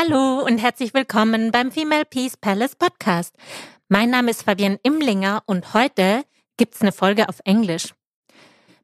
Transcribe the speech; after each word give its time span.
Hallo 0.00 0.44
und 0.46 0.58
herzlich 0.58 0.94
willkommen 0.94 1.50
beim 1.50 1.72
Female 1.72 2.04
Peace 2.04 2.36
Palace 2.36 2.76
Podcast. 2.76 3.34
Mein 3.88 4.10
Name 4.10 4.30
ist 4.30 4.44
Fabienne 4.44 4.78
Imlinger 4.84 5.42
und 5.46 5.74
heute 5.74 6.22
gibt's 6.56 6.82
eine 6.82 6.92
Folge 6.92 7.28
auf 7.28 7.40
Englisch. 7.44 7.94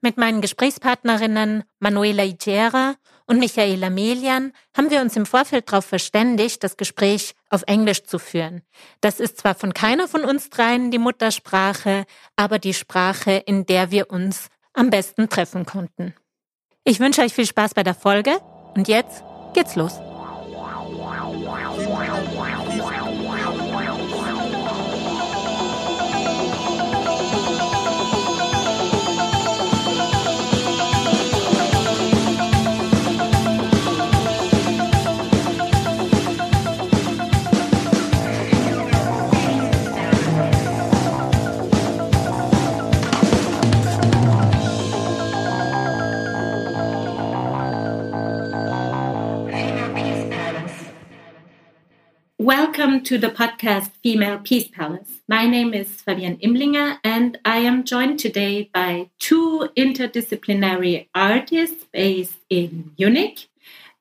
Mit 0.00 0.16
meinen 0.16 0.40
Gesprächspartnerinnen 0.40 1.62
Manuela 1.78 2.24
Igera 2.24 2.96
und 3.26 3.38
Michaela 3.38 3.90
Melian 3.90 4.52
haben 4.76 4.90
wir 4.90 5.00
uns 5.02 5.14
im 5.14 5.24
Vorfeld 5.24 5.70
darauf 5.70 5.84
verständigt, 5.84 6.64
das 6.64 6.76
Gespräch 6.76 7.36
auf 7.48 7.62
Englisch 7.68 8.02
zu 8.02 8.18
führen. 8.18 8.62
Das 9.00 9.20
ist 9.20 9.38
zwar 9.38 9.54
von 9.54 9.72
keiner 9.72 10.08
von 10.08 10.24
uns 10.24 10.50
dreien 10.50 10.90
die 10.90 10.98
Muttersprache, 10.98 12.06
aber 12.34 12.58
die 12.58 12.74
Sprache, 12.74 13.34
in 13.46 13.66
der 13.66 13.92
wir 13.92 14.10
uns 14.10 14.48
am 14.72 14.90
besten 14.90 15.28
treffen 15.28 15.64
konnten. 15.64 16.12
Ich 16.82 16.98
wünsche 16.98 17.22
euch 17.22 17.32
viel 17.32 17.46
Spaß 17.46 17.74
bei 17.74 17.84
der 17.84 17.94
Folge 17.94 18.40
und 18.74 18.88
jetzt 18.88 19.22
geht's 19.54 19.76
los. 19.76 20.00
Welcome 52.44 53.02
to 53.04 53.16
the 53.16 53.28
podcast 53.28 53.92
Female 54.02 54.38
Peace 54.38 54.68
Palace. 54.68 55.22
My 55.26 55.46
name 55.46 55.72
is 55.72 56.02
Fabienne 56.06 56.38
Imlinger, 56.42 56.98
and 57.02 57.38
I 57.42 57.60
am 57.60 57.84
joined 57.84 58.18
today 58.18 58.68
by 58.74 59.08
two 59.18 59.70
interdisciplinary 59.78 61.08
artists 61.14 61.86
based 61.90 62.36
in 62.50 62.90
Munich. 62.98 63.48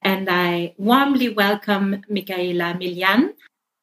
And 0.02 0.30
I 0.30 0.74
warmly 0.78 1.30
welcome 1.30 2.04
Michaela 2.10 2.76
Melián 2.78 3.36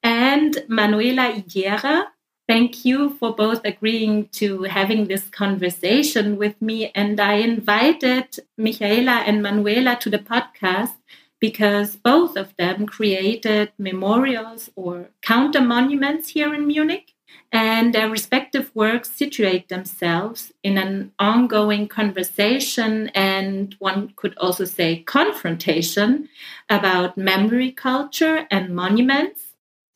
and 0.03 0.63
Manuela 0.69 1.33
Illera. 1.33 2.09
Thank 2.47 2.85
you 2.85 3.17
for 3.19 3.35
both 3.35 3.63
agreeing 3.65 4.29
to 4.33 4.65
having 4.65 5.07
this 5.07 5.27
conversation 5.31 6.37
with 6.37 6.61
me. 6.61 6.93
And 6.95 7.19
I 7.19 7.37
invited 7.37 8.27
Michaela 8.59 9.23
and 9.25 9.43
Manuela 9.43 9.97
to 10.03 10.11
the 10.11 10.19
podcast 10.19 10.93
because 11.41 11.97
both 11.97 12.37
of 12.37 12.55
them 12.57 12.87
created 12.87 13.73
memorials 13.79 14.71
or 14.77 15.09
counter 15.23 15.61
monuments 15.61 16.29
here 16.29 16.55
in 16.55 16.67
Munich, 16.67 17.15
and 17.53 17.93
their 17.93 18.09
respective 18.09 18.71
works 18.75 19.11
situate 19.11 19.69
themselves 19.69 20.53
in 20.63 20.79
an 20.79 21.13
ongoing 21.19 21.89
conversation 21.89 23.09
and 23.09 23.75
one 23.79 24.13
could 24.15 24.37
also 24.39 24.65
say 24.65 25.03
confrontation 25.03 26.29
about 26.69 27.19
memory 27.19 27.73
culture 27.73 28.47
and 28.51 28.75
monuments. 28.75 29.47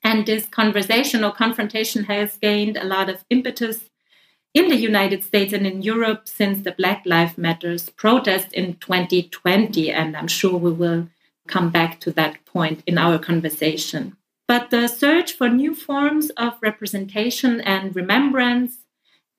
And 0.03 0.27
this 0.27 0.47
conversation 0.47 1.25
or 1.25 1.33
confrontation 1.33 2.05
has 2.05 2.37
gained 2.37 2.77
a 2.77 2.85
lot 2.85 3.09
of 3.09 3.25
impetus 3.31 3.91
in 4.53 4.69
the 4.69 4.77
United 4.77 5.23
States 5.25 5.53
and 5.53 5.67
in 5.67 5.83
Europe 5.83 6.29
since 6.29 6.63
the 6.63 6.73
Black 6.73 7.03
Lives 7.07 7.39
Matters 7.39 7.89
protest 7.91 8.53
in 8.53 8.77
2020. 8.77 9.91
And 9.91 10.17
I'm 10.17 10.29
sure 10.29 10.59
we 10.59 10.73
will 10.73 11.09
come 11.47 11.71
back 11.71 12.01
to 12.01 12.11
that 12.13 12.45
point 12.45 12.83
in 12.87 12.99
our 12.99 13.19
conversation. 13.19 14.17
But 14.47 14.71
the 14.71 14.89
search 14.89 15.33
for 15.33 15.49
new 15.49 15.75
forms 15.75 16.31
of 16.31 16.59
representation 16.61 17.61
and 17.61 17.97
remembrance, 17.97 18.79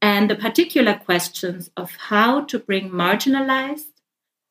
and 0.02 0.30
the 0.30 0.36
particular 0.36 0.96
questions 0.96 1.72
of 1.78 1.96
how 1.96 2.42
to 2.46 2.60
bring 2.60 2.90
marginalized, 2.90 3.94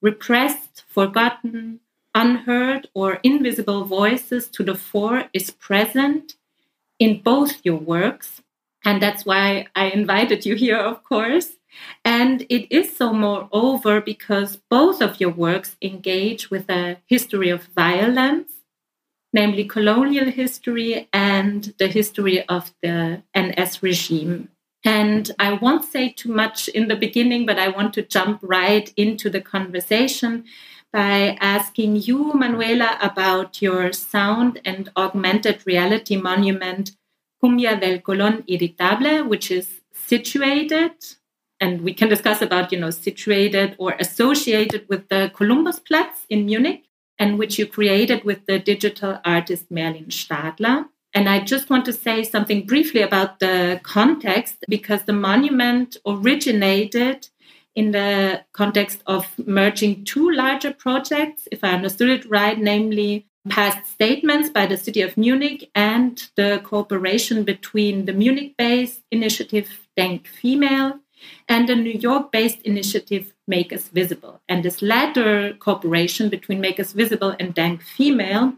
repressed, 0.00 0.84
forgotten, 0.88 1.80
unheard, 2.14 2.88
or 2.94 3.20
invisible 3.22 3.84
voices 3.84 4.48
to 4.48 4.62
the 4.62 4.74
fore 4.74 5.24
is 5.32 5.50
present 5.50 6.36
in 6.98 7.20
both 7.22 7.60
your 7.64 7.76
works. 7.76 8.42
And 8.84 9.02
that's 9.02 9.24
why 9.24 9.66
I 9.74 9.86
invited 9.86 10.46
you 10.46 10.54
here, 10.54 10.78
of 10.78 11.02
course. 11.02 11.56
And 12.04 12.42
it 12.48 12.74
is 12.74 12.96
so, 12.96 13.12
moreover, 13.12 14.00
because 14.00 14.58
both 14.70 15.00
of 15.00 15.20
your 15.20 15.30
works 15.30 15.76
engage 15.80 16.50
with 16.50 16.68
a 16.68 16.98
history 17.06 17.50
of 17.50 17.64
violence, 17.64 18.52
namely 19.32 19.64
colonial 19.64 20.26
history 20.26 21.08
and 21.12 21.74
the 21.78 21.88
history 21.88 22.46
of 22.48 22.72
the 22.82 23.22
NS 23.36 23.82
regime. 23.82 24.48
And 24.84 25.30
I 25.38 25.54
won't 25.54 25.84
say 25.84 26.10
too 26.10 26.30
much 26.30 26.68
in 26.68 26.88
the 26.88 26.96
beginning, 26.96 27.46
but 27.46 27.58
I 27.58 27.68
want 27.68 27.94
to 27.94 28.02
jump 28.02 28.40
right 28.42 28.92
into 28.96 29.30
the 29.30 29.40
conversation 29.40 30.44
by 30.92 31.36
asking 31.40 31.96
you, 31.96 32.34
Manuela, 32.34 32.98
about 33.00 33.60
your 33.60 33.92
sound 33.92 34.60
and 34.64 34.90
augmented 34.96 35.66
reality 35.66 36.16
monument, 36.16 36.92
Cumbia 37.42 37.80
del 37.80 37.98
Colón 37.98 38.44
Irritable, 38.46 39.28
which 39.28 39.50
is 39.50 39.80
situated 39.92 40.92
and 41.64 41.80
we 41.80 41.94
can 41.94 42.10
discuss 42.10 42.42
about 42.42 42.70
you 42.72 42.78
know 42.78 42.90
situated 42.90 43.74
or 43.78 43.90
associated 43.98 44.82
with 44.90 45.08
the 45.08 45.22
Kolumbusplatz 45.36 46.16
in 46.28 46.44
Munich 46.44 46.82
and 47.18 47.38
which 47.38 47.58
you 47.58 47.66
created 47.66 48.22
with 48.24 48.40
the 48.46 48.58
digital 48.58 49.12
artist 49.24 49.70
Merlin 49.70 50.10
Stadler. 50.20 50.86
And 51.16 51.28
I 51.28 51.38
just 51.52 51.70
want 51.70 51.84
to 51.86 51.92
say 51.92 52.24
something 52.24 52.66
briefly 52.66 53.02
about 53.02 53.38
the 53.38 53.80
context 53.82 54.56
because 54.68 55.02
the 55.04 55.20
monument 55.30 55.96
originated 56.04 57.28
in 57.74 57.92
the 57.92 58.42
context 58.52 58.98
of 59.06 59.22
merging 59.38 60.04
two 60.04 60.30
larger 60.32 60.72
projects, 60.72 61.48
if 61.50 61.64
I 61.64 61.70
understood 61.70 62.10
it 62.10 62.28
right, 62.28 62.58
namely 62.58 63.26
past 63.48 63.86
statements 63.86 64.48
by 64.50 64.66
the 64.66 64.76
city 64.76 65.02
of 65.02 65.16
Munich 65.16 65.70
and 65.74 66.12
the 66.36 66.60
cooperation 66.64 67.44
between 67.44 68.06
the 68.06 68.12
Munich 68.12 68.54
based 68.58 69.00
initiative 69.10 69.68
Denk 69.96 70.26
Female 70.26 71.00
and 71.48 71.68
a 71.68 71.76
New 71.76 71.92
York 71.92 72.32
based 72.32 72.60
initiative, 72.62 73.34
Make 73.46 73.72
Us 73.72 73.88
Visible. 73.88 74.40
And 74.48 74.64
this 74.64 74.82
latter 74.82 75.54
cooperation 75.54 76.28
between 76.28 76.60
Make 76.60 76.80
Us 76.80 76.92
Visible 76.92 77.34
and 77.38 77.54
Denk 77.54 77.82
Female 77.82 78.54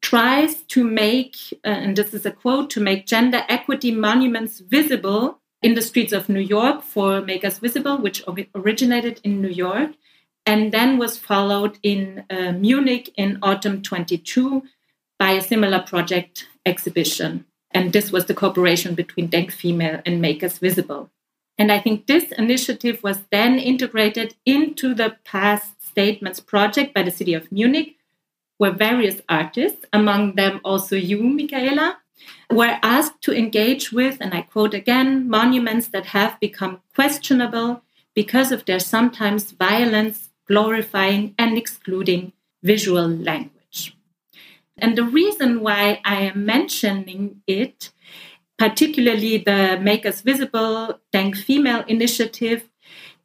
tries 0.00 0.62
to 0.62 0.84
make, 0.84 1.36
uh, 1.64 1.68
and 1.68 1.96
this 1.96 2.14
is 2.14 2.24
a 2.24 2.30
quote, 2.30 2.70
to 2.70 2.80
make 2.80 3.06
gender 3.06 3.44
equity 3.48 3.90
monuments 3.90 4.60
visible 4.60 5.40
in 5.62 5.74
the 5.74 5.82
streets 5.82 6.12
of 6.12 6.28
New 6.28 6.40
York 6.40 6.82
for 6.82 7.20
Make 7.20 7.44
Us 7.44 7.58
Visible, 7.58 7.98
which 7.98 8.22
originated 8.54 9.20
in 9.24 9.42
New 9.42 9.48
York 9.48 9.90
and 10.48 10.72
then 10.72 10.96
was 10.96 11.18
followed 11.18 11.78
in 11.82 12.24
uh, 12.30 12.52
Munich 12.52 13.12
in 13.18 13.38
autumn 13.42 13.82
22 13.82 14.62
by 15.18 15.32
a 15.32 15.42
similar 15.42 15.80
project 15.80 16.46
exhibition. 16.64 17.44
And 17.72 17.92
this 17.92 18.10
was 18.10 18.24
the 18.24 18.34
cooperation 18.34 18.94
between 18.94 19.26
Denk 19.26 19.52
Female 19.52 20.00
and 20.06 20.22
Make 20.22 20.42
Us 20.42 20.58
Visible. 20.58 21.10
And 21.58 21.72
I 21.72 21.80
think 21.80 22.06
this 22.06 22.30
initiative 22.32 23.02
was 23.02 23.24
then 23.30 23.58
integrated 23.58 24.36
into 24.46 24.94
the 24.94 25.16
past 25.24 25.84
statements 25.84 26.38
project 26.38 26.94
by 26.94 27.02
the 27.02 27.10
city 27.10 27.34
of 27.34 27.50
Munich, 27.50 27.96
where 28.58 28.70
various 28.70 29.20
artists, 29.28 29.84
among 29.92 30.36
them 30.36 30.60
also 30.64 30.94
you, 30.94 31.22
Michaela, 31.22 31.98
were 32.50 32.78
asked 32.82 33.20
to 33.22 33.36
engage 33.36 33.92
with, 33.92 34.18
and 34.20 34.34
I 34.34 34.42
quote 34.42 34.74
again, 34.74 35.28
monuments 35.28 35.88
that 35.88 36.06
have 36.06 36.38
become 36.40 36.80
questionable 36.94 37.82
because 38.14 38.52
of 38.52 38.64
their 38.64 38.80
sometimes 38.80 39.52
violence, 39.52 40.30
glorifying, 40.46 41.34
and 41.38 41.56
excluding 41.58 42.32
visual 42.62 43.08
language. 43.08 43.96
And 44.76 44.96
the 44.96 45.04
reason 45.04 45.60
why 45.60 46.00
I 46.04 46.22
am 46.22 46.46
mentioning 46.46 47.42
it 47.46 47.90
particularly 48.58 49.38
the 49.38 49.78
Make 49.80 50.04
Us 50.04 50.20
Visible 50.20 50.98
Denk 51.12 51.36
Female 51.36 51.84
initiative, 51.86 52.68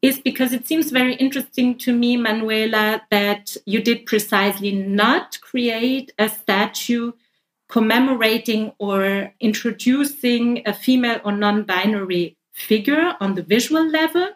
is 0.04 0.20
because 0.20 0.52
it 0.52 0.68
seems 0.68 0.92
very 0.92 1.16
interesting 1.16 1.78
to 1.78 1.94
me, 1.94 2.18
Manuela, 2.18 3.02
that 3.10 3.56
you 3.66 3.82
did 3.82 4.06
precisely 4.06 4.74
not 4.74 5.40
create 5.42 6.12
a 6.20 6.28
statue 6.28 7.14
commemorating 7.70 8.74
or 8.80 9.34
introducing 9.40 10.62
a 10.66 10.74
female 10.74 11.22
or 11.24 11.32
non 11.32 11.64
binary 11.64 12.38
figure 12.52 13.16
on 13.22 13.34
the 13.36 13.42
visual 13.42 13.90
level, 13.90 14.28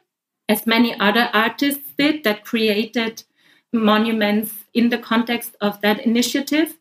as 0.48 0.66
many 0.66 0.98
other 1.00 1.30
artists 1.34 1.84
did 1.98 2.24
that 2.24 2.46
created 2.46 3.24
monuments 3.74 4.54
in 4.74 4.88
the 4.90 4.98
context 4.98 5.56
of 5.60 5.82
that 5.82 6.00
initiative. 6.00 6.76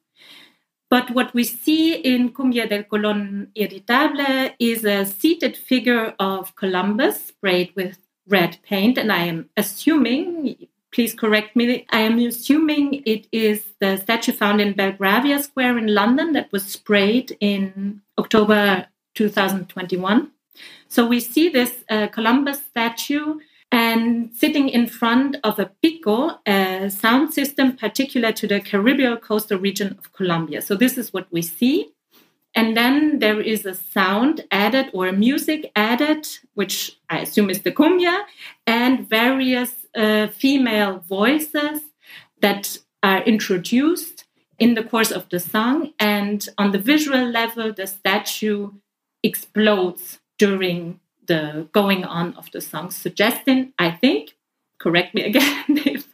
But 0.89 1.11
what 1.11 1.35
we 1.35 1.45
see 1.45 1.95
in 1.95 2.31
Cumbia 2.33 2.69
del 2.69 2.85
Colón 2.85 3.49
Irritable 3.55 4.55
is 4.59 4.85
a 4.85 5.05
seated 5.05 5.57
figure 5.57 6.15
of 6.19 6.55
Columbus 6.55 7.27
sprayed 7.27 7.75
with 7.75 7.99
red 8.29 8.59
paint. 8.63 8.97
And 8.97 9.13
I 9.13 9.25
am 9.25 9.51
assuming, 9.57 10.69
please 10.93 11.15
correct 11.15 11.57
me. 11.57 11.87
I 11.91 12.01
am 12.01 12.19
assuming 12.21 13.03
it 13.05 13.27
is 13.33 13.65
the 13.81 13.97
statue 13.97 14.33
found 14.33 14.61
in 14.61 14.75
Belgravia 14.75 15.43
Square 15.43 15.79
in 15.79 15.93
London 15.93 16.33
that 16.35 16.53
was 16.53 16.65
sprayed 16.65 17.37
in 17.41 18.03
October 18.17 18.87
2021. 19.15 20.31
So 20.89 21.05
we 21.07 21.21
see 21.21 21.49
this 21.49 21.85
uh, 21.91 22.07
Columbus 22.09 22.63
statue 22.63 23.41
and 23.77 24.35
sitting 24.35 24.71
in 24.71 24.87
front 24.87 25.37
of 25.45 25.59
a 25.59 25.71
pico, 25.83 26.39
a 26.47 26.89
sound 26.89 27.35
system 27.35 27.77
particular 27.77 28.33
to 28.33 28.47
the 28.47 28.59
Caribbean 28.59 29.19
coastal 29.19 29.59
region 29.59 29.95
of 29.99 30.15
Colombia. 30.15 30.63
So 30.63 30.75
this 30.75 30.97
is 30.97 31.13
what 31.13 31.27
we 31.31 31.43
see. 31.43 31.93
And 32.55 32.75
then 32.75 33.19
there 33.19 33.39
is 33.39 33.67
a 33.67 33.75
sound 33.75 34.47
added 34.51 34.87
or 34.95 35.13
music 35.13 35.71
added, 35.77 36.27
which 36.55 36.99
I 37.11 37.19
assume 37.19 37.51
is 37.51 37.61
the 37.61 37.71
cumbia, 37.71 38.23
and 38.67 39.07
various 39.07 39.73
uh, 39.95 40.29
female 40.29 41.01
voices 41.01 41.83
that 42.41 42.79
are 43.03 43.23
introduced 43.25 44.25
in 44.59 44.73
the 44.73 44.85
course 44.85 45.11
of 45.11 45.29
the 45.29 45.39
song. 45.39 45.93
And 45.99 46.49
on 46.57 46.71
the 46.73 46.79
visual 46.79 47.27
level, 47.29 47.75
the 47.75 47.87
statue 47.87 48.71
explodes 49.23 50.19
during 50.39 51.01
the 51.27 51.69
going 51.73 52.05
on 52.05 52.35
of 52.35 52.51
the 52.53 52.61
song, 52.61 52.91
suggesting, 52.91 53.73
I 53.79 53.91
think, 53.91 54.37
correct 54.79 55.15
me 55.15 55.23
again 55.31 55.65
if 55.69 56.07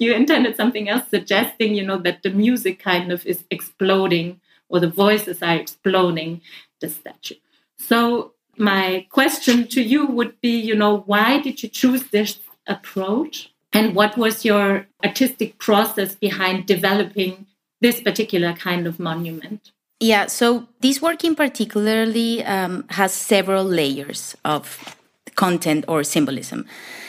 you 0.00 0.12
intended 0.12 0.56
something 0.56 0.88
else, 0.88 1.08
suggesting, 1.08 1.74
you 1.74 1.84
know, 1.84 1.98
that 1.98 2.22
the 2.22 2.30
music 2.30 2.78
kind 2.78 3.12
of 3.12 3.24
is 3.26 3.44
exploding 3.50 4.40
or 4.68 4.80
the 4.80 4.88
voices 4.88 5.42
are 5.42 5.56
exploding 5.56 6.40
the 6.80 6.88
statue. 6.88 7.34
So 7.78 8.32
my 8.56 9.06
question 9.10 9.66
to 9.68 9.82
you 9.82 10.06
would 10.06 10.40
be, 10.40 10.58
you 10.58 10.74
know, 10.74 10.98
why 11.06 11.40
did 11.40 11.62
you 11.62 11.68
choose 11.68 12.04
this 12.04 12.38
approach? 12.66 13.52
And 13.72 13.94
what 13.94 14.16
was 14.18 14.44
your 14.44 14.86
artistic 15.02 15.58
process 15.58 16.14
behind 16.14 16.66
developing 16.66 17.46
this 17.80 18.00
particular 18.00 18.52
kind 18.52 18.86
of 18.86 18.98
monument? 18.98 19.72
Yeah, 20.02 20.26
so 20.26 20.66
this 20.80 21.00
work 21.00 21.22
in 21.22 21.36
particularly 21.36 22.42
um, 22.44 22.84
has 22.90 23.12
several 23.12 23.62
layers 23.62 24.36
of 24.44 24.96
content 25.36 25.84
or 25.86 26.02
symbolism. 26.02 26.66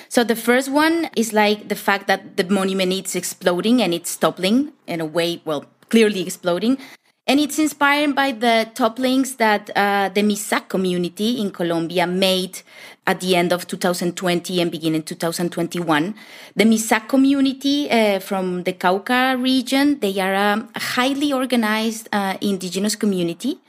So 0.09 0.23
the 0.23 0.35
first 0.35 0.71
one 0.71 1.09
is 1.15 1.33
like 1.33 1.69
the 1.69 1.75
fact 1.75 2.05
that 2.05 2.37
the 2.37 2.43
monument 2.43 2.93
is 2.93 3.15
exploding 3.15 3.81
and 3.81 3.95
it's 3.95 4.15
toppling 4.15 4.73
in 4.85 5.01
a 5.01 5.05
way, 5.05 5.41
well, 5.43 5.65
clearly 5.89 6.21
exploding. 6.21 6.77
And 7.25 7.39
it's 7.39 7.57
inspired 7.57 8.13
by 8.13 8.31
the 8.31 8.69
topplings 8.75 9.37
that 9.37 9.71
uh, 9.75 10.09
the 10.09 10.21
Misak 10.21 10.69
community 10.69 11.41
in 11.41 11.49
Colombia 11.49 12.05
made 12.05 12.61
at 13.05 13.19
the 13.19 13.35
end 13.35 13.51
of 13.51 13.67
2020 13.67 14.61
and 14.61 14.71
beginning 14.71 15.03
2021. 15.03 16.15
The 16.55 16.63
Misak 16.63 17.09
community 17.09 17.89
uh, 17.89 18.19
from 18.19 18.63
the 18.63 18.73
Cauca 18.73 19.41
region, 19.41 19.99
they 19.99 20.19
are 20.19 20.33
a 20.33 20.67
highly 20.77 21.33
organized 21.33 22.07
uh, 22.11 22.37
indigenous 22.41 22.95
community. 22.95 23.59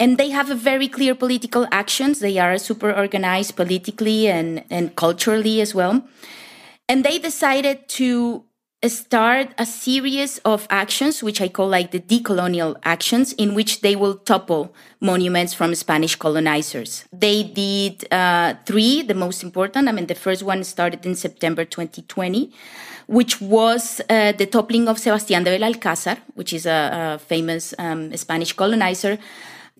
And 0.00 0.16
they 0.16 0.30
have 0.30 0.50
a 0.50 0.54
very 0.54 0.88
clear 0.88 1.14
political 1.14 1.66
actions. 1.70 2.20
They 2.20 2.38
are 2.38 2.56
super 2.58 2.92
organized 2.92 3.56
politically 3.56 4.28
and, 4.28 4.64
and 4.70 4.96
culturally 4.96 5.60
as 5.60 5.74
well. 5.74 6.02
And 6.88 7.04
they 7.04 7.18
decided 7.18 7.88
to 7.90 8.44
start 8.88 9.48
a 9.58 9.66
series 9.66 10.38
of 10.38 10.66
actions, 10.70 11.22
which 11.22 11.40
I 11.40 11.48
call 11.48 11.68
like 11.68 11.90
the 11.90 12.00
decolonial 12.00 12.76
actions, 12.84 13.32
in 13.34 13.54
which 13.54 13.80
they 13.80 13.96
will 13.96 14.16
topple 14.16 14.74
monuments 15.00 15.54
from 15.54 15.74
Spanish 15.74 16.16
colonizers. 16.16 17.04
They 17.12 17.42
did 17.42 18.12
uh, 18.12 18.54
three, 18.66 19.02
the 19.02 19.14
most 19.14 19.42
important. 19.42 19.88
I 19.88 19.92
mean, 19.92 20.06
the 20.06 20.14
first 20.14 20.42
one 20.42 20.64
started 20.64 21.06
in 21.06 21.14
September 21.14 21.64
2020, 21.64 22.52
which 23.06 23.40
was 23.40 24.00
uh, 24.08 24.32
the 24.32 24.46
toppling 24.46 24.88
of 24.88 24.98
Sebastián 24.98 25.44
de 25.44 25.56
Belalcázar, 25.56 26.18
which 26.34 26.52
is 26.52 26.66
a, 26.66 27.14
a 27.14 27.18
famous 27.18 27.74
um, 27.78 28.16
Spanish 28.16 28.52
colonizer 28.52 29.18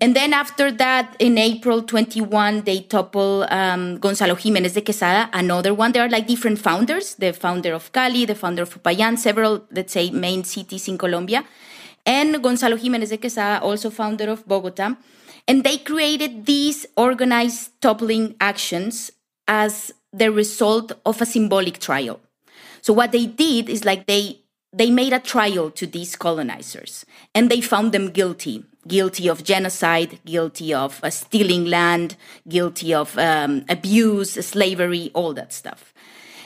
and 0.03 0.17
then 0.17 0.33
after 0.33 0.73
that, 0.73 1.15
in 1.21 1.39
April 1.39 1.81
21, 1.81 2.63
they 2.63 2.81
topple 2.81 3.47
um, 3.51 3.99
Gonzalo 3.99 4.35
Jimenez 4.35 4.73
de 4.73 4.81
Quesada, 4.81 5.31
another 5.33 5.73
one. 5.73 5.93
There 5.93 6.03
are 6.03 6.09
like 6.09 6.27
different 6.27 6.59
founders, 6.59 7.15
the 7.15 7.33
founder 7.33 7.73
of 7.73 7.93
Cali, 7.93 8.25
the 8.25 8.35
founder 8.35 8.63
of 8.63 8.83
Popayán, 8.83 9.17
several, 9.17 9.63
let's 9.71 9.93
say, 9.93 10.11
main 10.11 10.43
cities 10.43 10.89
in 10.89 10.99
Colombia. 10.99 11.45
And 12.05 12.43
Gonzalo 12.43 12.77
Jimenez 12.77 13.11
de 13.11 13.19
Quesada, 13.19 13.63
also 13.63 13.91
founder 13.91 14.29
of 14.29 14.45
Bogota. 14.45 14.97
And 15.47 15.63
they 15.63 15.79
created 15.79 16.47
these 16.47 16.85
organized 16.97 17.81
toppling 17.81 18.35
actions 18.41 19.13
as 19.47 19.93
the 20.13 20.33
result 20.33 20.91
of 21.07 21.23
a 21.23 21.27
symbolic 21.27 21.79
trial. 21.79 22.19
So 22.81 22.93
what 22.93 23.13
they 23.13 23.27
did 23.27 23.69
is 23.69 23.85
like 23.85 24.09
they 24.09 24.42
they 24.73 24.91
made 24.91 25.13
a 25.13 25.21
trial 25.21 25.71
to 25.71 25.87
these 25.87 26.17
colonizers 26.17 27.05
and 27.35 27.51
they 27.51 27.61
found 27.61 27.93
them 27.93 28.11
guilty 28.11 28.65
guilty 28.87 29.29
of 29.29 29.45
genocide, 29.45 30.19
guilty 30.25 30.75
of 30.75 31.03
uh, 31.03 31.11
stealing 31.11 31.67
land, 31.67 32.17
guilty 32.49 32.93
of 32.93 33.17
um, 33.19 33.65
abuse, 33.69 34.33
slavery, 34.33 35.11
all 35.15 35.33
that 35.35 35.53
stuff. 35.53 35.95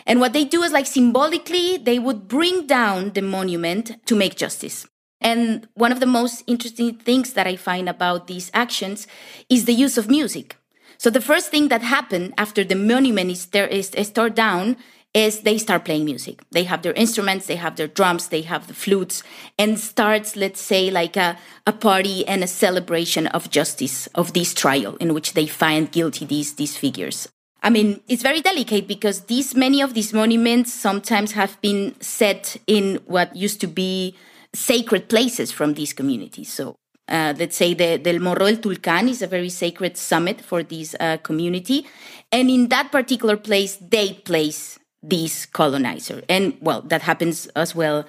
And 0.06 0.20
what 0.20 0.32
they 0.32 0.44
do 0.44 0.62
is 0.62 0.72
like 0.72 0.86
symbolically, 0.86 1.78
they 1.78 1.98
would 1.98 2.28
bring 2.28 2.66
down 2.66 3.12
the 3.12 3.22
monument 3.22 4.06
to 4.06 4.14
make 4.14 4.36
justice. 4.36 4.86
And 5.20 5.66
one 5.74 5.92
of 5.92 6.00
the 6.00 6.06
most 6.06 6.44
interesting 6.46 6.94
things 6.94 7.32
that 7.32 7.46
I 7.46 7.56
find 7.56 7.88
about 7.88 8.26
these 8.26 8.50
actions 8.54 9.06
is 9.48 9.64
the 9.64 9.72
use 9.72 9.98
of 9.98 10.08
music. 10.08 10.56
So 10.98 11.10
the 11.10 11.20
first 11.20 11.50
thing 11.50 11.68
that 11.68 11.82
happened 11.82 12.34
after 12.38 12.62
the 12.62 12.74
monument 12.74 13.30
is, 13.30 13.48
is 13.90 14.10
torn 14.10 14.34
down 14.34 14.76
is 15.16 15.40
they 15.40 15.56
start 15.56 15.84
playing 15.84 16.04
music. 16.04 16.42
They 16.50 16.64
have 16.64 16.82
their 16.82 16.92
instruments, 16.92 17.46
they 17.46 17.56
have 17.56 17.76
their 17.76 17.88
drums, 17.88 18.28
they 18.28 18.42
have 18.42 18.66
the 18.66 18.74
flutes, 18.74 19.22
and 19.58 19.80
starts, 19.80 20.36
let's 20.36 20.60
say, 20.60 20.90
like 20.90 21.16
a, 21.16 21.38
a 21.66 21.72
party 21.72 22.26
and 22.28 22.44
a 22.44 22.46
celebration 22.46 23.26
of 23.28 23.50
justice 23.50 24.08
of 24.08 24.34
this 24.34 24.52
trial 24.52 24.96
in 24.96 25.14
which 25.14 25.32
they 25.32 25.46
find 25.46 25.90
guilty 25.90 26.26
these, 26.26 26.54
these 26.54 26.76
figures. 26.76 27.28
I 27.62 27.70
mean, 27.70 28.00
it's 28.06 28.22
very 28.22 28.42
delicate 28.42 28.86
because 28.86 29.22
these 29.22 29.56
many 29.56 29.80
of 29.80 29.94
these 29.94 30.12
monuments 30.12 30.72
sometimes 30.72 31.32
have 31.32 31.60
been 31.62 31.94
set 32.00 32.58
in 32.66 33.00
what 33.06 33.34
used 33.34 33.60
to 33.62 33.66
be 33.66 34.14
sacred 34.52 35.08
places 35.08 35.50
from 35.50 35.74
these 35.74 35.92
communities. 35.94 36.52
So 36.52 36.76
uh, 37.08 37.34
let's 37.38 37.56
say 37.56 37.74
the 37.74 37.98
Del 37.98 38.18
Morro 38.18 38.46
del 38.46 38.56
Tulcán 38.58 39.08
is 39.08 39.22
a 39.22 39.26
very 39.26 39.48
sacred 39.48 39.96
summit 39.96 40.42
for 40.42 40.62
this 40.62 40.94
uh, 41.00 41.16
community. 41.18 41.86
And 42.30 42.50
in 42.50 42.68
that 42.68 42.92
particular 42.92 43.36
place, 43.36 43.76
they 43.76 44.12
place 44.12 44.78
this 45.08 45.46
colonizer. 45.46 46.22
And 46.28 46.56
well, 46.60 46.82
that 46.82 47.02
happens 47.02 47.46
as 47.56 47.74
well 47.74 48.04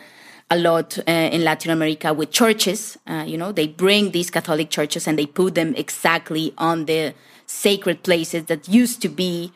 a 0.49 0.57
lot 0.57 0.97
uh, 0.99 1.11
in 1.11 1.43
Latin 1.43 1.71
America 1.71 2.13
with 2.13 2.31
churches. 2.31 2.97
Uh, 3.05 3.23
you 3.27 3.37
know, 3.37 3.51
they 3.51 3.67
bring 3.67 4.11
these 4.11 4.29
Catholic 4.29 4.69
churches 4.69 5.07
and 5.07 5.19
they 5.19 5.25
put 5.25 5.55
them 5.55 5.73
exactly 5.75 6.53
on 6.57 6.85
the 6.85 7.13
sacred 7.45 8.03
places 8.03 8.45
that 8.45 8.67
used 8.67 9.01
to 9.01 9.09
be 9.09 9.51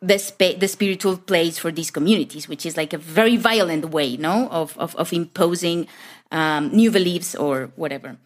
the 0.00 0.56
the 0.58 0.68
spiritual 0.68 1.16
place 1.16 1.58
for 1.58 1.72
these 1.72 1.90
communities, 1.90 2.48
which 2.48 2.64
is 2.64 2.76
like 2.76 2.92
a 2.92 2.98
very 2.98 3.36
violent 3.36 3.90
way, 3.90 4.16
no, 4.16 4.48
of 4.50 4.78
of, 4.78 4.94
of 4.96 5.12
imposing 5.12 5.88
um, 6.30 6.68
new 6.68 6.90
beliefs 6.90 7.34
or 7.34 7.70
whatever. 7.76 8.16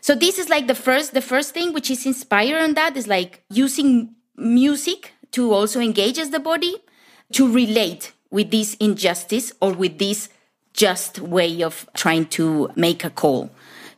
So 0.00 0.14
this 0.14 0.38
is 0.38 0.48
like 0.48 0.68
the 0.68 0.74
first 0.74 1.14
the 1.14 1.20
first 1.20 1.52
thing 1.52 1.72
which 1.72 1.90
is 1.90 2.06
inspired 2.06 2.62
on 2.62 2.74
that 2.74 2.96
is 2.96 3.08
like 3.08 3.42
using 3.50 4.14
music 4.36 5.12
to 5.32 5.52
also 5.52 5.80
engage 5.80 6.18
as 6.18 6.30
the 6.30 6.38
body 6.38 6.76
to 7.32 7.52
relate 7.52 8.12
with 8.30 8.50
this 8.50 8.74
injustice 8.74 9.52
or 9.60 9.72
with 9.72 9.98
this 9.98 10.28
just 10.72 11.20
way 11.20 11.62
of 11.62 11.88
trying 11.94 12.26
to 12.26 12.70
make 12.76 13.04
a 13.04 13.10
call 13.10 13.50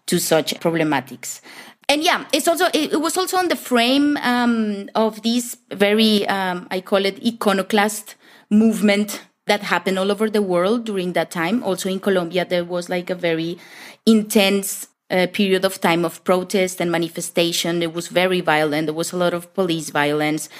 to 0.07 0.19
such 0.19 0.55
problematics. 0.61 1.41
And 1.89 2.03
yeah 2.03 2.27
it's 2.33 2.47
also 2.47 2.67
it, 2.75 3.01
was 3.01 3.17
also 3.17 3.37
on 3.39 3.49
the 3.49 3.57
frame 3.57 4.17
um, 4.19 4.89
of 4.95 5.23
this 5.23 5.57
very 5.71 6.29
um, 6.29 6.67
i 6.71 6.83
call 6.83 7.07
it 7.07 7.19
iconoclast 7.25 8.15
movement 8.51 9.23
that 9.47 9.63
happened 9.63 9.99
all 9.99 10.13
over 10.13 10.29
the 10.29 10.43
world 10.43 10.85
during 10.85 11.15
that 11.15 11.31
time. 11.31 11.63
Also 11.63 11.89
in 11.89 12.01
colombia 12.01 12.45
there 12.45 12.65
was 12.65 12.89
like 12.89 13.11
a 13.11 13.15
very 13.15 13.59
intense 14.07 14.89
uh, 15.11 15.27
period 15.33 15.65
of 15.65 15.81
time 15.81 16.05
of 16.05 16.23
protest 16.25 16.81
and 16.81 16.93
manifestation. 16.93 17.83
It 17.83 17.95
was 17.95 18.09
very 18.09 18.43
violent. 18.43 18.87
There 18.87 18.95
was 18.95 19.13
a 19.13 19.17
lot 19.17 19.33
of 19.33 19.53
police 19.55 19.89
violence 19.91 20.51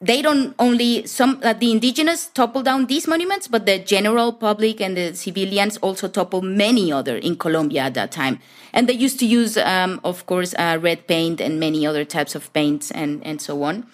they 0.00 0.20
don't 0.20 0.54
only 0.58 1.06
some 1.06 1.40
uh, 1.42 1.54
the 1.54 1.70
indigenous 1.70 2.26
topple 2.26 2.62
down 2.62 2.86
these 2.86 3.08
monuments 3.08 3.48
but 3.48 3.64
the 3.64 3.78
general 3.78 4.32
public 4.32 4.80
and 4.80 4.96
the 4.96 5.14
civilians 5.14 5.78
also 5.78 6.06
topple 6.06 6.42
many 6.42 6.92
other 6.92 7.16
in 7.16 7.36
colombia 7.36 7.82
at 7.82 7.94
that 7.94 8.12
time. 8.12 8.38
And 8.72 8.88
they 8.88 8.92
used 8.92 9.18
to 9.20 9.26
use 9.26 9.56
um, 9.56 10.00
of 10.04 10.26
course 10.26 10.54
uh, 10.58 10.78
red 10.80 11.06
paint 11.06 11.40
and 11.40 11.58
many 11.58 11.86
other 11.86 12.04
types 12.04 12.34
of 12.34 12.52
paints 12.52 12.90
and, 12.90 13.24
and 13.24 13.40
so 13.40 13.62
on. 13.62 13.86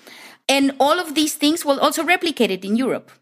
And 0.49 0.75
all 0.81 0.99
of 0.99 1.15
these 1.15 1.35
things 1.37 1.65
were 1.65 1.79
also 1.81 2.03
replicated 2.03 2.65
in 2.65 2.75
europe 2.75 3.13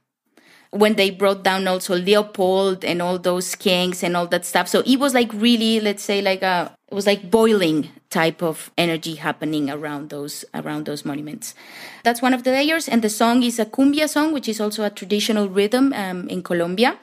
when 0.70 0.94
they 0.94 1.10
brought 1.10 1.42
down 1.42 1.66
also 1.66 1.96
leopold 1.96 2.84
and 2.84 3.02
all 3.02 3.18
those 3.18 3.56
kings 3.56 4.02
and 4.02 4.16
all 4.16 4.26
that 4.28 4.46
stuff. 4.46 4.68
So 4.68 4.82
it 4.87 4.96
was 4.96 5.12
like 5.12 5.30
really 5.34 5.80
let's 5.80 6.02
say 6.02 6.22
like 6.22 6.42
a 6.42 6.75
it 6.90 6.94
was 6.94 7.06
like 7.06 7.30
boiling 7.30 7.88
type 8.11 8.42
of 8.42 8.70
energy 8.76 9.14
happening 9.14 9.70
around 9.70 10.11
those 10.11 10.44
around 10.52 10.87
those 10.87 11.04
monuments. 11.04 11.54
That's 12.02 12.20
one 12.20 12.35
of 12.35 12.42
the 12.42 12.50
layers, 12.50 12.88
and 12.88 13.02
the 13.02 13.09
song 13.09 13.42
is 13.42 13.59
a 13.59 13.66
cumbia 13.66 14.09
song, 14.09 14.32
which 14.32 14.49
is 14.49 14.61
also 14.61 14.85
a 14.85 14.90
traditional 14.90 15.49
rhythm 15.49 15.92
um, 15.92 16.28
in 16.28 16.42
Colombia. 16.42 16.99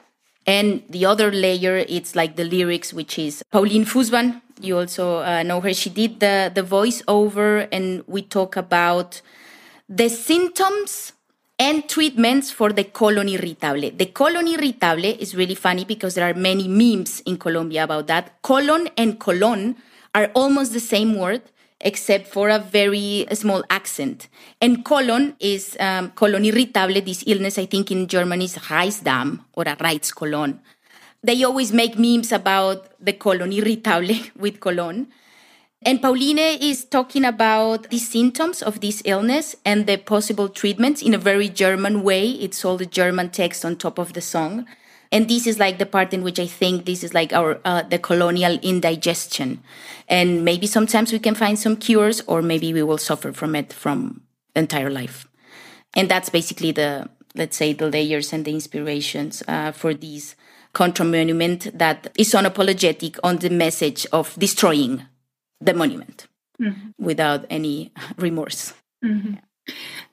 And 0.46 0.82
the 0.88 1.04
other 1.04 1.30
layer, 1.30 1.76
it's 1.76 2.16
like 2.16 2.36
the 2.36 2.44
lyrics, 2.44 2.92
which 2.94 3.18
is 3.18 3.42
Pauline 3.52 3.84
Fusban. 3.84 4.40
You 4.60 4.78
also 4.78 5.18
uh, 5.18 5.42
know 5.42 5.60
her. 5.60 5.74
She 5.74 5.90
did 5.90 6.20
the, 6.20 6.50
the 6.54 6.62
voiceover, 6.62 7.68
and 7.70 8.02
we 8.06 8.22
talk 8.22 8.56
about 8.56 9.20
the 9.88 10.08
symptoms 10.08 11.12
and 11.58 11.88
treatments 11.88 12.50
for 12.50 12.72
the 12.72 12.84
colon 12.84 13.28
irritable. 13.28 13.90
The 13.90 14.06
colon 14.06 14.46
irritable 14.46 15.04
is 15.04 15.34
really 15.34 15.56
funny 15.56 15.84
because 15.84 16.14
there 16.14 16.28
are 16.28 16.34
many 16.34 16.68
memes 16.68 17.20
in 17.20 17.36
Colombia 17.36 17.84
about 17.84 18.06
that. 18.06 18.40
Colon 18.42 18.88
and 18.96 19.18
colon 19.18 19.76
are 20.14 20.30
almost 20.34 20.72
the 20.72 20.80
same 20.80 21.16
word, 21.18 21.42
except 21.80 22.28
for 22.28 22.48
a 22.48 22.58
very 22.60 23.26
small 23.32 23.64
accent. 23.70 24.28
And 24.60 24.84
colon 24.84 25.34
is 25.40 25.76
um, 25.80 26.10
colon 26.12 26.44
irritable, 26.44 27.00
this 27.02 27.24
illness, 27.26 27.58
I 27.58 27.66
think 27.66 27.90
in 27.90 28.06
German 28.06 28.40
is 28.42 28.56
Reizdarm 28.56 29.40
or 29.54 29.64
a 29.64 29.76
Reizkolon. 29.76 30.60
They 31.22 31.42
always 31.42 31.72
make 31.72 31.98
memes 31.98 32.30
about 32.30 32.86
the 33.00 33.14
colon 33.14 33.52
irritable 33.52 34.14
with 34.36 34.60
colon. 34.60 35.08
And 35.82 36.02
Pauline 36.02 36.38
is 36.38 36.84
talking 36.84 37.24
about 37.24 37.90
the 37.90 37.98
symptoms 37.98 38.62
of 38.62 38.80
this 38.80 39.00
illness 39.04 39.54
and 39.64 39.86
the 39.86 39.96
possible 39.96 40.48
treatments 40.48 41.02
in 41.02 41.14
a 41.14 41.18
very 41.18 41.48
German 41.48 42.02
way. 42.02 42.30
It's 42.30 42.64
all 42.64 42.76
the 42.76 42.86
German 42.86 43.30
text 43.30 43.64
on 43.64 43.76
top 43.76 43.98
of 43.98 44.12
the 44.12 44.20
song. 44.20 44.66
And 45.12 45.28
this 45.28 45.46
is 45.46 45.58
like 45.58 45.78
the 45.78 45.86
part 45.86 46.12
in 46.12 46.22
which 46.22 46.38
i 46.38 46.46
think 46.46 46.84
this 46.84 47.02
is 47.02 47.14
like 47.14 47.32
our 47.32 47.60
uh, 47.64 47.82
the 47.82 47.98
colonial 47.98 48.58
indigestion. 48.60 49.62
And 50.08 50.44
maybe 50.44 50.66
sometimes 50.66 51.12
we 51.12 51.18
can 51.18 51.34
find 51.34 51.58
some 51.58 51.76
cures 51.76 52.20
or 52.26 52.42
maybe 52.42 52.74
we 52.74 52.82
will 52.82 52.98
suffer 52.98 53.32
from 53.32 53.54
it 53.54 53.72
from 53.72 54.22
entire 54.54 54.90
life. 54.90 55.26
And 55.94 56.10
that's 56.10 56.28
basically 56.28 56.72
the 56.72 57.08
let's 57.34 57.56
say 57.56 57.72
the 57.72 57.88
layers 57.88 58.32
and 58.32 58.44
the 58.44 58.52
inspirations 58.52 59.42
uh, 59.48 59.72
for 59.72 59.94
these 59.94 60.34
contra 60.72 61.06
monument 61.06 61.78
that 61.78 62.12
is 62.18 62.34
unapologetic 62.34 63.18
on 63.22 63.38
the 63.38 63.48
message 63.48 64.06
of 64.12 64.34
destroying 64.38 65.06
the 65.60 65.74
monument 65.74 66.26
mm-hmm. 66.60 66.90
without 66.98 67.44
any 67.50 67.92
remorse 68.16 68.74
mm-hmm. 69.04 69.34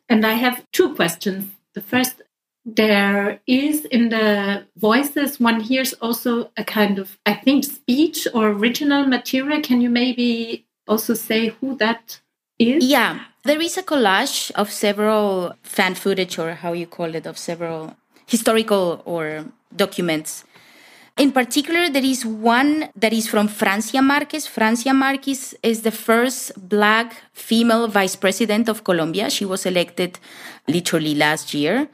and 0.10 0.26
i 0.26 0.34
have 0.34 0.66
two 0.72 0.94
questions 0.96 1.46
the 1.74 1.82
first 1.82 2.22
there 2.66 3.40
is 3.46 3.86
in 3.86 4.10
the 4.10 4.66
voices 4.76 5.40
one 5.40 5.60
hears 5.60 5.94
also 5.94 6.50
a 6.58 6.64
kind 6.64 6.98
of 6.98 7.20
i 7.26 7.34
think 7.34 7.64
speech 7.64 8.28
or 8.34 8.50
original 8.50 9.06
material 9.06 9.62
can 9.62 9.82
you 9.82 9.90
maybe 9.90 10.66
also 10.88 11.14
say 11.14 11.50
who 11.50 11.78
that 11.78 12.20
is 12.58 12.84
yeah 12.84 13.20
there 13.44 13.62
is 13.62 13.78
a 13.78 13.84
collage 13.84 14.50
of 14.52 14.72
several 14.72 15.54
fan 15.62 15.94
footage 15.94 16.40
or 16.40 16.54
how 16.56 16.74
you 16.74 16.88
call 16.88 17.14
it 17.14 17.28
of 17.28 17.38
several 17.38 17.96
historical 18.26 19.04
or 19.06 19.46
documents 19.76 20.44
in 21.18 21.32
particular, 21.32 21.90
there 21.90 22.04
is 22.04 22.26
one 22.26 22.90
that 22.96 23.14
is 23.14 23.28
from 23.28 23.48
Francia 23.48 24.02
Marquez. 24.02 24.48
Francia 24.48 24.94
Marquez 24.94 25.56
is 25.64 25.82
the 25.82 25.92
first 25.92 26.52
black 26.68 27.16
female 27.32 27.88
vice 27.88 28.18
president 28.18 28.68
of 28.68 28.84
Colombia. 28.84 29.30
She 29.30 29.46
was 29.46 29.66
elected 29.66 30.20
literally 30.68 31.16
last 31.16 31.54
year 31.54 31.88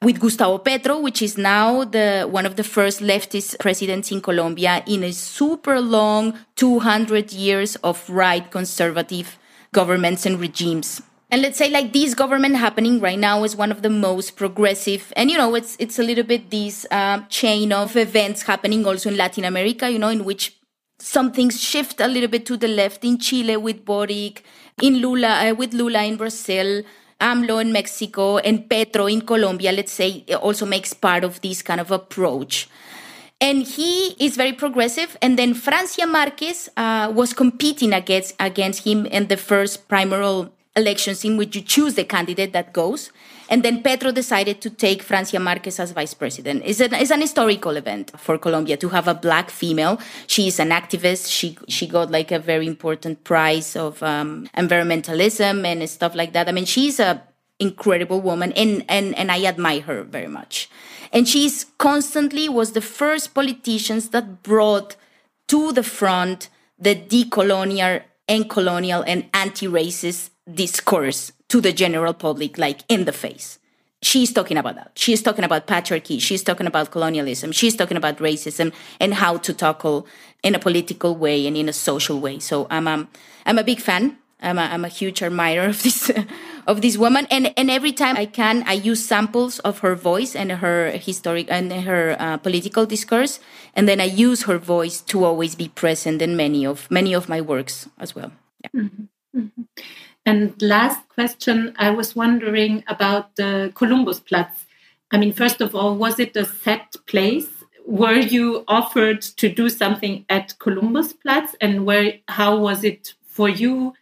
with 0.00 0.18
Gustavo 0.18 0.56
Petro, 0.58 0.98
which 1.00 1.20
is 1.20 1.36
now 1.36 1.84
the 1.84 2.26
one 2.30 2.46
of 2.46 2.56
the 2.56 2.64
first 2.64 3.00
leftist 3.00 3.58
presidents 3.58 4.10
in 4.10 4.22
Colombia 4.22 4.82
in 4.86 5.04
a 5.04 5.12
super 5.12 5.78
long 5.78 6.38
200 6.56 7.30
years 7.30 7.76
of 7.76 8.08
right 8.08 8.50
conservative 8.50 9.38
governments 9.72 10.24
and 10.24 10.40
regimes. 10.40 11.02
And 11.32 11.40
let's 11.40 11.56
say 11.56 11.70
like 11.70 11.94
this 11.94 12.12
government 12.12 12.56
happening 12.56 13.00
right 13.00 13.18
now 13.18 13.42
is 13.42 13.56
one 13.56 13.72
of 13.72 13.80
the 13.80 13.88
most 13.88 14.36
progressive, 14.36 15.14
and 15.16 15.30
you 15.30 15.38
know 15.38 15.54
it's 15.54 15.76
it's 15.78 15.98
a 15.98 16.02
little 16.02 16.24
bit 16.24 16.50
this 16.50 16.86
uh, 16.90 17.20
chain 17.30 17.72
of 17.72 17.96
events 17.96 18.42
happening 18.42 18.86
also 18.86 19.08
in 19.08 19.16
Latin 19.16 19.46
America, 19.46 19.90
you 19.90 19.98
know, 19.98 20.10
in 20.10 20.26
which 20.26 20.60
some 20.98 21.32
things 21.32 21.58
shift 21.58 22.02
a 22.02 22.06
little 22.06 22.28
bit 22.28 22.44
to 22.44 22.58
the 22.58 22.68
left 22.68 23.02
in 23.02 23.16
Chile 23.16 23.56
with 23.56 23.82
Boric, 23.82 24.44
in 24.82 24.98
Lula 24.98 25.48
uh, 25.48 25.54
with 25.54 25.72
Lula 25.72 26.02
in 26.02 26.16
Brazil, 26.16 26.82
AMLO 27.18 27.62
in 27.62 27.72
Mexico 27.72 28.36
and 28.36 28.68
Petro 28.68 29.06
in 29.06 29.22
Colombia, 29.22 29.72
let's 29.72 29.92
say, 29.92 30.26
also 30.42 30.66
makes 30.66 30.92
part 30.92 31.24
of 31.24 31.40
this 31.40 31.62
kind 31.62 31.80
of 31.80 31.90
approach. 31.90 32.68
And 33.40 33.62
he 33.62 34.14
is 34.20 34.36
very 34.36 34.52
progressive. 34.52 35.16
And 35.22 35.38
then 35.38 35.54
Francia 35.54 36.06
Marquez 36.06 36.68
uh, 36.76 37.10
was 37.12 37.32
competing 37.32 37.94
against, 37.94 38.36
against 38.38 38.84
him 38.84 39.06
in 39.06 39.28
the 39.28 39.38
first 39.38 39.88
primary 39.88 40.48
elections 40.74 41.24
in 41.24 41.36
which 41.36 41.54
you 41.54 41.62
choose 41.62 41.94
the 41.94 42.04
candidate 42.04 42.52
that 42.52 42.72
goes. 42.72 43.10
And 43.48 43.62
then 43.62 43.82
Petro 43.82 44.12
decided 44.12 44.62
to 44.62 44.70
take 44.70 45.02
Francia 45.02 45.38
Marquez 45.38 45.78
as 45.78 45.92
vice 45.92 46.14
president. 46.14 46.62
It's 46.64 46.80
an, 46.80 46.94
it's 46.94 47.10
an 47.10 47.20
historical 47.20 47.76
event 47.76 48.18
for 48.18 48.38
Colombia 48.38 48.78
to 48.78 48.88
have 48.88 49.08
a 49.08 49.14
black 49.14 49.50
female. 49.50 50.00
She 50.26 50.48
is 50.48 50.58
an 50.58 50.70
activist. 50.70 51.30
She 51.30 51.58
she 51.68 51.86
got 51.86 52.10
like 52.10 52.32
a 52.32 52.38
very 52.38 52.66
important 52.66 53.24
prize 53.24 53.76
of 53.76 54.02
um, 54.02 54.48
environmentalism 54.56 55.66
and 55.66 55.88
stuff 55.90 56.14
like 56.14 56.32
that. 56.32 56.48
I 56.48 56.52
mean, 56.52 56.64
she's 56.64 56.98
a 56.98 57.22
incredible 57.58 58.20
woman, 58.22 58.52
and 58.52 58.84
and 58.88 59.16
and 59.18 59.30
I 59.30 59.44
admire 59.44 59.82
her 59.82 60.02
very 60.02 60.28
much. 60.28 60.70
And 61.12 61.28
she's 61.28 61.66
constantly 61.76 62.48
was 62.48 62.72
the 62.72 62.80
first 62.80 63.34
politicians 63.34 64.08
that 64.10 64.42
brought 64.42 64.96
to 65.48 65.72
the 65.72 65.82
front 65.82 66.48
the 66.78 66.96
decolonial 66.96 68.02
and 68.26 68.48
colonial 68.48 69.04
and 69.06 69.28
anti-racist 69.34 70.30
discourse 70.52 71.32
to 71.48 71.60
the 71.60 71.72
general 71.72 72.14
public, 72.14 72.58
like 72.58 72.80
in 72.88 73.04
the 73.04 73.12
face. 73.12 73.58
She's 74.02 74.32
talking 74.32 74.56
about 74.56 74.74
that. 74.74 74.92
She's 74.96 75.22
talking 75.22 75.44
about 75.44 75.66
patriarchy. 75.68 76.20
She's 76.20 76.42
talking 76.42 76.66
about 76.66 76.90
colonialism. 76.90 77.52
She's 77.52 77.76
talking 77.76 77.96
about 77.96 78.18
racism 78.18 78.72
and 78.98 79.14
how 79.14 79.36
to 79.38 79.54
tackle 79.54 80.06
in 80.42 80.56
a 80.56 80.58
political 80.58 81.14
way 81.14 81.46
and 81.46 81.56
in 81.56 81.68
a 81.68 81.72
social 81.72 82.18
way. 82.18 82.40
So 82.40 82.66
I'm 82.68 82.88
a, 82.88 83.06
I'm 83.46 83.58
a 83.58 83.64
big 83.64 83.80
fan. 83.80 84.18
I'm 84.40 84.58
a, 84.58 84.62
I'm 84.62 84.84
a 84.84 84.88
huge 84.88 85.22
admirer 85.22 85.68
of 85.68 85.82
this 85.82 86.10
of 86.66 86.82
this 86.82 86.98
woman. 86.98 87.26
And 87.30 87.54
and 87.56 87.70
every 87.70 87.92
time 87.92 88.16
I 88.16 88.26
can, 88.26 88.64
I 88.66 88.72
use 88.72 89.04
samples 89.04 89.60
of 89.60 89.78
her 89.80 89.94
voice 89.94 90.34
and 90.34 90.50
her 90.50 90.90
historic 90.90 91.46
and 91.48 91.72
her 91.72 92.16
uh, 92.18 92.36
political 92.38 92.84
discourse, 92.84 93.38
and 93.74 93.88
then 93.88 94.00
I 94.00 94.04
use 94.04 94.44
her 94.44 94.58
voice 94.58 95.00
to 95.02 95.24
always 95.24 95.54
be 95.54 95.68
present 95.68 96.20
in 96.20 96.36
many 96.36 96.66
of 96.66 96.90
many 96.90 97.14
of 97.14 97.28
my 97.28 97.40
works 97.40 97.88
as 97.98 98.14
well. 98.14 98.32
Yeah. 98.64 98.70
Mm-hmm. 98.82 99.40
Mm-hmm. 99.40 99.62
And 100.24 100.60
last 100.62 101.08
question, 101.08 101.74
I 101.76 101.90
was 101.90 102.14
wondering 102.14 102.84
about 102.86 103.34
the 103.36 103.72
Kolumbusplatz. 103.74 104.66
I 105.10 105.18
mean, 105.18 105.32
first 105.32 105.60
of 105.60 105.74
all, 105.74 105.96
was 105.96 106.20
it 106.20 106.36
a 106.36 106.44
set 106.44 106.96
place? 107.06 107.48
Were 107.86 108.18
you 108.18 108.64
offered 108.68 109.20
to 109.22 109.48
do 109.48 109.68
something 109.68 110.24
at 110.28 110.54
Kolumbusplatz, 110.60 111.54
and 111.60 111.84
where? 111.84 112.14
How 112.28 112.56
was 112.56 112.84
it 112.84 113.14
for 113.26 113.48
you? 113.48 113.94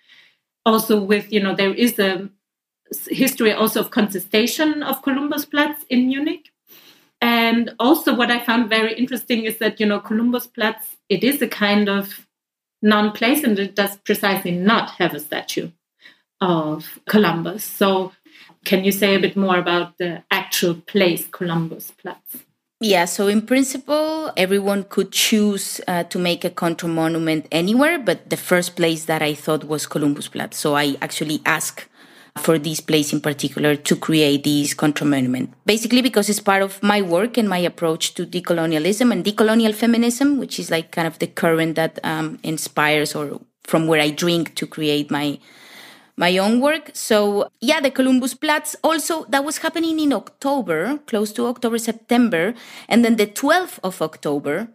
Also, 0.66 1.02
with 1.02 1.32
you 1.32 1.40
know, 1.40 1.54
there 1.54 1.72
is 1.72 1.98
a 1.98 2.28
history 3.08 3.52
also 3.52 3.80
of 3.80 3.90
contestation 3.90 4.82
of 4.82 5.02
Kolumbusplatz 5.02 5.84
in 5.88 6.08
Munich. 6.08 6.50
And 7.22 7.74
also, 7.78 8.14
what 8.14 8.30
I 8.30 8.44
found 8.44 8.68
very 8.68 8.92
interesting 8.92 9.44
is 9.44 9.56
that 9.58 9.80
you 9.80 9.86
know, 9.86 10.00
Kolumbusplatz 10.00 10.96
it 11.08 11.24
is 11.24 11.40
a 11.40 11.48
kind 11.48 11.88
of 11.88 12.26
non-place, 12.82 13.42
and 13.42 13.58
it 13.58 13.74
does 13.74 13.96
precisely 13.96 14.52
not 14.52 14.90
have 14.90 15.14
a 15.14 15.20
statue 15.20 15.70
of 16.40 16.98
Columbus. 17.08 17.64
So, 17.64 18.12
can 18.64 18.84
you 18.84 18.92
say 18.92 19.14
a 19.14 19.20
bit 19.20 19.36
more 19.36 19.58
about 19.58 19.98
the 19.98 20.22
actual 20.30 20.74
place, 20.74 21.26
Kolumbusplatz? 21.26 22.44
Yeah, 22.82 23.04
so 23.04 23.28
in 23.28 23.42
principle, 23.42 24.32
everyone 24.38 24.84
could 24.84 25.12
choose 25.12 25.82
uh, 25.86 26.04
to 26.04 26.18
make 26.18 26.46
a 26.46 26.50
contra 26.50 26.88
monument 26.88 27.46
anywhere, 27.52 27.98
but 27.98 28.30
the 28.30 28.38
first 28.38 28.74
place 28.74 29.04
that 29.04 29.20
I 29.20 29.34
thought 29.34 29.64
was 29.64 29.86
Kolumbusplatz. 29.86 30.54
So 30.54 30.74
I 30.76 30.96
actually 31.02 31.42
asked 31.44 31.86
for 32.38 32.58
this 32.58 32.80
place 32.80 33.12
in 33.12 33.20
particular 33.20 33.76
to 33.76 33.96
create 33.96 34.44
this 34.44 34.72
contra 34.72 35.06
monument. 35.06 35.52
Basically, 35.66 36.00
because 36.00 36.30
it's 36.30 36.40
part 36.40 36.62
of 36.62 36.82
my 36.82 37.02
work 37.02 37.36
and 37.36 37.48
my 37.48 37.58
approach 37.58 38.14
to 38.14 38.24
decolonialism 38.24 39.12
and 39.12 39.24
decolonial 39.24 39.74
feminism, 39.74 40.38
which 40.38 40.58
is 40.58 40.70
like 40.70 40.90
kind 40.90 41.06
of 41.06 41.18
the 41.18 41.26
current 41.26 41.76
that 41.76 41.98
um, 42.02 42.38
inspires 42.42 43.14
or 43.14 43.40
from 43.64 43.86
where 43.88 44.00
I 44.00 44.10
drink 44.10 44.54
to 44.54 44.66
create 44.66 45.10
my 45.10 45.38
my 46.20 46.36
own 46.36 46.60
work. 46.60 46.90
So 46.92 47.48
yeah, 47.60 47.80
the 47.80 47.90
Kolumbusplatz 47.90 48.76
also 48.84 49.24
that 49.30 49.42
was 49.42 49.58
happening 49.58 49.98
in 49.98 50.12
October, 50.12 50.98
close 51.06 51.32
to 51.32 51.46
October, 51.46 51.78
September, 51.78 52.54
and 52.88 53.02
then 53.02 53.16
the 53.16 53.26
12th 53.26 53.80
of 53.82 54.02
October, 54.02 54.68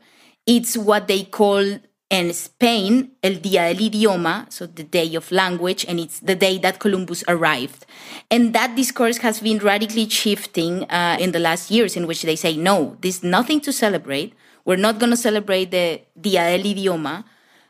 it's 0.48 0.76
what 0.76 1.08
they 1.08 1.24
call 1.24 1.64
in 2.10 2.34
Spain 2.34 3.12
El 3.22 3.36
Día 3.46 3.70
del 3.70 3.90
Idioma, 3.90 4.52
so 4.52 4.66
the 4.66 4.84
day 4.84 5.14
of 5.16 5.32
language, 5.32 5.86
and 5.88 6.00
it's 6.00 6.20
the 6.20 6.36
day 6.36 6.58
that 6.58 6.80
Columbus 6.80 7.24
arrived. 7.28 7.86
And 8.32 8.54
that 8.54 8.76
discourse 8.76 9.18
has 9.18 9.40
been 9.40 9.60
radically 9.60 10.10
shifting 10.10 10.84
uh, 10.90 11.18
in 11.20 11.32
the 11.32 11.40
last 11.40 11.70
years, 11.70 11.96
in 11.96 12.08
which 12.08 12.24
they 12.24 12.36
say, 12.36 12.58
no, 12.58 12.98
there's 13.02 13.24
nothing 13.24 13.60
to 13.62 13.72
celebrate. 13.72 14.34
We're 14.66 14.78
not 14.88 15.00
going 15.00 15.12
to 15.12 15.18
celebrate 15.18 15.72
the 15.72 16.02
Día 16.20 16.44
del 16.56 16.66
Idioma. 16.74 17.24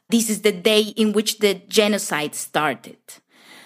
This 0.10 0.30
is 0.30 0.42
the 0.42 0.52
day 0.52 0.94
in 0.96 1.12
which 1.14 1.40
the 1.40 1.56
genocide 1.68 2.36
started. 2.36 3.00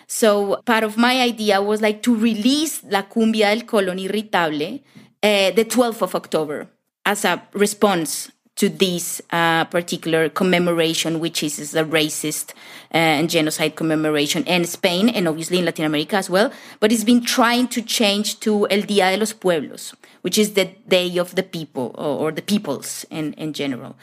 So 0.10 0.60
part 0.66 0.84
of 0.84 0.98
my 0.98 1.22
idea 1.22 1.62
was 1.62 1.82
like 1.82 2.02
to 2.02 2.16
release 2.16 2.82
La 2.90 3.04
Cumbia 3.04 3.50
del 3.50 3.66
Colón 3.68 4.00
Irritable 4.00 4.82
uh, 5.22 5.52
the 5.52 5.66
12th 5.66 6.02
of 6.02 6.16
October 6.16 6.68
as 7.06 7.26
a 7.26 7.48
response 7.54 8.32
to 8.60 8.68
this 8.68 9.22
uh, 9.32 9.64
particular 9.66 10.28
commemoration, 10.28 11.22
which 11.22 11.42
is, 11.42 11.60
is 11.60 11.74
a 11.76 11.86
racist 11.86 12.52
uh, 12.94 12.98
and 12.98 13.30
genocide 13.30 13.78
commemoration 13.78 14.44
in 14.44 14.66
Spain 14.66 15.08
and 15.08 15.30
obviously 15.30 15.60
in 15.60 15.66
Latin 15.66 15.86
America 15.86 16.18
as 16.18 16.30
well. 16.30 16.52
But 16.82 16.92
it's 16.92 17.06
been 17.06 17.24
trying 17.24 17.70
to 17.70 17.82
change 17.82 18.42
to 18.42 18.68
El 18.70 18.82
Día 18.82 19.14
de 19.14 19.18
los 19.18 19.32
Pueblos, 19.32 19.96
which 20.24 20.38
is 20.38 20.56
the 20.56 20.66
day 20.90 21.18
of 21.18 21.36
the 21.36 21.44
people 21.44 21.96
or, 21.98 22.20
or 22.20 22.32
the 22.34 22.42
peoples 22.42 23.06
in, 23.10 23.32
in 23.34 23.54
general. 23.54 23.96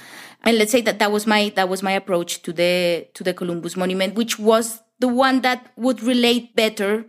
And 0.42 0.56
let's 0.56 0.72
say 0.72 0.80
that 0.80 1.00
that 1.00 1.12
was 1.12 1.26
my 1.26 1.52
that 1.56 1.68
was 1.68 1.82
my 1.82 1.92
approach 1.92 2.40
to 2.42 2.52
the 2.52 3.06
to 3.12 3.24
the 3.24 3.34
Columbus 3.34 3.76
Monument, 3.76 4.14
which 4.14 4.38
was 4.38 4.80
the 5.00 5.08
one 5.08 5.42
that 5.42 5.70
would 5.76 6.02
relate 6.02 6.56
better 6.56 7.04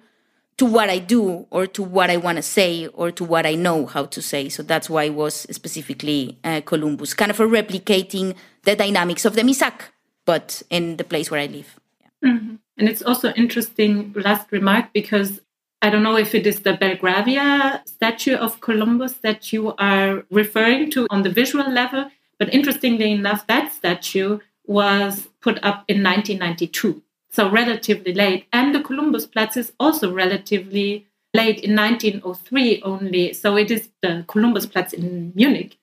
to 0.58 0.66
what 0.66 0.90
I 0.90 0.98
do 1.00 1.46
or 1.52 1.68
to 1.68 1.84
what 1.84 2.10
I 2.10 2.18
want 2.18 2.38
to 2.38 2.42
say 2.42 2.88
or 2.88 3.12
to 3.12 3.24
what 3.24 3.46
I 3.46 3.54
know 3.54 3.86
how 3.86 4.06
to 4.06 4.22
say. 4.22 4.50
So 4.50 4.64
that's 4.64 4.90
why 4.90 5.06
it 5.06 5.14
was 5.14 5.46
specifically 5.52 6.38
uh, 6.44 6.62
Columbus, 6.62 7.14
kind 7.14 7.30
of 7.32 7.40
a 7.40 7.46
replicating 7.46 8.36
the 8.64 8.76
dynamics 8.76 9.24
of 9.24 9.36
the 9.36 9.42
Misak, 9.42 9.82
but 10.26 10.64
in 10.70 10.98
the 10.98 11.04
place 11.04 11.30
where 11.30 11.40
I 11.40 11.46
live. 11.46 11.80
Yeah. 12.02 12.32
Mm-hmm. 12.32 12.56
And 12.80 12.90
it's 12.90 13.02
also 13.02 13.34
interesting, 13.34 14.14
last 14.16 14.52
remark, 14.52 14.94
because 14.94 15.40
I 15.82 15.90
don't 15.90 16.04
know 16.04 16.18
if 16.18 16.34
it 16.34 16.48
is 16.48 16.62
the 16.62 16.74
Belgravia 16.74 17.84
statue 17.86 18.36
of 18.36 18.62
Columbus 18.62 19.14
that 19.22 19.54
you 19.54 19.76
are 19.78 20.26
referring 20.32 20.90
to 20.92 21.08
on 21.10 21.22
the 21.22 21.30
visual 21.30 21.70
level, 21.70 22.10
but 22.40 22.54
interestingly 22.54 23.12
enough, 23.12 23.46
that 23.48 23.74
statue 23.74 24.40
was 24.66 25.30
put 25.42 25.58
up 25.64 25.86
in 25.88 26.04
1992 26.04 27.02
so 27.30 27.50
relatively 27.50 28.14
late. 28.14 28.46
And 28.54 28.74
the 28.74 28.80
Kolumbusplatz 28.80 29.58
is 29.58 29.74
also 29.80 30.14
relatively 30.14 31.08
late 31.34 31.60
in 31.60 31.76
1903 31.76 32.82
only. 32.84 33.34
So 33.34 33.58
it 33.58 33.72
is 33.72 33.90
the 34.02 34.24
Kolumbusplatz 34.28 34.94
in 34.94 35.34
Munich 35.36 35.78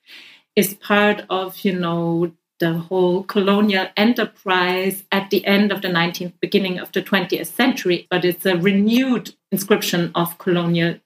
is 0.56 0.74
part 0.74 1.24
of, 1.30 1.58
you 1.64 1.78
know, 1.78 2.32
the 2.60 2.74
whole 2.74 3.24
colonial 3.24 3.88
enterprise 3.96 5.04
at 5.10 5.30
the 5.30 5.44
end 5.44 5.72
of 5.72 5.82
the 5.82 5.88
19th, 5.88 6.32
beginning 6.40 6.78
of 6.78 6.92
the 6.92 7.02
20th 7.02 7.46
century, 7.46 8.06
but 8.10 8.24
it's 8.24 8.46
a 8.46 8.56
renewed 8.56 9.34
inscription 9.50 10.12
of 10.14 10.38
colonial 10.38 10.98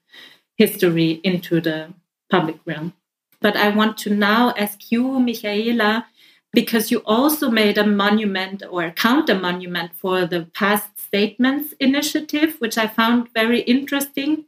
history 0.57 1.19
into 1.23 1.59
the 1.59 1.91
public 2.29 2.57
realm. 2.65 2.93
But 3.41 3.55
I 3.55 3.69
want 3.69 3.97
to 3.99 4.09
now 4.13 4.53
ask 4.57 4.91
you, 4.91 5.19
Michaela, 5.19 6.05
because 6.51 6.89
you 6.91 7.01
also 7.05 7.49
made 7.49 7.77
a 7.77 7.85
monument 7.85 8.63
or 8.69 8.83
a 8.83 8.91
counter 8.91 9.35
monument 9.35 9.91
for 9.93 10.25
the 10.25 10.47
past 10.53 10.99
statements 10.99 11.73
initiative, 11.79 12.55
which 12.59 12.77
I 12.77 12.87
found 12.87 13.29
very 13.33 13.61
interesting. 13.61 14.45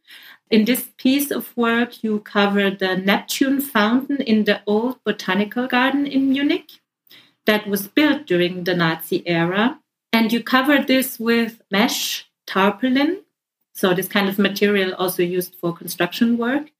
In 0.50 0.66
this 0.66 0.90
piece 0.98 1.32
of 1.32 1.56
work, 1.56 2.04
you 2.04 2.20
cover 2.20 2.72
the 2.72 2.98
Neptune 2.98 3.62
fountain 3.62 4.18
in 4.18 4.44
the 4.46 4.62
old 4.66 5.02
botanical 5.04 5.68
garden 5.68 6.06
in 6.06 6.30
Munich 6.30 6.72
that 7.46 7.68
was 7.68 7.88
built 7.88 8.26
during 8.26 8.64
the 8.64 8.76
Nazi 8.76 9.24
era. 9.28 9.80
And 10.12 10.34
you 10.34 10.44
cover 10.44 10.84
this 10.84 11.20
with 11.20 11.62
mesh 11.72 12.30
tarpaulin, 12.46 13.22
so 13.74 13.94
this 13.94 14.08
kind 14.08 14.28
of 14.28 14.38
material 14.38 14.94
also 14.96 15.24
used 15.24 15.56
for 15.56 15.74
construction 15.74 16.38
work. 16.38 16.72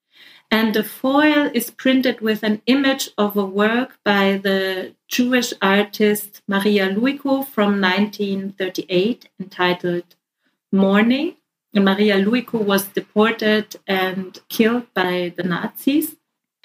And 0.54 0.74
the 0.74 0.84
foil 0.84 1.50
is 1.54 1.72
printed 1.72 2.20
with 2.20 2.44
an 2.44 2.62
image 2.66 3.10
of 3.18 3.38
a 3.38 3.46
work 3.46 3.98
by 4.04 4.38
the 4.44 4.94
Jewish 5.08 5.54
artist 5.62 6.42
Maria 6.46 6.90
Luiko 6.90 7.48
from 7.48 7.80
1938 7.80 9.30
entitled 9.40 10.16
Mourning. 10.74 11.38
And 11.74 11.86
Maria 11.86 12.18
Luiko 12.18 12.62
was 12.62 12.88
deported 12.88 13.78
and 13.88 14.40
killed 14.50 14.94
by 14.94 15.34
the 15.38 15.44
Nazis. 15.44 16.18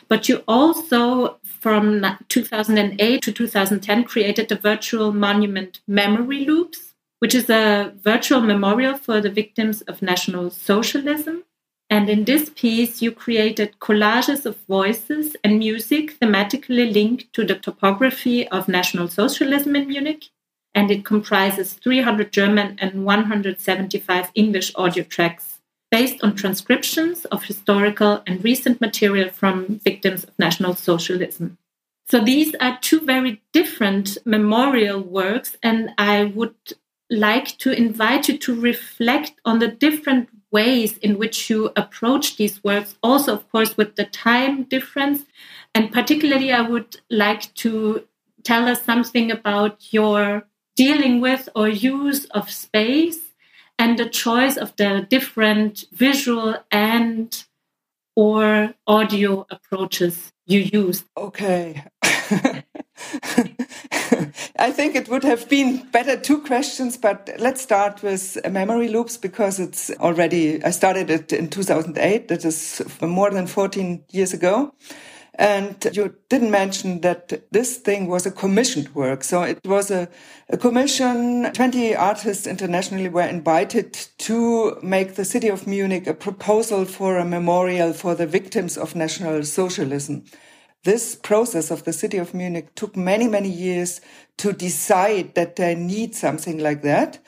But 0.09 0.28
you 0.28 0.43
also, 0.49 1.38
from 1.45 2.05
2008 2.28 3.23
to 3.23 3.33
2010, 3.33 4.05
created 4.05 4.49
the 4.49 4.57
virtual 4.57 5.12
monument 5.12 5.81
Memory 5.87 6.45
Loops, 6.45 6.95
which 7.21 7.37
is 7.37 7.49
a 7.49 7.93
virtual 8.02 8.40
memorial 8.40 8.97
for 8.97 9.21
the 9.21 9.31
victims 9.31 9.83
of 9.83 10.02
National 10.02 10.51
Socialism. 10.51 11.44
And 11.88 12.11
in 12.11 12.25
this 12.25 12.51
piece, 12.51 13.01
you 13.01 13.12
created 13.12 13.79
collages 13.81 14.44
of 14.44 14.59
voices 14.66 15.37
and 15.44 15.59
music 15.59 16.18
thematically 16.18 16.92
linked 16.92 17.33
to 17.35 17.44
the 17.44 17.55
topography 17.55 18.49
of 18.49 18.68
National 18.68 19.09
Socialism 19.09 19.77
in 19.77 19.88
Munich. 19.88 20.25
And 20.75 20.90
it 20.90 21.05
comprises 21.05 21.75
300 21.75 22.33
German 22.33 22.77
and 22.81 23.05
175 23.05 24.31
English 24.35 24.72
audio 24.75 25.05
tracks 25.05 25.61
based 25.90 26.22
on 26.22 26.35
transcriptions 26.35 27.25
of 27.27 27.44
historical 27.44 28.22
and 28.27 28.42
recent 28.42 28.81
material 28.81 29.31
from 29.31 29.81
victims 29.85 30.25
of 30.25 30.38
National 30.38 30.75
Socialism. 30.75 31.57
So 32.09 32.20
these 32.20 32.55
are 32.61 32.79
two 32.81 33.01
very 33.01 33.42
different 33.53 34.18
memorial 34.25 35.01
works, 35.01 35.57
and 35.62 35.90
I 35.99 36.25
would 36.25 36.55
like 37.11 37.59
to 37.59 37.72
invite 37.72 38.29
you 38.29 38.38
to 38.38 38.61
reflect 38.61 39.33
on 39.44 39.59
the 39.59 39.68
different 39.68 40.29
ways 40.52 40.98
in 40.98 41.18
which 41.18 41.50
you 41.50 41.70
approach 41.76 42.37
these 42.37 42.62
works, 42.62 42.96
also, 43.02 43.32
of 43.32 43.50
course, 43.50 43.76
with 43.76 43.96
the 43.96 44.04
time 44.04 44.64
difference. 44.64 45.24
And 45.74 45.92
particularly, 45.92 46.52
I 46.52 46.62
would 46.62 46.96
like 47.11 47.52
to 47.54 48.06
tell 48.44 48.66
us 48.66 48.82
something 48.82 49.30
about 49.30 49.92
your 49.92 50.46
dealing 50.76 51.20
with 51.20 51.48
or 51.54 51.68
use 51.68 52.26
of 52.26 52.50
space 52.50 53.18
and 53.78 53.98
the 53.98 54.09
choice 54.09 54.56
of 54.56 54.74
the 54.76 55.06
different 55.09 55.85
visual 55.92 56.56
and 56.70 57.44
or 58.14 58.74
audio 58.87 59.46
approaches 59.50 60.32
you 60.46 60.61
use. 60.61 61.04
Okay. 61.16 61.85
I 64.59 64.72
think 64.72 64.96
it 64.96 65.09
would 65.09 65.24
have 65.24 65.48
been 65.48 65.87
better 65.90 66.16
two 66.16 66.40
questions, 66.42 66.96
but 66.96 67.30
let's 67.38 67.61
start 67.61 68.02
with 68.02 68.38
memory 68.50 68.88
loops 68.88 69.16
because 69.16 69.61
it's 69.61 69.90
already, 70.00 70.62
I 70.64 70.70
started 70.70 71.11
it 71.11 71.32
in 71.32 71.48
2008. 71.50 72.28
That 72.28 72.44
is 72.44 72.82
more 73.00 73.30
than 73.30 73.46
14 73.46 74.04
years 74.11 74.32
ago. 74.32 74.72
And 75.38 75.76
you 75.92 76.14
didn't 76.30 76.50
mention 76.50 77.02
that 77.02 77.52
this 77.52 77.76
thing 77.76 78.09
was 78.09 78.24
a 78.24 78.30
commissioned 78.30 78.94
work. 78.94 79.22
So 79.22 79.42
it 79.42 79.59
was 79.66 79.90
a, 79.90 80.09
a, 80.48 80.56
commission. 80.56 81.52
20 81.52 81.94
artists 81.94 82.46
internationally 82.46 83.11
were 83.11 83.20
invited 83.20 83.92
to 84.18 84.78
make 84.82 85.16
the 85.16 85.26
city 85.26 85.48
of 85.48 85.66
Munich 85.66 86.06
a 86.06 86.14
proposal 86.14 86.87
for 86.87 87.18
a 87.18 87.24
memorial 87.26 87.92
for 87.92 88.14
the 88.14 88.26
victims 88.26 88.78
of 88.78 88.96
National 88.96 89.42
Socialism 89.44 90.24
this 90.87 91.16
process 91.16 91.70
of 91.72 91.83
the 91.83 91.92
city 91.92 92.16
of 92.16 92.33
Munich 92.33 92.75
took 92.77 92.96
many, 92.96 93.27
many 93.27 93.51
years 93.51 94.01
to 94.38 94.53
decide 94.53 95.35
that 95.35 95.57
they 95.57 95.75
need 95.75 96.14
something 96.14 96.59
like 96.59 96.83
that. 96.83 97.18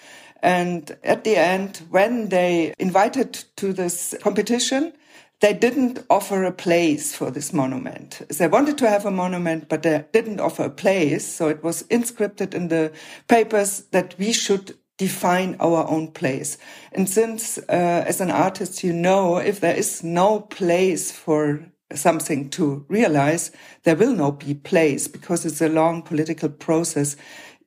And 0.42 0.97
at 1.03 1.25
the 1.25 1.37
end, 1.37 1.83
when 1.90 2.29
they 2.29 2.73
invited 2.79 3.44
to 3.57 3.73
this 3.73 4.14
competition, 4.23 4.92
they 5.40 5.53
didn't 5.53 6.05
offer 6.09 6.44
a 6.44 6.53
place 6.53 7.16
for 7.16 7.33
this 7.33 7.53
monument. 7.53 8.23
They 8.29 8.47
wanted 8.47 8.79
to 8.79 8.88
have 8.88 9.05
a 9.05 9.11
monument, 9.11 9.68
but 9.68 9.83
they 9.83 10.05
didn't 10.12 10.40
offer 10.40 10.64
a 10.64 10.71
place. 10.71 11.27
So 11.27 11.49
it 11.49 11.62
was 11.64 11.83
inscripted 11.85 12.55
in 12.55 12.68
the 12.68 12.92
papers 13.27 13.81
that 13.90 14.14
we 14.18 14.33
should 14.33 14.79
define 14.99 15.57
our 15.59 15.88
own 15.88 16.12
place. 16.12 16.59
And 16.92 17.09
since, 17.09 17.59
uh, 17.59 18.05
as 18.07 18.21
an 18.21 18.31
artist, 18.31 18.85
you 18.85 18.92
know, 18.92 19.38
if 19.38 19.59
there 19.59 19.77
is 19.77 20.05
no 20.05 20.40
place 20.40 21.11
for 21.11 21.73
something 21.94 22.51
to 22.51 22.85
realize 22.88 23.51
there 23.85 23.96
will 23.96 24.14
not 24.14 24.40
be 24.40 24.55
place 24.55 25.09
because 25.09 25.46
it's 25.46 25.61
a 25.61 25.68
long 25.68 26.03
political 26.03 26.48
process 26.48 27.16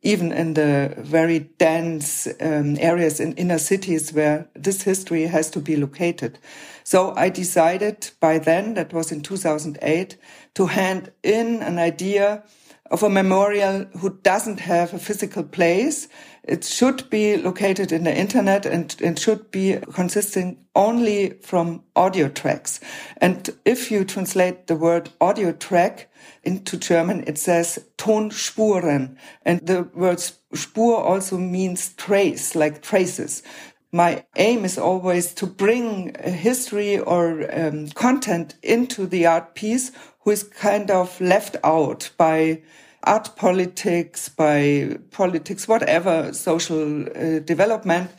even 0.04 0.32
in 0.32 0.56
the 0.56 0.96
very 0.98 1.40
dense 1.40 2.28
um, 2.42 2.76
areas 2.80 3.20
in 3.20 3.34
inner 3.34 3.60
cities 3.60 4.12
where 4.12 4.48
this 4.56 4.82
history 4.82 5.24
has 5.24 5.50
to 5.52 5.60
be 5.60 5.76
located. 5.76 6.40
So 6.84 7.14
I 7.16 7.30
decided 7.30 8.10
by 8.20 8.40
then, 8.40 8.74
that 8.74 8.94
was 8.94 9.12
in 9.12 9.22
2008, 9.22 10.18
to 10.56 10.66
hand 10.66 11.12
in 11.22 11.62
an 11.62 11.78
idea 11.78 12.44
of 12.90 13.04
a 13.04 13.10
memorial 13.10 13.86
who 14.00 14.18
doesn't 14.24 14.60
have 14.60 14.94
a 14.94 15.00
physical 15.00 15.44
place. 15.44 16.08
It 16.44 16.64
should 16.64 17.10
be 17.10 17.38
located 17.38 17.92
in 17.92 18.04
the 18.04 18.18
internet 18.18 18.66
and 18.66 18.96
it 19.00 19.20
should 19.20 19.52
be 19.52 19.78
consisting 19.94 20.58
only 20.76 21.32
from 21.42 21.84
audio 21.96 22.30
tracks. 22.30 22.80
And 23.18 23.50
if 23.64 23.92
you 23.92 24.04
translate 24.04 24.68
the 24.68 24.76
word 24.76 25.12
audio 25.22 25.52
track 25.52 26.10
into 26.44 26.78
German, 26.78 27.24
it 27.28 27.38
says 27.38 27.80
Tonspuren. 27.98 29.18
And 29.44 29.66
the 29.66 29.84
word 29.94 30.20
Spur 30.20 30.96
also 30.96 31.38
means 31.38 31.94
trace, 31.94 32.56
like 32.56 32.82
traces 32.82 33.44
my 33.92 34.24
aim 34.38 34.64
is 34.64 34.78
always 34.78 35.34
to 35.34 35.46
bring 35.46 36.16
history 36.24 36.98
or 36.98 37.46
um, 37.54 37.88
content 37.90 38.56
into 38.64 39.06
the 39.06 39.26
art 39.26 39.54
piece 39.54 39.92
who 40.22 40.32
is 40.32 40.44
kind 40.44 40.90
of 40.90 41.20
left 41.20 41.58
out 41.64 42.10
by 42.18 42.62
art 43.04 43.36
politics, 43.36 44.30
by 44.30 44.98
politics, 45.12 45.68
whatever 45.68 46.34
social 46.34 47.04
uh, 47.10 47.40
development. 47.40 48.12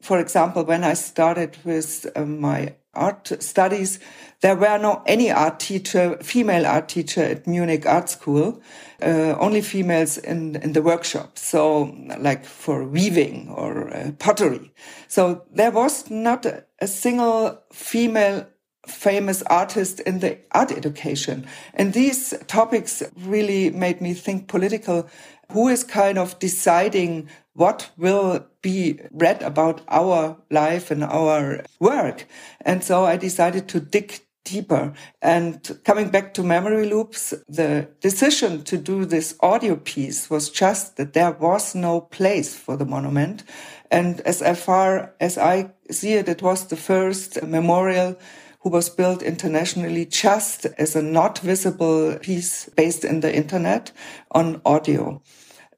For 0.00 0.18
example, 0.18 0.64
when 0.64 0.84
I 0.84 0.94
started 0.94 1.56
with 1.64 2.06
uh, 2.14 2.24
my 2.24 2.74
art 2.94 3.32
studies, 3.40 3.98
there 4.40 4.56
were 4.56 4.78
no 4.78 5.02
any 5.06 5.30
art 5.30 5.60
teacher, 5.60 6.18
female 6.22 6.66
art 6.66 6.88
teacher 6.88 7.22
at 7.22 7.46
Munich 7.46 7.86
Art 7.86 8.08
School, 8.08 8.60
uh, 9.02 9.34
only 9.38 9.62
females 9.62 10.18
in, 10.18 10.56
in 10.56 10.72
the 10.72 10.82
workshop. 10.82 11.38
So 11.38 11.94
like 12.18 12.44
for 12.44 12.84
weaving 12.84 13.48
or 13.48 13.88
uh, 13.88 14.12
pottery. 14.18 14.72
So 15.08 15.44
there 15.52 15.70
was 15.70 16.10
not 16.10 16.44
a, 16.46 16.64
a 16.80 16.86
single 16.86 17.62
female 17.72 18.46
famous 18.86 19.42
artist 19.42 20.00
in 20.00 20.20
the 20.20 20.38
art 20.52 20.72
education. 20.72 21.46
And 21.74 21.92
these 21.92 22.34
topics 22.46 23.02
really 23.16 23.70
made 23.70 24.00
me 24.00 24.14
think 24.14 24.48
political. 24.48 25.08
Who 25.52 25.68
is 25.68 25.84
kind 25.84 26.18
of 26.18 26.38
deciding 26.38 27.28
what 27.52 27.90
will 27.96 28.46
be 28.62 29.00
read 29.12 29.42
about 29.42 29.82
our 29.88 30.36
life 30.50 30.90
and 30.90 31.04
our 31.04 31.64
work? 31.78 32.26
And 32.62 32.82
so 32.82 33.04
I 33.04 33.16
decided 33.16 33.68
to 33.68 33.80
dig 33.80 34.20
deeper. 34.44 34.92
And 35.22 35.78
coming 35.84 36.10
back 36.10 36.34
to 36.34 36.42
memory 36.42 36.86
loops, 36.88 37.34
the 37.48 37.88
decision 38.00 38.62
to 38.64 38.76
do 38.76 39.04
this 39.04 39.36
audio 39.40 39.76
piece 39.76 40.30
was 40.30 40.50
just 40.50 40.96
that 40.96 41.14
there 41.14 41.32
was 41.32 41.74
no 41.74 42.02
place 42.02 42.54
for 42.54 42.76
the 42.76 42.84
monument. 42.84 43.42
And 43.90 44.20
as 44.20 44.42
far 44.60 45.14
as 45.20 45.38
I 45.38 45.70
see 45.90 46.14
it, 46.14 46.28
it 46.28 46.42
was 46.42 46.66
the 46.66 46.76
first 46.76 47.42
memorial 47.42 48.16
who 48.64 48.70
was 48.70 48.88
built 48.88 49.22
internationally 49.22 50.06
just 50.06 50.64
as 50.78 50.96
a 50.96 51.02
not 51.02 51.38
visible 51.40 52.16
piece 52.16 52.70
based 52.70 53.04
in 53.04 53.20
the 53.20 53.32
internet 53.32 53.92
on 54.30 54.60
audio. 54.64 55.20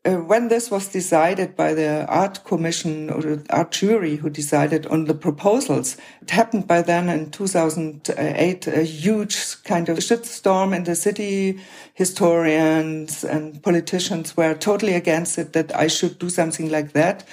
Uh, 0.04 0.18
when 0.18 0.46
this 0.46 0.70
was 0.70 0.86
decided 0.86 1.56
by 1.56 1.74
the 1.74 2.06
art 2.06 2.44
commission 2.44 3.10
or 3.10 3.20
the 3.20 3.46
art 3.50 3.72
jury 3.72 4.14
who 4.14 4.30
decided 4.30 4.86
on 4.86 5.06
the 5.06 5.14
proposals, 5.14 5.96
it 6.22 6.30
happened 6.30 6.68
by 6.68 6.80
then 6.80 7.08
in 7.08 7.28
2008, 7.32 8.68
a 8.68 8.82
huge 8.82 9.60
kind 9.64 9.88
of 9.88 9.98
shitstorm 9.98 10.72
in 10.72 10.84
the 10.84 10.94
city. 10.94 11.58
Historians 11.94 13.24
and 13.24 13.60
politicians 13.64 14.36
were 14.36 14.54
totally 14.54 14.94
against 14.94 15.38
it 15.38 15.54
that 15.54 15.74
I 15.74 15.88
should 15.88 16.20
do 16.20 16.30
something 16.30 16.70
like 16.70 16.92
that. 16.92 17.24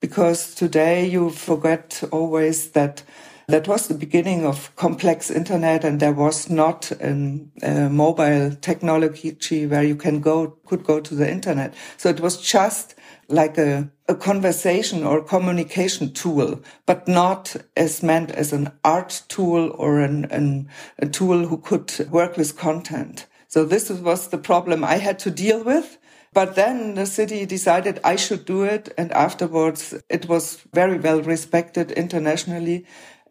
Because 0.00 0.54
today 0.54 1.08
you 1.08 1.30
forget 1.30 2.04
always 2.12 2.72
that 2.72 3.02
that 3.48 3.66
was 3.66 3.88
the 3.88 3.94
beginning 3.94 4.44
of 4.44 4.74
complex 4.76 5.30
internet 5.30 5.82
and 5.82 6.00
there 6.00 6.12
was 6.12 6.50
not 6.50 6.92
a 7.00 7.88
mobile 7.90 8.54
technology 8.60 9.66
where 9.66 9.82
you 9.82 9.96
can 9.96 10.20
go, 10.20 10.58
could 10.66 10.84
go 10.84 11.00
to 11.00 11.14
the 11.14 11.30
internet. 11.30 11.72
So 11.96 12.10
it 12.10 12.20
was 12.20 12.38
just 12.40 12.94
like 13.28 13.56
a, 13.56 13.90
a 14.06 14.14
conversation 14.14 15.02
or 15.02 15.22
communication 15.22 16.12
tool, 16.12 16.60
but 16.84 17.08
not 17.08 17.56
as 17.74 18.02
meant 18.02 18.30
as 18.32 18.52
an 18.52 18.70
art 18.84 19.22
tool 19.28 19.74
or 19.78 20.00
an, 20.00 20.26
an, 20.26 20.68
a 20.98 21.06
tool 21.06 21.46
who 21.46 21.56
could 21.56 22.06
work 22.10 22.36
with 22.36 22.58
content. 22.58 23.26
So 23.48 23.64
this 23.64 23.88
was 23.88 24.28
the 24.28 24.38
problem 24.38 24.84
I 24.84 24.96
had 24.96 25.18
to 25.20 25.30
deal 25.30 25.64
with. 25.64 25.96
But 26.34 26.54
then 26.54 26.94
the 26.94 27.06
city 27.06 27.46
decided 27.46 28.00
I 28.04 28.16
should 28.16 28.44
do 28.44 28.62
it. 28.62 28.92
And 28.98 29.10
afterwards, 29.12 29.94
it 30.10 30.28
was 30.28 30.58
very 30.74 30.98
well 30.98 31.22
respected 31.22 31.90
internationally. 31.92 32.86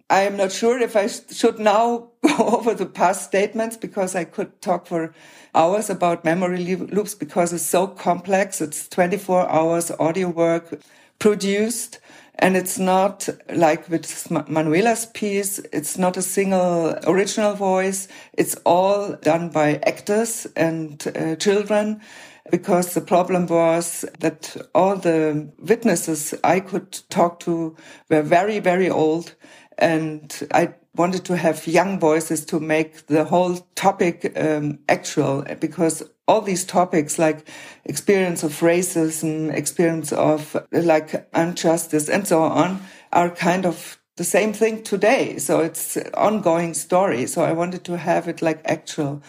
I 0.09 0.21
am 0.21 0.37
not 0.37 0.53
sure 0.53 0.79
if 0.79 0.95
I 0.95 1.07
should 1.07 1.59
now 1.59 2.09
go 2.21 2.37
over 2.37 2.73
the 2.73 2.85
past 2.85 3.25
statements 3.25 3.75
because 3.75 4.15
I 4.15 4.23
could 4.23 4.61
talk 4.61 4.87
for 4.87 5.13
hours 5.53 5.89
about 5.89 6.23
memory 6.23 6.75
loops 6.75 7.13
because 7.13 7.51
it's 7.51 7.65
so 7.65 7.87
complex. 7.87 8.61
It's 8.61 8.87
24 8.87 9.49
hours 9.49 9.91
audio 9.99 10.29
work 10.29 10.79
produced. 11.19 11.99
And 12.39 12.55
it's 12.55 12.77
not 12.77 13.27
like 13.51 13.89
with 13.89 14.29
Manuela's 14.29 15.07
piece. 15.07 15.57
It's 15.73 15.97
not 15.97 16.15
a 16.17 16.21
single 16.21 16.95
original 17.07 17.55
voice. 17.55 18.07
It's 18.33 18.55
all 18.63 19.13
done 19.13 19.49
by 19.49 19.77
actors 19.87 20.45
and 20.55 21.03
uh, 21.15 21.35
children 21.35 21.99
because 22.51 22.93
the 22.93 23.01
problem 23.01 23.47
was 23.47 24.05
that 24.19 24.55
all 24.73 24.95
the 24.95 25.49
witnesses 25.59 26.33
I 26.43 26.59
could 26.59 26.99
talk 27.09 27.39
to 27.41 27.75
were 28.09 28.21
very, 28.21 28.59
very 28.59 28.89
old 28.89 29.35
and 29.77 30.47
I 30.51 30.73
wanted 30.95 31.25
to 31.25 31.37
have 31.37 31.67
young 31.67 31.99
voices 31.99 32.43
to 32.45 32.59
make 32.59 33.07
the 33.07 33.23
whole 33.25 33.57
topic 33.75 34.33
um, 34.35 34.79
actual 34.89 35.45
because 35.59 36.03
all 36.27 36.41
these 36.41 36.65
topics 36.65 37.17
like 37.19 37.47
experience 37.85 38.43
of 38.43 38.59
racism, 38.59 39.53
experience 39.53 40.11
of 40.11 40.57
like 40.71 41.29
injustice 41.35 42.09
and 42.09 42.27
so 42.27 42.43
on 42.43 42.81
are 43.13 43.29
kind 43.29 43.65
of 43.65 43.99
the 44.17 44.23
same 44.23 44.51
thing 44.51 44.83
today. 44.83 45.37
So 45.37 45.59
it's 45.59 45.95
ongoing 46.15 46.73
story. 46.73 47.27
So 47.27 47.43
I 47.43 47.53
wanted 47.53 47.85
to 47.85 47.97
have 47.97 48.27
it 48.27 48.41
like 48.41 48.61
actual. 48.65 49.21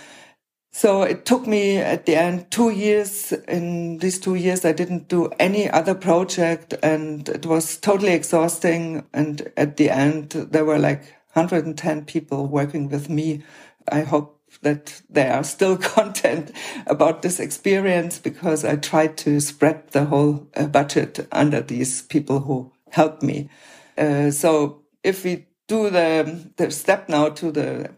So 0.79 1.03
it 1.03 1.25
took 1.25 1.45
me 1.45 1.79
at 1.79 2.07
the 2.07 2.15
end 2.15 2.53
two 2.53 2.71
years. 2.71 3.33
In 3.33 3.99
these 3.99 4.21
two 4.21 4.37
years, 4.37 4.65
I 4.65 4.71
didn't 4.71 5.09
do 5.09 5.29
any 5.41 5.69
other 5.69 5.93
project 5.93 6.73
and 6.85 7.29
it 7.29 7.45
was 7.47 7.79
totally 7.79 8.13
exhausting. 8.13 9.05
And 9.13 9.51
at 9.57 9.77
the 9.77 9.91
end, 9.91 10.31
there 10.31 10.65
were 10.65 10.79
like 10.79 11.01
110 11.33 12.05
people 12.05 12.47
working 12.47 12.89
with 12.91 13.09
me. 13.09 13.43
I 13.91 14.03
hope 14.03 14.41
that 14.63 15.03
they 15.11 15.29
are 15.29 15.43
still 15.43 15.77
content 15.97 16.53
about 16.87 17.23
this 17.23 17.41
experience 17.41 18.21
because 18.21 18.65
I 18.65 18.77
tried 18.77 19.17
to 19.17 19.41
spread 19.41 19.89
the 19.91 20.05
whole 20.05 20.47
uh, 20.55 20.69
budget 20.69 21.27
under 21.33 21.61
these 21.61 22.03
people 22.03 22.39
who 22.39 22.71
helped 22.91 23.25
me. 23.25 23.51
Uh, 23.97 24.31
so 24.31 24.83
if 25.03 25.25
we 25.25 25.49
do 25.67 25.91
the, 25.91 26.53
the 26.55 26.71
step 26.71 27.09
now 27.09 27.31
to 27.31 27.51
the 27.51 27.91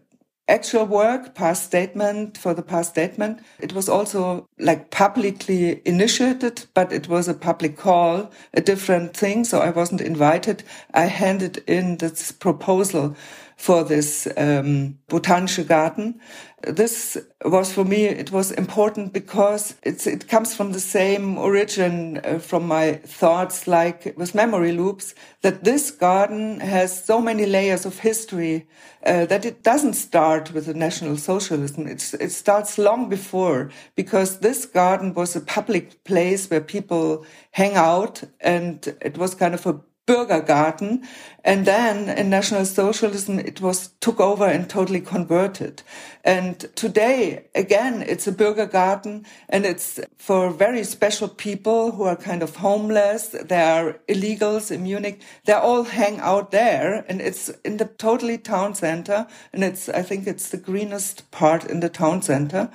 actual 0.47 0.85
work, 0.85 1.33
past 1.33 1.63
statement 1.63 2.37
for 2.37 2.53
the 2.53 2.61
past 2.63 2.91
statement. 2.91 3.39
It 3.59 3.73
was 3.73 3.87
also 3.87 4.47
like 4.59 4.91
publicly 4.91 5.81
initiated, 5.85 6.65
but 6.73 6.91
it 6.91 7.07
was 7.07 7.27
a 7.27 7.33
public 7.33 7.77
call, 7.77 8.31
a 8.53 8.61
different 8.61 9.15
thing. 9.15 9.45
So 9.45 9.59
I 9.59 9.69
wasn't 9.69 10.01
invited. 10.01 10.63
I 10.93 11.05
handed 11.05 11.63
in 11.67 11.97
this 11.97 12.31
proposal 12.31 13.15
for 13.57 13.83
this 13.83 14.27
um, 14.37 14.97
botanische 15.07 15.67
garden. 15.67 16.19
This 16.63 17.17
was 17.43 17.73
for 17.73 17.83
me, 17.83 18.05
it 18.05 18.31
was 18.31 18.51
important 18.51 19.13
because 19.13 19.75
it 19.83 20.27
comes 20.27 20.55
from 20.55 20.73
the 20.73 20.79
same 20.79 21.37
origin 21.37 22.19
uh, 22.23 22.39
from 22.39 22.67
my 22.67 22.93
thoughts, 22.93 23.67
like 23.67 24.13
with 24.15 24.35
memory 24.35 24.71
loops, 24.71 25.15
that 25.41 25.63
this 25.63 25.89
garden 25.89 26.59
has 26.59 27.05
so 27.05 27.19
many 27.19 27.45
layers 27.45 27.85
of 27.85 27.99
history 27.99 28.67
uh, 29.05 29.25
that 29.25 29.45
it 29.45 29.63
doesn't 29.63 29.93
start 29.93 30.53
with 30.53 30.67
the 30.67 30.73
National 30.73 31.17
Socialism. 31.17 31.87
It's, 31.87 32.13
it 32.13 32.31
starts 32.31 32.77
long 32.77 33.09
before 33.09 33.71
because 33.95 34.39
this 34.39 34.65
garden 34.65 35.13
was 35.13 35.35
a 35.35 35.41
public 35.41 36.03
place 36.03 36.49
where 36.49 36.61
people 36.61 37.25
hang 37.51 37.75
out 37.75 38.23
and 38.39 38.95
it 39.01 39.17
was 39.17 39.33
kind 39.33 39.55
of 39.55 39.65
a 39.65 39.79
Bürgergarten. 40.11 41.03
And 41.43 41.65
then 41.65 42.09
in 42.09 42.29
National 42.29 42.65
Socialism, 42.65 43.39
it 43.39 43.61
was 43.61 43.91
took 44.01 44.19
over 44.19 44.45
and 44.45 44.69
totally 44.69 44.99
converted. 45.01 45.83
And 46.23 46.59
today, 46.75 47.45
again, 47.55 48.03
it's 48.05 48.27
a 48.27 48.31
Bürgergarten 48.31 49.25
and 49.49 49.65
it's 49.65 49.99
for 50.17 50.51
very 50.51 50.83
special 50.83 51.29
people 51.29 51.93
who 51.93 52.03
are 52.03 52.17
kind 52.17 52.43
of 52.43 52.57
homeless. 52.57 53.27
They 53.27 53.61
are 53.61 53.99
illegals 54.07 54.69
in 54.69 54.83
Munich. 54.83 55.21
They 55.45 55.53
all 55.53 55.83
hang 55.83 56.19
out 56.19 56.51
there 56.51 57.05
and 57.07 57.21
it's 57.21 57.49
in 57.63 57.77
the 57.77 57.85
totally 57.85 58.37
town 58.37 58.75
center. 58.75 59.27
And 59.53 59.63
it's, 59.63 59.87
I 59.87 60.01
think 60.03 60.27
it's 60.27 60.49
the 60.49 60.57
greenest 60.57 61.31
part 61.31 61.63
in 61.63 61.79
the 61.79 61.89
town 61.89 62.21
center. 62.21 62.69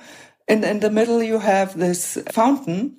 And 0.47 0.63
in 0.63 0.79
the 0.79 0.89
middle, 0.89 1.21
you 1.21 1.39
have 1.39 1.77
this 1.77 2.17
fountain 2.31 2.97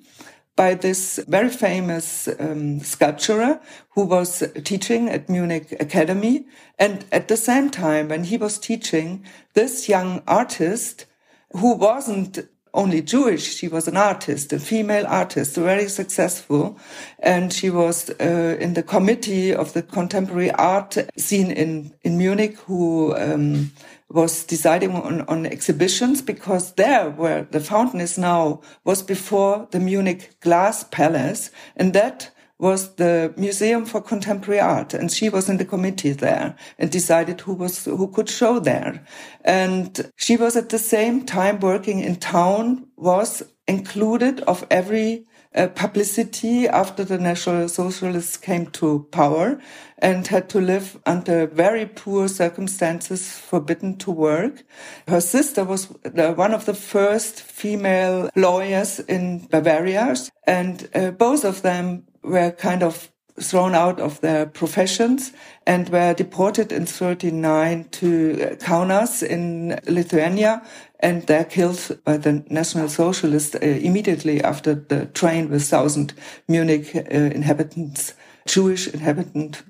by 0.59 0.73
this 0.73 1.21
very 1.25 1.47
famous 1.47 2.27
um, 2.37 2.81
sculptor 2.81 3.61
who 3.91 4.03
was 4.03 4.43
teaching 4.65 5.07
at 5.07 5.29
Munich 5.29 5.73
Academy. 5.79 6.45
And 6.77 7.05
at 7.13 7.29
the 7.29 7.37
same 7.37 7.69
time, 7.69 8.09
when 8.09 8.25
he 8.25 8.35
was 8.35 8.59
teaching, 8.59 9.23
this 9.53 9.87
young 9.87 10.21
artist 10.27 11.05
who 11.53 11.75
wasn't 11.75 12.39
only 12.73 13.01
Jewish. 13.01 13.55
She 13.55 13.69
was 13.69 13.87
an 13.87 13.95
artist, 13.95 14.51
a 14.51 14.59
female 14.59 15.07
artist, 15.07 15.55
very 15.55 15.87
successful. 15.87 16.77
And 17.19 17.53
she 17.53 17.69
was 17.69 18.09
uh, 18.19 18.57
in 18.59 18.73
the 18.73 18.83
committee 18.83 19.55
of 19.55 19.71
the 19.71 19.81
contemporary 19.81 20.51
art 20.51 20.97
scene 21.17 21.51
in, 21.51 21.93
in 22.01 22.17
Munich 22.17 22.57
who 22.67 23.15
um, 23.15 23.71
was 24.09 24.43
deciding 24.43 24.91
on, 24.91 25.21
on 25.21 25.45
exhibitions 25.45 26.21
because 26.21 26.73
there 26.73 27.09
where 27.09 27.43
the 27.51 27.59
fountain 27.59 28.01
is 28.01 28.17
now 28.17 28.61
was 28.83 29.03
before 29.03 29.67
the 29.71 29.79
Munich 29.79 30.39
Glass 30.39 30.83
Palace. 30.85 31.51
And 31.75 31.93
that 31.93 32.31
was 32.59 32.95
the 32.95 33.33
Museum 33.37 33.85
for 33.85 34.01
Contemporary 34.01 34.59
Art, 34.59 34.93
and 34.93 35.09
she 35.09 35.29
was 35.29 35.47
in 35.47 35.57
the 35.57 35.65
committee 35.65 36.11
there 36.11 36.55
and 36.77 36.91
decided 36.91 37.39
who 37.39 37.53
was 37.53 37.85
who 37.85 38.07
could 38.09 38.29
show 38.29 38.59
there. 38.59 39.05
And 39.45 40.11
she 40.17 40.35
was 40.35 40.57
at 40.57 40.69
the 40.69 40.77
same 40.77 41.25
time 41.25 41.61
working 41.61 41.99
in 41.99 42.17
town, 42.17 42.85
was 42.97 43.43
included 43.65 44.41
of 44.41 44.67
every 44.69 45.25
uh, 45.55 45.67
publicity 45.67 46.67
after 46.67 47.03
the 47.03 47.17
National 47.17 47.67
Socialists 47.67 48.37
came 48.37 48.67
to 48.67 49.07
power 49.11 49.59
and 49.97 50.27
had 50.27 50.49
to 50.49 50.61
live 50.61 50.99
under 51.05 51.47
very 51.47 51.85
poor 51.85 52.27
circumstances, 52.27 53.37
forbidden 53.37 53.97
to 53.97 54.11
work. 54.11 54.63
Her 55.07 55.21
sister 55.21 55.63
was 55.63 55.85
one 56.13 56.53
of 56.53 56.65
the 56.65 56.73
first 56.73 57.41
female 57.41 58.29
lawyers 58.35 58.99
in 58.99 59.47
Bavaria, 59.47 60.15
and 60.45 60.87
uh, 60.93 61.11
both 61.11 61.43
of 61.43 61.61
them 61.63 62.03
were 62.23 62.51
kind 62.51 62.83
of 62.83 63.11
thrown 63.41 63.75
out 63.75 63.99
of 63.99 64.21
their 64.21 64.45
professions 64.45 65.31
and 65.65 65.89
were 65.89 66.13
deported 66.13 66.71
in 66.71 66.85
39 66.85 67.85
to 67.91 68.57
Kaunas 68.59 69.23
in 69.23 69.79
Lithuania 69.87 70.61
and 70.99 71.25
they're 71.27 71.45
killed 71.45 71.97
by 72.03 72.17
the 72.17 72.43
National 72.49 72.89
Socialists 72.89 73.55
uh, 73.55 73.59
immediately 73.59 74.43
after 74.43 74.75
the 74.75 75.05
train 75.07 75.49
with 75.49 75.63
thousand 75.63 76.13
Munich 76.47 76.93
uh, 76.95 76.99
inhabitants, 76.99 78.13
Jewish 78.47 78.87
inhabitants 78.87 79.63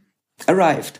arrived. 0.47 0.99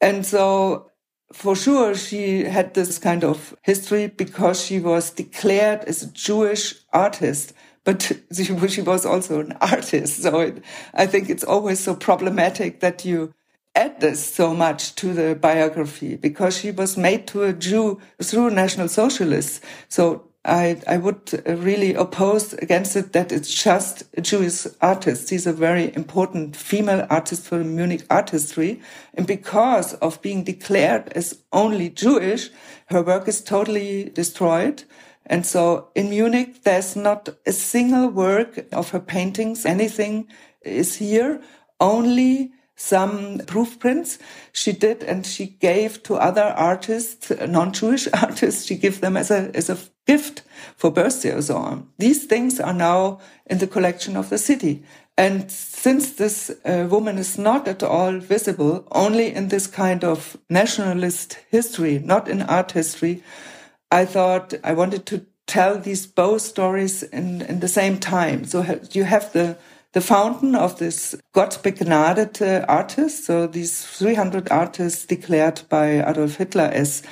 And 0.00 0.24
so 0.24 0.90
for 1.32 1.56
sure 1.56 1.96
she 1.96 2.44
had 2.44 2.74
this 2.74 2.98
kind 2.98 3.24
of 3.24 3.56
history 3.62 4.06
because 4.06 4.64
she 4.64 4.78
was 4.78 5.10
declared 5.10 5.80
as 5.84 6.02
a 6.02 6.12
Jewish 6.12 6.74
artist 6.92 7.52
but 7.84 8.12
she, 8.32 8.82
was 8.82 9.04
also 9.04 9.40
an 9.40 9.52
artist. 9.60 10.22
So 10.22 10.40
it, 10.40 10.64
I 10.94 11.06
think 11.06 11.28
it's 11.28 11.44
always 11.44 11.80
so 11.80 11.94
problematic 11.94 12.80
that 12.80 13.04
you 13.04 13.34
add 13.74 14.00
this 14.00 14.24
so 14.24 14.54
much 14.54 14.94
to 14.94 15.12
the 15.12 15.34
biography 15.34 16.16
because 16.16 16.56
she 16.58 16.70
was 16.70 16.96
made 16.96 17.26
to 17.26 17.42
a 17.42 17.52
Jew 17.52 18.00
through 18.22 18.50
National 18.50 18.88
Socialists. 18.88 19.60
So 19.88 20.28
I, 20.46 20.80
I 20.86 20.98
would 20.98 21.42
really 21.46 21.94
oppose 21.94 22.52
against 22.54 22.96
it 22.96 23.12
that 23.14 23.32
it's 23.32 23.52
just 23.52 24.04
a 24.16 24.20
Jewish 24.20 24.66
artist. 24.80 25.30
She's 25.30 25.46
a 25.46 25.52
very 25.52 25.94
important 25.94 26.54
female 26.54 27.06
artist 27.08 27.44
for 27.44 27.64
Munich 27.64 28.04
art 28.10 28.30
history. 28.30 28.80
And 29.14 29.26
because 29.26 29.94
of 29.94 30.20
being 30.20 30.44
declared 30.44 31.08
as 31.14 31.38
only 31.52 31.88
Jewish, 31.88 32.50
her 32.86 33.02
work 33.02 33.26
is 33.26 33.42
totally 33.42 34.10
destroyed. 34.10 34.84
And 35.26 35.46
so 35.46 35.88
in 35.94 36.10
Munich, 36.10 36.62
there's 36.64 36.96
not 36.96 37.28
a 37.46 37.52
single 37.52 38.08
work 38.08 38.66
of 38.72 38.90
her 38.90 39.00
paintings. 39.00 39.64
Anything 39.64 40.28
is 40.62 40.96
here. 40.96 41.40
Only 41.80 42.52
some 42.76 43.38
proof 43.46 43.78
prints 43.78 44.18
she 44.52 44.72
did 44.72 45.02
and 45.02 45.24
she 45.24 45.46
gave 45.46 46.02
to 46.02 46.16
other 46.16 46.42
artists, 46.42 47.30
non-Jewish 47.30 48.08
artists. 48.12 48.66
She 48.66 48.76
gave 48.76 49.00
them 49.00 49.16
as 49.16 49.30
a, 49.30 49.50
as 49.54 49.70
a 49.70 49.78
gift 50.06 50.42
for 50.76 50.90
birthday 50.90 51.30
or 51.30 51.42
so 51.42 51.56
on. 51.56 51.88
These 51.98 52.24
things 52.24 52.60
are 52.60 52.74
now 52.74 53.20
in 53.46 53.58
the 53.58 53.66
collection 53.66 54.16
of 54.16 54.28
the 54.28 54.38
city. 54.38 54.84
And 55.16 55.50
since 55.50 56.12
this 56.14 56.50
uh, 56.64 56.88
woman 56.90 57.18
is 57.18 57.38
not 57.38 57.68
at 57.68 57.84
all 57.84 58.18
visible, 58.18 58.86
only 58.90 59.32
in 59.32 59.48
this 59.48 59.68
kind 59.68 60.02
of 60.02 60.36
nationalist 60.50 61.38
history, 61.50 62.00
not 62.00 62.28
in 62.28 62.42
art 62.42 62.72
history, 62.72 63.22
I 63.94 64.04
thought 64.06 64.54
I 64.64 64.72
wanted 64.72 65.06
to 65.06 65.24
tell 65.46 65.78
these 65.78 66.04
both 66.04 66.42
stories 66.42 67.04
in, 67.04 67.42
in 67.42 67.60
the 67.60 67.68
same 67.68 67.98
time. 67.98 68.44
So 68.44 68.64
you 68.90 69.04
have 69.04 69.32
the, 69.32 69.56
the 69.92 70.00
fountain 70.00 70.56
of 70.56 70.80
this 70.80 71.14
Gott 71.32 71.60
begnadet 71.62 72.42
uh, 72.42 72.64
artist. 72.66 73.24
So 73.24 73.46
these 73.46 73.86
300 73.86 74.50
artists 74.50 75.06
declared 75.06 75.62
by 75.68 76.02
Adolf 76.10 76.34
Hitler 76.34 76.70
as 76.72 77.04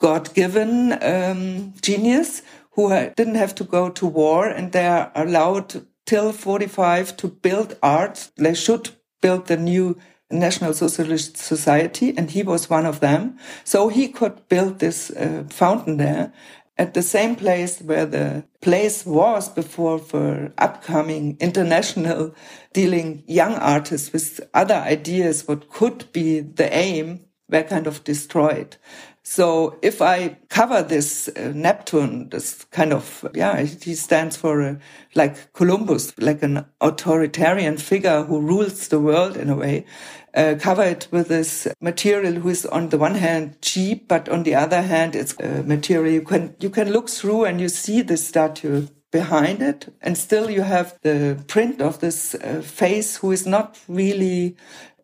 God-given 0.00 0.98
um, 1.04 1.72
genius 1.80 2.42
who 2.72 2.88
didn't 3.16 3.36
have 3.36 3.54
to 3.54 3.64
go 3.64 3.88
to 3.90 4.04
war 4.04 4.48
and 4.48 4.72
they 4.72 4.88
are 4.88 5.12
allowed 5.14 5.86
till 6.04 6.32
45 6.32 7.16
to 7.18 7.28
build 7.28 7.76
art. 7.80 8.30
They 8.36 8.54
should 8.54 8.90
build 9.20 9.46
the 9.46 9.56
new 9.56 9.96
National 10.30 10.72
Socialist 10.72 11.36
Society, 11.36 12.16
and 12.16 12.30
he 12.30 12.42
was 12.42 12.70
one 12.70 12.86
of 12.86 13.00
them. 13.00 13.38
So 13.64 13.88
he 13.88 14.08
could 14.08 14.48
build 14.48 14.78
this 14.78 15.10
uh, 15.10 15.44
fountain 15.50 15.96
there 15.98 16.32
at 16.76 16.94
the 16.94 17.02
same 17.02 17.36
place 17.36 17.80
where 17.80 18.06
the 18.06 18.44
place 18.60 19.06
was 19.06 19.48
before 19.48 19.98
for 19.98 20.52
upcoming 20.58 21.36
international 21.38 22.34
dealing 22.72 23.22
young 23.26 23.54
artists 23.54 24.12
with 24.12 24.40
other 24.52 24.74
ideas, 24.74 25.46
what 25.46 25.70
could 25.70 26.10
be 26.12 26.40
the 26.40 26.72
aim, 26.74 27.20
were 27.48 27.62
kind 27.62 27.86
of 27.86 28.04
destroyed. 28.04 28.76
So 29.26 29.78
if 29.80 30.02
I 30.02 30.36
cover 30.50 30.82
this 30.82 31.28
uh, 31.28 31.52
Neptune, 31.54 32.28
this 32.28 32.64
kind 32.64 32.92
of, 32.92 33.26
yeah, 33.34 33.62
he 33.62 33.94
stands 33.94 34.36
for 34.36 34.60
uh, 34.60 34.74
like 35.14 35.50
Columbus, 35.54 36.12
like 36.18 36.42
an 36.42 36.66
authoritarian 36.82 37.78
figure 37.78 38.24
who 38.24 38.40
rules 38.40 38.88
the 38.88 39.00
world 39.00 39.38
in 39.38 39.48
a 39.48 39.56
way, 39.56 39.86
uh, 40.34 40.56
cover 40.60 40.82
it 40.82 41.08
with 41.10 41.28
this 41.28 41.66
material 41.80 42.34
who 42.34 42.50
is 42.50 42.66
on 42.66 42.90
the 42.90 42.98
one 42.98 43.14
hand 43.14 43.62
cheap, 43.62 44.08
but 44.08 44.28
on 44.28 44.42
the 44.42 44.54
other 44.54 44.82
hand, 44.82 45.16
it's 45.16 45.34
a 45.40 45.62
material 45.62 46.12
you 46.12 46.22
can, 46.22 46.54
you 46.60 46.68
can 46.68 46.92
look 46.92 47.08
through 47.08 47.44
and 47.44 47.62
you 47.62 47.70
see 47.70 48.02
the 48.02 48.18
statue 48.18 48.86
behind 49.10 49.62
it. 49.62 49.94
And 50.02 50.18
still 50.18 50.50
you 50.50 50.62
have 50.62 50.98
the 51.00 51.42
print 51.46 51.80
of 51.80 52.00
this 52.00 52.34
uh, 52.34 52.60
face 52.62 53.16
who 53.16 53.32
is 53.32 53.46
not 53.46 53.78
really 53.88 54.56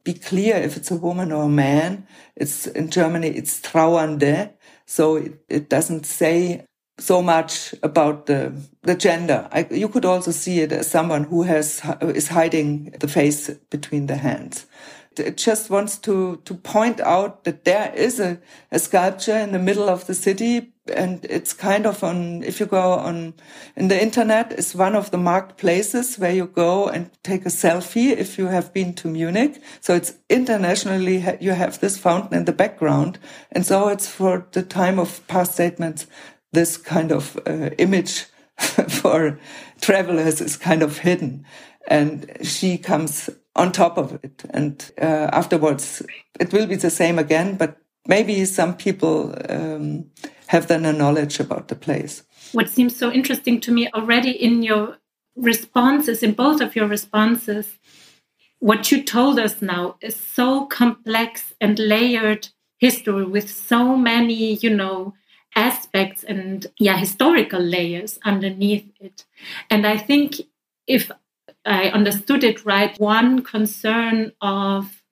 be 0.05 0.15
clear 0.15 0.57
if 0.57 0.77
it's 0.77 0.91
a 0.91 0.97
woman 0.97 1.33
or 1.33 1.45
a 1.45 1.49
man. 1.49 2.07
It's 2.37 2.67
in 2.67 2.91
Germany, 2.91 3.29
it's 3.29 3.61
trauernde. 3.61 4.51
So 4.87 5.17
it, 5.17 5.45
it 5.49 5.69
doesn't 5.69 6.07
say 6.07 6.65
so 6.99 7.23
much 7.23 7.75
about 7.83 8.27
the, 8.27 8.53
the 8.83 8.95
gender. 8.95 9.49
I, 9.53 9.67
you 9.71 9.89
could 9.89 10.05
also 10.05 10.31
see 10.31 10.61
it 10.61 10.73
as 10.73 10.91
someone 10.91 11.25
who 11.25 11.43
has, 11.45 11.81
is 12.03 12.29
hiding 12.29 12.91
the 13.01 13.09
face 13.09 13.51
between 13.71 14.07
the 14.07 14.17
hands. 14.17 14.67
It 15.19 15.37
just 15.37 15.71
wants 15.71 15.99
to, 15.99 16.41
to 16.45 16.55
point 16.55 17.01
out 17.01 17.45
that 17.45 17.65
there 17.65 17.93
is 17.95 18.21
a, 18.21 18.39
a 18.71 18.79
sculpture 18.79 19.37
in 19.37 19.53
the 19.53 19.59
middle 19.59 19.89
of 19.89 20.07
the 20.07 20.15
city. 20.15 20.73
And 20.95 21.25
it's 21.29 21.53
kind 21.53 21.85
of 21.85 22.03
on, 22.05 22.43
if 22.45 22.61
you 22.61 22.67
go 22.67 22.93
on 22.93 23.35
in 23.77 23.89
the 23.89 24.01
internet, 24.01 24.53
is 24.53 24.75
one 24.75 24.95
of 24.95 25.11
the 25.11 25.19
marked 25.19 25.59
places 25.59 26.17
where 26.17 26.33
you 26.33 26.47
go 26.47 26.89
and 26.89 27.11
take 27.23 27.45
a 27.45 27.51
selfie 27.51 28.17
if 28.17 28.39
you 28.39 28.47
have 28.47 28.73
been 28.73 28.95
to 28.95 29.09
Munich. 29.09 29.61
So 29.81 29.95
it's 29.95 30.15
internationally, 30.29 31.25
you 31.41 31.53
have 31.53 31.81
this 31.81 31.99
fountain 31.99 32.39
in 32.39 32.45
the 32.45 32.53
background. 32.53 33.19
And 33.51 33.67
so 33.67 33.89
it's 33.89 34.09
for 34.09 34.47
the 34.53 34.63
time 34.63 34.99
of 34.99 35.27
past 35.27 35.55
statements, 35.55 36.07
this 36.53 36.77
kind 36.77 37.13
of 37.13 37.37
uh, 37.47 37.71
image 37.79 38.27
for 38.89 39.39
travelers 39.81 40.41
is 40.41 40.57
kind 40.57 40.83
of 40.83 40.99
hidden. 40.99 41.45
And 41.89 42.31
she 42.43 42.79
comes 42.79 43.31
on 43.57 43.73
top 43.73 43.99
of 43.99 44.19
it. 44.23 44.45
And 44.51 44.91
uh, 45.01 45.29
afterwards, 45.33 46.03
it 46.39 46.53
will 46.53 46.67
be 46.67 46.77
the 46.77 46.91
same 46.91 47.19
again, 47.19 47.57
but 47.57 47.77
maybe 48.07 48.45
some 48.45 48.77
people 48.77 49.35
um, 49.49 50.07
have 50.47 50.69
then 50.69 50.85
a 50.85 50.93
knowledge 50.93 51.41
about 51.41 51.69
the 51.69 51.77
place. 51.77 52.23
What 52.53 52.69
seems 52.69 52.97
so 52.97 53.11
interesting 53.11 53.61
to 53.61 53.73
me 53.73 53.89
already 53.95 54.31
in 54.31 54.63
your 54.63 54.99
responses, 55.37 56.23
in 56.23 56.33
both 56.33 56.61
of 56.61 56.75
your 56.75 56.87
responses, 56.87 57.79
what 58.59 58.93
you 58.93 59.03
told 59.03 59.39
us 59.39 59.63
now 59.63 59.97
is 60.01 60.15
so 60.15 60.67
complex 60.67 61.55
and 61.61 61.79
layered 61.79 62.49
history 62.79 63.25
with 63.25 63.51
so 63.51 63.97
many, 63.97 64.55
you 64.55 64.71
know, 64.71 65.15
aspects 65.57 66.25
and 66.25 66.67
yeah, 66.79 66.97
historical 66.97 67.61
layers 67.61 68.19
underneath 68.25 68.91
it. 69.01 69.25
And 69.71 69.87
I 69.87 69.97
think 69.97 70.37
if 70.87 71.11
I 71.65 71.91
understood 71.91 72.43
it 72.45 72.65
right, 72.65 72.99
one 72.99 73.43
concern 73.43 74.33
of 74.41 75.03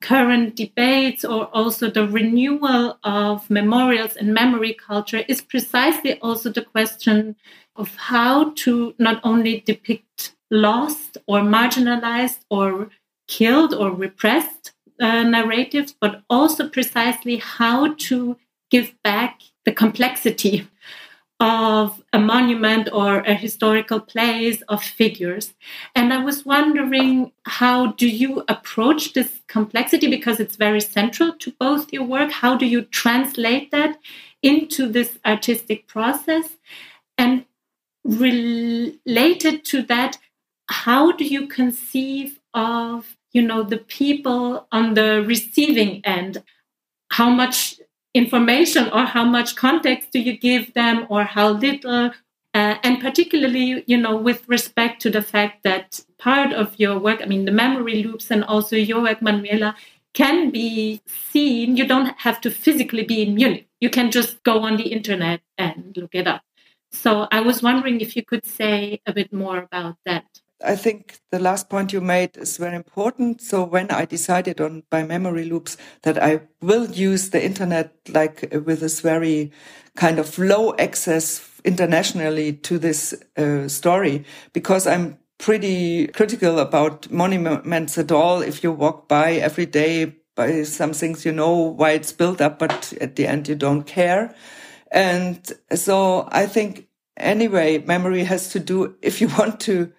current 0.00 0.54
debates 0.54 1.24
or 1.24 1.46
also 1.46 1.90
the 1.90 2.06
renewal 2.06 2.98
of 3.02 3.50
memorials 3.50 4.16
and 4.16 4.32
memory 4.32 4.72
culture 4.72 5.24
is 5.28 5.42
precisely 5.42 6.18
also 6.20 6.50
the 6.50 6.64
question 6.64 7.36
of 7.76 7.94
how 7.96 8.52
to 8.52 8.94
not 8.98 9.20
only 9.24 9.60
depict 9.60 10.34
lost 10.50 11.18
or 11.26 11.40
marginalized 11.40 12.40
or 12.48 12.90
killed 13.26 13.74
or 13.74 13.90
repressed 13.90 14.72
uh, 15.00 15.22
narratives, 15.22 15.94
but 16.00 16.22
also 16.30 16.68
precisely 16.68 17.36
how 17.36 17.94
to 17.94 18.36
give 18.70 18.94
back 19.02 19.40
the 19.64 19.72
complexity 19.72 20.66
of 21.40 22.02
a 22.12 22.18
monument 22.18 22.88
or 22.92 23.20
a 23.20 23.34
historical 23.34 24.00
place 24.00 24.60
of 24.62 24.82
figures. 24.82 25.54
And 25.94 26.12
I 26.12 26.18
was 26.18 26.44
wondering, 26.44 27.30
how 27.44 27.92
do 27.92 28.08
you 28.08 28.42
approach 28.48 29.12
this 29.12 29.40
complexity? 29.46 30.08
Because 30.08 30.40
it's 30.40 30.56
very 30.56 30.80
central 30.80 31.32
to 31.34 31.52
both 31.60 31.92
your 31.92 32.04
work. 32.04 32.32
How 32.32 32.56
do 32.56 32.66
you 32.66 32.82
translate 32.82 33.70
that 33.70 33.98
into 34.42 34.88
this 34.88 35.18
artistic 35.24 35.86
process? 35.86 36.56
And 37.16 37.44
related 38.04 39.64
to 39.66 39.82
that, 39.82 40.18
how 40.68 41.12
do 41.12 41.24
you 41.24 41.46
conceive 41.46 42.40
of, 42.52 43.16
you 43.32 43.42
know, 43.42 43.62
the 43.62 43.78
people 43.78 44.66
on 44.72 44.94
the 44.94 45.22
receiving 45.24 46.04
end? 46.04 46.42
How 47.10 47.30
much 47.30 47.80
information 48.22 48.84
or 48.96 49.04
how 49.14 49.24
much 49.36 49.48
context 49.66 50.04
do 50.14 50.18
you 50.28 50.34
give 50.48 50.64
them 50.80 50.96
or 51.12 51.20
how 51.36 51.48
little 51.66 52.02
Uh, 52.54 52.76
and 52.82 52.94
particularly, 53.08 53.84
you 53.86 53.98
know, 54.04 54.16
with 54.28 54.40
respect 54.48 54.94
to 55.02 55.10
the 55.16 55.22
fact 55.34 55.56
that 55.62 55.86
part 56.18 56.50
of 56.62 56.66
your 56.82 56.98
work, 57.06 57.20
I 57.22 57.26
mean, 57.32 57.44
the 57.44 57.52
memory 57.64 58.02
loops 58.02 58.30
and 58.34 58.42
also 58.52 58.74
your 58.74 59.00
work, 59.06 59.20
Manuela, 59.20 59.70
can 60.20 60.50
be 60.50 61.00
seen. 61.30 61.76
You 61.76 61.86
don't 61.92 62.10
have 62.26 62.38
to 62.40 62.50
physically 62.50 63.04
be 63.04 63.18
in 63.24 63.34
Munich. 63.34 63.68
You 63.84 63.90
can 63.90 64.10
just 64.10 64.42
go 64.50 64.54
on 64.66 64.76
the 64.76 64.88
internet 64.96 65.40
and 65.56 65.78
look 66.00 66.14
it 66.14 66.26
up. 66.26 66.42
So 66.90 67.10
I 67.30 67.40
was 67.48 67.62
wondering 67.62 68.00
if 68.00 68.10
you 68.16 68.24
could 68.30 68.44
say 68.58 69.00
a 69.10 69.12
bit 69.12 69.30
more 69.32 69.58
about 69.58 69.96
that. 70.08 70.26
I 70.64 70.74
think 70.74 71.20
the 71.30 71.38
last 71.38 71.68
point 71.68 71.92
you 71.92 72.00
made 72.00 72.36
is 72.36 72.56
very 72.56 72.74
important. 72.74 73.40
So 73.40 73.62
when 73.62 73.90
I 73.90 74.04
decided 74.04 74.60
on 74.60 74.82
by 74.90 75.04
memory 75.04 75.44
loops 75.44 75.76
that 76.02 76.20
I 76.20 76.40
will 76.60 76.86
use 76.86 77.30
the 77.30 77.44
internet 77.44 77.94
like 78.08 78.48
with 78.52 78.80
this 78.80 79.00
very 79.00 79.52
kind 79.94 80.18
of 80.18 80.36
low 80.38 80.74
access 80.76 81.48
internationally 81.64 82.52
to 82.54 82.78
this 82.78 83.14
uh, 83.36 83.68
story, 83.68 84.24
because 84.52 84.86
I'm 84.86 85.18
pretty 85.38 86.08
critical 86.08 86.58
about 86.58 87.10
monuments 87.10 87.96
at 87.96 88.10
all. 88.10 88.42
If 88.42 88.64
you 88.64 88.72
walk 88.72 89.08
by 89.08 89.34
every 89.34 89.66
day 89.66 90.16
by 90.34 90.64
some 90.64 90.92
things, 90.92 91.24
you 91.24 91.32
know 91.32 91.54
why 91.54 91.92
it's 91.92 92.12
built 92.12 92.40
up, 92.40 92.58
but 92.58 92.92
at 93.00 93.14
the 93.14 93.28
end 93.28 93.46
you 93.46 93.54
don't 93.54 93.84
care. 93.84 94.34
And 94.90 95.40
so 95.74 96.28
I 96.32 96.46
think 96.46 96.88
anyway, 97.16 97.78
memory 97.78 98.24
has 98.24 98.48
to 98.50 98.60
do, 98.60 98.96
if 99.02 99.20
you 99.20 99.28
want 99.38 99.60
to 99.60 99.92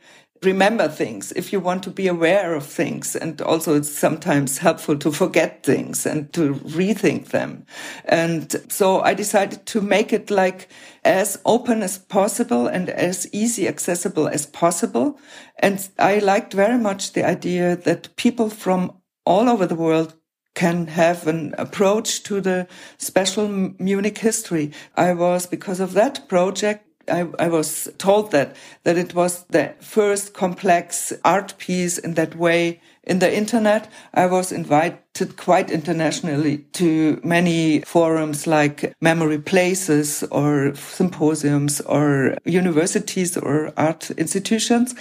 remember 0.43 0.87
things, 0.87 1.31
if 1.33 1.51
you 1.51 1.59
want 1.59 1.83
to 1.83 1.89
be 1.89 2.07
aware 2.07 2.53
of 2.53 2.65
things. 2.65 3.15
And 3.15 3.41
also 3.41 3.75
it's 3.75 3.89
sometimes 3.91 4.59
helpful 4.59 4.97
to 4.97 5.11
forget 5.11 5.63
things 5.63 6.05
and 6.05 6.31
to 6.33 6.55
rethink 6.55 7.27
them. 7.27 7.65
And 8.05 8.55
so 8.69 9.01
I 9.01 9.13
decided 9.13 9.65
to 9.67 9.81
make 9.81 10.13
it 10.13 10.31
like 10.31 10.69
as 11.03 11.39
open 11.45 11.81
as 11.81 11.97
possible 11.97 12.67
and 12.67 12.89
as 12.89 13.27
easy 13.33 13.67
accessible 13.67 14.27
as 14.27 14.45
possible. 14.45 15.19
And 15.59 15.87
I 15.97 16.19
liked 16.19 16.53
very 16.53 16.77
much 16.77 17.13
the 17.13 17.25
idea 17.25 17.75
that 17.75 18.15
people 18.15 18.49
from 18.49 18.93
all 19.25 19.49
over 19.49 19.65
the 19.65 19.75
world 19.75 20.15
can 20.55 20.87
have 20.87 21.27
an 21.27 21.53
approach 21.57 22.23
to 22.23 22.41
the 22.41 22.67
special 22.97 23.47
Munich 23.79 24.17
history. 24.17 24.71
I 24.95 25.13
was, 25.13 25.45
because 25.45 25.79
of 25.79 25.93
that 25.93 26.27
project, 26.27 26.88
I, 27.09 27.27
I, 27.39 27.47
was 27.47 27.89
told 27.97 28.31
that 28.31 28.55
that 28.83 28.97
it 28.97 29.13
was 29.13 29.43
the 29.45 29.73
first 29.79 30.33
complex 30.33 31.13
art 31.25 31.57
piece 31.57 31.97
in 31.97 32.13
that 32.13 32.35
way 32.35 32.81
in 33.03 33.19
the 33.19 33.35
internet. 33.35 33.91
I 34.13 34.27
was 34.27 34.51
invited 34.51 35.35
quite 35.35 35.71
internationally 35.71 36.59
to 36.73 37.19
many 37.23 37.81
forums 37.81 38.45
like 38.45 38.93
memory 39.01 39.39
places 39.39 40.23
or 40.31 40.75
symposiums 40.75 41.81
or 41.81 42.37
universities 42.45 43.37
or 43.37 43.73
art 43.75 44.11
institutions. 44.11 44.95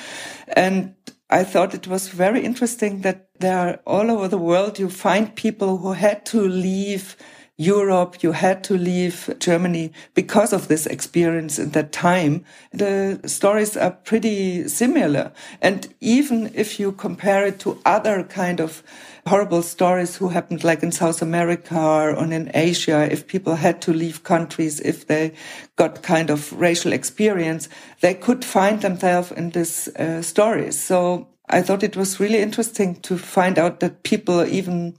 And 0.56 0.94
I 1.30 1.44
thought 1.44 1.74
it 1.74 1.86
was 1.86 2.08
very 2.08 2.42
interesting 2.42 3.02
that 3.02 3.28
there 3.38 3.58
are 3.58 3.80
all 3.86 4.10
over 4.10 4.28
the 4.28 4.38
world 4.38 4.78
you 4.78 4.88
find 4.88 5.34
people 5.36 5.76
who 5.76 5.92
had 5.92 6.24
to 6.26 6.40
leave 6.40 7.16
Europe, 7.60 8.22
you 8.22 8.30
had 8.30 8.62
to 8.62 8.78
leave 8.78 9.34
Germany 9.40 9.92
because 10.14 10.52
of 10.52 10.68
this 10.68 10.86
experience 10.86 11.58
in 11.58 11.70
that 11.70 11.90
time. 11.90 12.44
The 12.72 13.20
stories 13.26 13.76
are 13.76 13.90
pretty 13.90 14.68
similar. 14.68 15.32
And 15.60 15.92
even 16.00 16.52
if 16.54 16.78
you 16.78 16.92
compare 16.92 17.44
it 17.44 17.58
to 17.60 17.80
other 17.84 18.22
kind 18.22 18.60
of 18.60 18.84
horrible 19.26 19.62
stories 19.62 20.16
who 20.16 20.28
happened 20.28 20.62
like 20.62 20.84
in 20.84 20.92
South 20.92 21.20
America 21.20 21.76
or 21.76 22.32
in 22.32 22.48
Asia, 22.54 23.08
if 23.10 23.26
people 23.26 23.56
had 23.56 23.82
to 23.82 23.92
leave 23.92 24.22
countries, 24.22 24.78
if 24.78 25.08
they 25.08 25.32
got 25.74 26.04
kind 26.04 26.30
of 26.30 26.52
racial 26.52 26.92
experience, 26.92 27.68
they 28.02 28.14
could 28.14 28.44
find 28.44 28.82
themselves 28.82 29.32
in 29.32 29.50
these 29.50 29.88
uh, 29.96 30.22
stories. 30.22 30.78
So 30.78 31.26
I 31.50 31.62
thought 31.62 31.82
it 31.82 31.96
was 31.96 32.20
really 32.20 32.38
interesting 32.38 32.96
to 33.00 33.16
find 33.16 33.58
out 33.58 33.80
that 33.80 34.02
people 34.02 34.44
even 34.44 34.94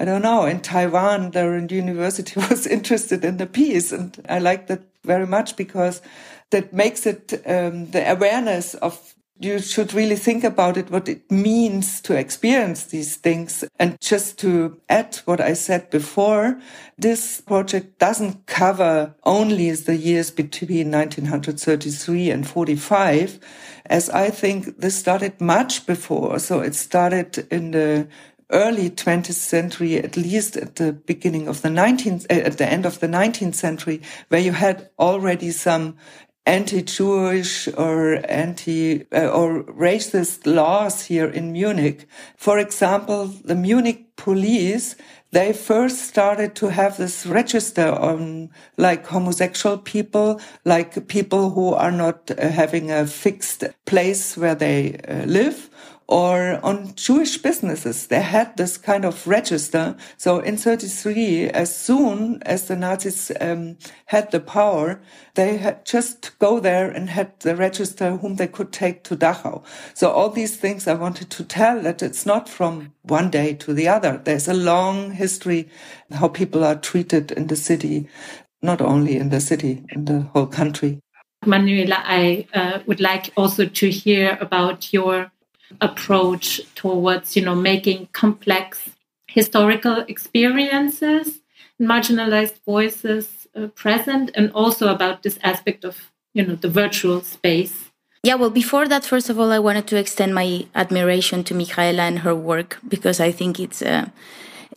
I 0.00 0.06
don't 0.06 0.22
know, 0.22 0.46
in 0.46 0.60
Taiwan, 0.60 1.32
the 1.32 1.66
university 1.70 2.40
was 2.48 2.66
interested 2.66 3.22
in 3.22 3.36
the 3.36 3.46
piece. 3.46 3.92
And 3.92 4.16
I 4.30 4.38
like 4.38 4.66
that 4.68 4.80
very 5.04 5.26
much 5.26 5.56
because 5.56 6.00
that 6.50 6.72
makes 6.72 7.04
it 7.04 7.34
um, 7.46 7.90
the 7.90 8.10
awareness 8.10 8.74
of 8.74 9.14
you 9.38 9.58
should 9.58 9.94
really 9.94 10.16
think 10.16 10.44
about 10.44 10.76
it, 10.76 10.90
what 10.90 11.08
it 11.08 11.30
means 11.30 12.00
to 12.02 12.14
experience 12.14 12.84
these 12.84 13.16
things. 13.16 13.64
And 13.78 13.98
just 14.00 14.38
to 14.40 14.78
add 14.88 15.16
what 15.24 15.40
I 15.40 15.54
said 15.54 15.88
before, 15.90 16.60
this 16.98 17.40
project 17.40 17.98
doesn't 17.98 18.46
cover 18.46 19.14
only 19.24 19.70
the 19.72 19.96
years 19.96 20.30
between 20.30 20.90
1933 20.90 22.30
and 22.30 22.46
45, 22.46 23.40
as 23.86 24.10
I 24.10 24.28
think 24.28 24.78
this 24.78 24.98
started 24.98 25.40
much 25.40 25.86
before. 25.86 26.38
So 26.38 26.60
it 26.60 26.74
started 26.74 27.46
in 27.50 27.70
the 27.70 28.08
early 28.50 28.90
20th 28.90 29.32
century, 29.32 29.96
at 29.96 30.16
least 30.16 30.56
at 30.56 30.76
the 30.76 30.92
beginning 30.92 31.48
of 31.48 31.62
the 31.62 31.68
19th, 31.68 32.26
uh, 32.30 32.46
at 32.46 32.58
the 32.58 32.66
end 32.66 32.86
of 32.86 33.00
the 33.00 33.06
19th 33.06 33.54
century, 33.54 34.00
where 34.28 34.40
you 34.40 34.52
had 34.52 34.90
already 34.98 35.50
some 35.50 35.96
anti-Jewish 36.46 37.68
or 37.76 38.20
anti 38.28 39.06
uh, 39.12 39.28
or 39.28 39.62
racist 39.64 40.46
laws 40.46 41.06
here 41.06 41.28
in 41.28 41.52
Munich. 41.52 42.06
For 42.36 42.58
example, 42.58 43.26
the 43.26 43.54
Munich 43.54 44.16
police 44.16 44.96
they 45.32 45.52
first 45.52 46.08
started 46.08 46.56
to 46.56 46.68
have 46.70 46.96
this 46.96 47.24
register 47.24 47.86
on 47.92 48.50
like 48.76 49.06
homosexual 49.06 49.78
people, 49.78 50.40
like 50.64 51.06
people 51.06 51.50
who 51.50 51.72
are 51.72 51.92
not 51.92 52.30
uh, 52.32 52.48
having 52.48 52.90
a 52.90 53.06
fixed 53.06 53.64
place 53.86 54.36
where 54.36 54.56
they 54.56 54.98
uh, 55.08 55.24
live 55.26 55.69
or 56.10 56.58
on 56.64 56.92
Jewish 56.96 57.38
businesses. 57.38 58.08
They 58.08 58.20
had 58.20 58.56
this 58.56 58.76
kind 58.76 59.04
of 59.04 59.26
register. 59.28 59.96
So 60.16 60.40
in 60.40 60.56
33, 60.56 61.48
as 61.50 61.74
soon 61.74 62.42
as 62.42 62.66
the 62.66 62.74
Nazis 62.74 63.30
um, 63.40 63.78
had 64.06 64.32
the 64.32 64.40
power, 64.40 65.00
they 65.34 65.56
had 65.56 65.86
just 65.86 66.36
go 66.40 66.58
there 66.58 66.90
and 66.90 67.08
had 67.08 67.38
the 67.40 67.54
register 67.54 68.16
whom 68.16 68.36
they 68.36 68.48
could 68.48 68.72
take 68.72 69.04
to 69.04 69.16
Dachau. 69.16 69.62
So 69.94 70.10
all 70.10 70.30
these 70.30 70.56
things 70.56 70.88
I 70.88 70.94
wanted 70.94 71.30
to 71.30 71.44
tell 71.44 71.80
that 71.82 72.02
it's 72.02 72.26
not 72.26 72.48
from 72.48 72.92
one 73.02 73.30
day 73.30 73.54
to 73.54 73.72
the 73.72 73.86
other. 73.86 74.20
There's 74.22 74.48
a 74.48 74.54
long 74.54 75.12
history 75.12 75.68
how 76.10 76.26
people 76.26 76.64
are 76.64 76.74
treated 76.74 77.30
in 77.30 77.46
the 77.46 77.56
city, 77.56 78.08
not 78.62 78.80
only 78.80 79.16
in 79.16 79.30
the 79.30 79.40
city, 79.40 79.84
in 79.90 80.06
the 80.06 80.22
whole 80.32 80.48
country. 80.48 80.98
Manuela, 81.46 82.02
I 82.04 82.46
uh, 82.52 82.80
would 82.86 83.00
like 83.00 83.32
also 83.36 83.64
to 83.64 83.90
hear 83.90 84.36
about 84.40 84.92
your 84.92 85.30
approach 85.80 86.60
towards 86.74 87.36
you 87.36 87.44
know 87.44 87.54
making 87.54 88.08
complex 88.12 88.90
historical 89.26 90.04
experiences 90.08 91.40
marginalized 91.80 92.58
voices 92.66 93.48
uh, 93.56 93.66
present 93.68 94.30
and 94.34 94.52
also 94.52 94.92
about 94.92 95.22
this 95.22 95.38
aspect 95.42 95.84
of 95.84 96.12
you 96.34 96.44
know 96.46 96.54
the 96.54 96.68
virtual 96.68 97.20
space. 97.22 97.90
Yeah 98.22 98.34
well 98.34 98.50
before 98.50 98.86
that 98.86 99.04
first 99.04 99.30
of 99.30 99.38
all 99.40 99.50
i 99.50 99.58
wanted 99.58 99.86
to 99.86 99.96
extend 99.96 100.34
my 100.34 100.66
admiration 100.74 101.42
to 101.44 101.54
michaela 101.54 102.02
and 102.02 102.18
her 102.18 102.34
work 102.34 102.78
because 102.86 103.18
i 103.18 103.32
think 103.32 103.58
it's 103.58 103.80
uh, 103.80 104.08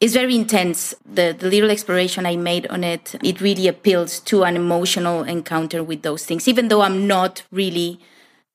it's 0.02 0.14
very 0.14 0.36
intense. 0.36 0.94
The, 1.06 1.36
the 1.38 1.50
little 1.50 1.70
exploration 1.70 2.26
i 2.26 2.36
made 2.36 2.68
on 2.68 2.84
it 2.84 3.16
it 3.22 3.42
really 3.42 3.68
appeals 3.68 4.20
to 4.22 4.44
an 4.44 4.56
emotional 4.56 5.24
encounter 5.24 5.84
with 5.84 6.04
those 6.04 6.26
things 6.26 6.48
even 6.48 6.70
though 6.70 6.82
i'm 6.82 7.06
not 7.06 7.44
really 7.52 8.00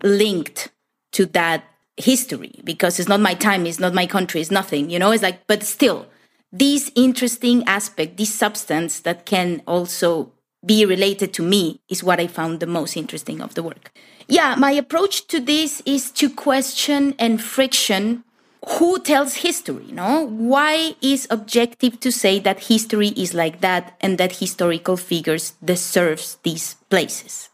linked 0.02 0.70
to 1.12 1.26
that 1.26 1.64
history 1.98 2.60
because 2.64 2.98
it's 2.98 3.08
not 3.08 3.20
my 3.20 3.34
time, 3.34 3.66
it's 3.66 3.78
not 3.78 3.94
my 3.94 4.06
country, 4.06 4.40
it's 4.40 4.50
nothing, 4.50 4.90
you 4.90 4.98
know? 4.98 5.10
It's 5.10 5.22
like, 5.22 5.46
but 5.46 5.62
still, 5.62 6.06
this 6.52 6.90
interesting 6.94 7.64
aspect, 7.66 8.16
this 8.16 8.34
substance 8.34 9.00
that 9.00 9.26
can 9.26 9.62
also 9.66 10.32
be 10.64 10.84
related 10.84 11.32
to 11.34 11.42
me 11.42 11.80
is 11.88 12.02
what 12.02 12.20
I 12.20 12.26
found 12.26 12.60
the 12.60 12.66
most 12.66 12.96
interesting 12.96 13.40
of 13.40 13.54
the 13.54 13.62
work. 13.62 13.92
Yeah, 14.26 14.54
my 14.56 14.72
approach 14.72 15.26
to 15.28 15.40
this 15.40 15.82
is 15.86 16.10
to 16.12 16.28
question 16.28 17.14
and 17.18 17.42
friction 17.42 18.24
who 18.66 18.98
tells 19.00 19.36
history, 19.36 19.86
no? 19.92 20.26
Why 20.26 20.94
is 21.00 21.26
objective 21.30 22.00
to 22.00 22.10
say 22.10 22.38
that 22.40 22.64
history 22.64 23.08
is 23.08 23.32
like 23.32 23.60
that 23.60 23.96
and 24.00 24.18
that 24.18 24.36
historical 24.36 24.96
figures 24.96 25.52
deserves 25.64 26.38
these 26.42 26.74
places? 26.90 27.47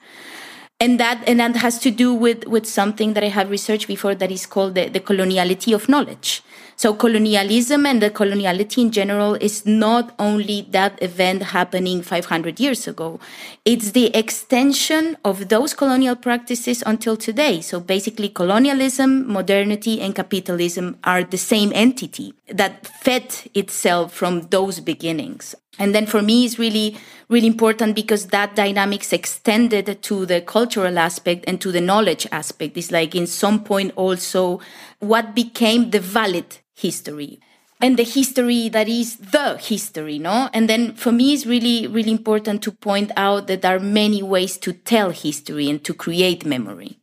And 0.80 0.98
that 0.98 1.22
and 1.28 1.38
that 1.38 1.56
has 1.56 1.78
to 1.78 1.90
do 1.90 2.12
with 2.12 2.46
with 2.46 2.66
something 2.66 3.14
that 3.14 3.22
I 3.22 3.28
have 3.28 3.50
researched 3.50 3.86
before 3.86 4.14
that 4.16 4.30
is 4.30 4.44
called 4.44 4.74
the, 4.74 4.88
the 4.88 5.00
coloniality 5.00 5.74
of 5.74 5.88
knowledge. 5.88 6.42
So 6.76 6.92
colonialism 6.92 7.86
and 7.86 8.02
the 8.02 8.10
coloniality 8.10 8.78
in 8.78 8.90
general 8.90 9.36
is 9.36 9.64
not 9.64 10.12
only 10.18 10.66
that 10.70 11.00
event 11.00 11.42
happening 11.42 12.02
500 12.02 12.58
years 12.58 12.88
ago. 12.88 13.20
It's 13.64 13.92
the 13.92 14.14
extension 14.14 15.16
of 15.24 15.48
those 15.48 15.72
colonial 15.72 16.16
practices 16.16 16.82
until 16.84 17.16
today. 17.16 17.60
So 17.60 17.78
basically 17.78 18.28
colonialism, 18.28 19.30
modernity 19.32 20.00
and 20.00 20.16
capitalism 20.16 20.98
are 21.04 21.22
the 21.22 21.38
same 21.38 21.70
entity 21.74 22.34
that 22.48 22.86
fed 22.86 23.34
itself 23.54 24.12
from 24.12 24.42
those 24.48 24.80
beginnings. 24.80 25.54
And 25.78 25.94
then 25.94 26.06
for 26.06 26.22
me, 26.22 26.44
it's 26.44 26.58
really, 26.58 26.96
really 27.28 27.46
important 27.46 27.94
because 27.96 28.26
that 28.28 28.54
dynamics 28.54 29.12
extended 29.12 30.02
to 30.02 30.26
the 30.26 30.40
cultural 30.40 30.98
aspect 30.98 31.44
and 31.48 31.60
to 31.60 31.72
the 31.72 31.80
knowledge 31.80 32.26
aspect. 32.30 32.76
It's 32.76 32.92
like 32.92 33.14
in 33.14 33.26
some 33.26 33.64
point 33.64 33.92
also 33.96 34.60
what 35.00 35.34
became 35.34 35.90
the 35.90 36.00
valid 36.00 36.58
history 36.74 37.40
and 37.80 37.96
the 37.98 38.04
history 38.04 38.68
that 38.68 38.88
is 38.88 39.16
the 39.16 39.58
history, 39.58 40.18
no? 40.18 40.48
And 40.52 40.68
then 40.68 40.94
for 40.94 41.12
me, 41.12 41.34
it's 41.34 41.44
really, 41.44 41.86
really 41.86 42.12
important 42.12 42.62
to 42.62 42.72
point 42.72 43.10
out 43.16 43.46
that 43.48 43.62
there 43.62 43.76
are 43.76 43.80
many 43.80 44.22
ways 44.22 44.56
to 44.58 44.72
tell 44.72 45.10
history 45.10 45.68
and 45.68 45.82
to 45.84 45.92
create 45.92 46.46
memory. 46.46 46.98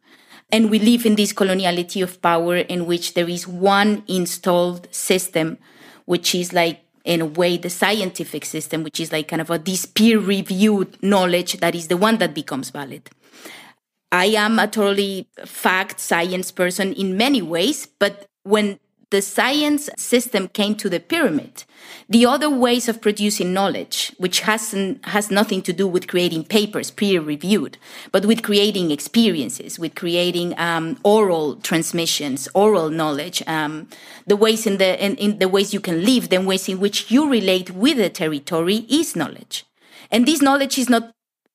And 0.51 0.69
we 0.69 0.79
live 0.79 1.05
in 1.05 1.15
this 1.15 1.31
coloniality 1.31 2.03
of 2.03 2.21
power 2.21 2.57
in 2.57 2.85
which 2.85 3.13
there 3.13 3.29
is 3.29 3.47
one 3.47 4.03
installed 4.07 4.93
system, 4.93 5.57
which 6.05 6.35
is 6.35 6.51
like, 6.51 6.81
in 7.03 7.21
a 7.21 7.25
way, 7.25 7.57
the 7.57 7.69
scientific 7.69 8.45
system, 8.45 8.83
which 8.83 8.99
is 8.99 9.11
like 9.11 9.27
kind 9.29 9.41
of 9.41 9.49
a 9.49 9.57
this 9.57 9.85
peer 9.85 10.19
reviewed 10.19 11.01
knowledge 11.01 11.53
that 11.59 11.73
is 11.73 11.87
the 11.87 11.97
one 11.97 12.17
that 12.17 12.33
becomes 12.33 12.69
valid. 12.69 13.09
I 14.11 14.25
am 14.25 14.59
a 14.59 14.67
totally 14.67 15.29
fact 15.45 15.99
science 15.99 16.51
person 16.51 16.93
in 16.93 17.15
many 17.15 17.41
ways, 17.41 17.87
but 17.97 18.25
when 18.43 18.79
the 19.09 19.21
science 19.21 19.89
system 19.97 20.47
came 20.47 20.75
to 20.75 20.89
the 20.89 20.99
pyramid. 20.99 21.63
The 22.09 22.25
other 22.25 22.49
ways 22.49 22.89
of 22.89 23.01
producing 23.01 23.53
knowledge, 23.53 24.13
which 24.17 24.41
hasn't, 24.41 25.05
has 25.05 25.31
nothing 25.31 25.61
to 25.63 25.73
do 25.73 25.87
with 25.87 26.07
creating 26.07 26.45
papers 26.45 26.91
peer 26.91 27.21
reviewed, 27.21 27.77
but 28.11 28.25
with 28.25 28.43
creating 28.43 28.91
experiences, 28.91 29.79
with 29.79 29.95
creating 29.95 30.57
um, 30.59 30.99
oral 31.03 31.55
transmissions, 31.57 32.47
oral 32.53 32.89
knowledge, 32.89 33.41
um, 33.47 33.87
the 34.27 34.35
ways 34.35 34.67
in 34.67 34.77
the 34.77 35.03
in, 35.03 35.15
in 35.15 35.39
the 35.39 35.47
ways 35.47 35.73
you 35.73 35.79
can 35.79 36.03
live, 36.03 36.29
the 36.29 36.41
ways 36.41 36.67
in 36.67 36.79
which 36.79 37.11
you 37.11 37.29
relate 37.29 37.71
with 37.71 37.97
the 37.97 38.09
territory 38.09 38.85
is 38.89 39.15
knowledge, 39.15 39.65
and 40.11 40.27
this 40.27 40.41
knowledge 40.41 40.77
is 40.77 40.89
not 40.89 41.11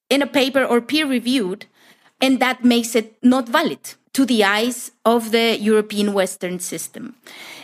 in 0.08 0.22
a 0.22 0.26
paper 0.26 0.64
or 0.64 0.80
peer 0.80 1.06
reviewed, 1.06 1.66
and 2.20 2.40
that 2.40 2.64
makes 2.64 2.94
it 2.94 3.16
not 3.22 3.48
valid 3.48 3.94
to 4.12 4.24
the 4.24 4.42
eyes 4.42 4.92
of 5.04 5.30
the 5.30 5.58
European 5.60 6.14
Western 6.14 6.58
system. 6.58 7.14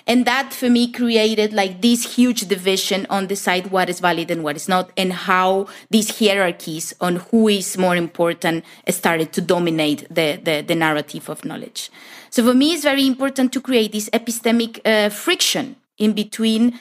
And 0.06 0.24
that 0.26 0.52
for 0.52 0.68
me 0.68 0.90
created 0.90 1.52
like 1.52 1.80
this 1.80 2.16
huge 2.16 2.48
division 2.48 3.06
on 3.08 3.28
the 3.28 3.36
side 3.36 3.70
what 3.70 3.88
is 3.88 4.00
valid 4.00 4.30
and 4.30 4.42
what 4.42 4.56
is 4.56 4.68
not, 4.68 4.90
and 4.96 5.12
how 5.12 5.68
these 5.90 6.18
hierarchies 6.18 6.92
on 7.00 7.16
who 7.16 7.48
is 7.48 7.78
more 7.78 7.96
important 7.96 8.64
started 8.88 9.32
to 9.32 9.40
dominate 9.40 10.06
the, 10.08 10.40
the, 10.42 10.62
the 10.66 10.74
narrative 10.74 11.28
of 11.28 11.44
knowledge. 11.44 11.90
So 12.30 12.42
for 12.44 12.54
me, 12.54 12.72
it's 12.72 12.82
very 12.82 13.06
important 13.06 13.52
to 13.52 13.60
create 13.60 13.92
this 13.92 14.08
epistemic 14.10 14.80
uh, 14.84 15.10
friction 15.10 15.76
in 15.98 16.14
between 16.14 16.80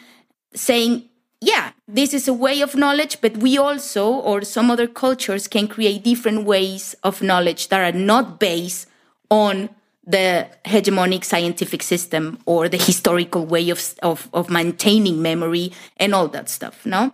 saying, 0.53 1.09
yeah, 1.41 1.71
this 1.87 2.13
is 2.13 2.27
a 2.27 2.33
way 2.33 2.61
of 2.61 2.75
knowledge, 2.75 3.19
but 3.19 3.37
we 3.37 3.57
also, 3.57 4.07
or 4.13 4.43
some 4.43 4.69
other 4.69 4.87
cultures, 4.87 5.47
can 5.47 5.67
create 5.67 6.03
different 6.03 6.45
ways 6.45 6.95
of 7.03 7.21
knowledge 7.21 7.69
that 7.69 7.81
are 7.81 7.97
not 7.97 8.39
based 8.39 8.87
on 9.29 9.69
the 10.05 10.47
hegemonic 10.65 11.23
scientific 11.23 11.83
system 11.83 12.39
or 12.45 12.67
the 12.67 12.77
historical 12.77 13.45
way 13.45 13.69
of, 13.69 13.95
of, 14.01 14.29
of 14.33 14.49
maintaining 14.49 15.21
memory 15.21 15.71
and 15.97 16.15
all 16.15 16.27
that 16.29 16.49
stuff, 16.49 16.85
no? 16.85 17.11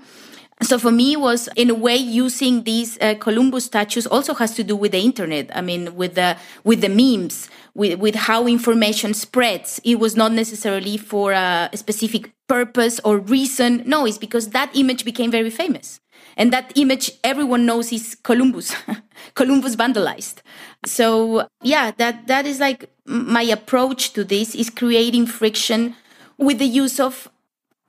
So 0.63 0.79
for 0.79 0.91
me 0.91 1.15
was 1.15 1.47
in 1.55 1.69
a 1.69 1.75
way 1.75 1.95
using 1.95 2.63
these 2.63 2.97
uh, 2.99 3.13
Columbus 3.19 3.65
statues 3.65 4.07
also 4.07 4.33
has 4.33 4.55
to 4.55 4.63
do 4.63 4.75
with 4.75 4.91
the 4.91 4.99
internet. 4.99 5.55
I 5.55 5.61
mean, 5.61 5.95
with 5.95 6.15
the 6.15 6.35
with 6.63 6.81
the 6.81 6.89
memes, 6.89 7.47
with 7.75 7.99
with 7.99 8.15
how 8.15 8.47
information 8.47 9.13
spreads. 9.13 9.79
It 9.83 9.99
was 9.99 10.15
not 10.15 10.31
necessarily 10.31 10.97
for 10.97 11.31
a 11.31 11.69
specific 11.75 12.31
purpose 12.47 12.99
or 13.03 13.19
reason. 13.19 13.83
No, 13.85 14.07
it's 14.07 14.17
because 14.17 14.49
that 14.49 14.75
image 14.75 15.05
became 15.05 15.29
very 15.29 15.51
famous. 15.51 15.99
And 16.37 16.53
that 16.53 16.71
image 16.75 17.11
everyone 17.23 17.65
knows 17.65 17.91
is 17.91 18.15
Columbus, 18.23 18.73
Columbus 19.33 19.75
vandalized. 19.75 20.37
So 20.85 21.47
yeah, 21.63 21.91
that, 21.97 22.27
that 22.27 22.45
is 22.45 22.59
like 22.59 22.89
my 23.05 23.41
approach 23.41 24.13
to 24.13 24.23
this 24.23 24.55
is 24.55 24.69
creating 24.69 25.25
friction 25.25 25.95
with 26.37 26.59
the 26.59 26.65
use 26.65 26.99
of 26.99 27.27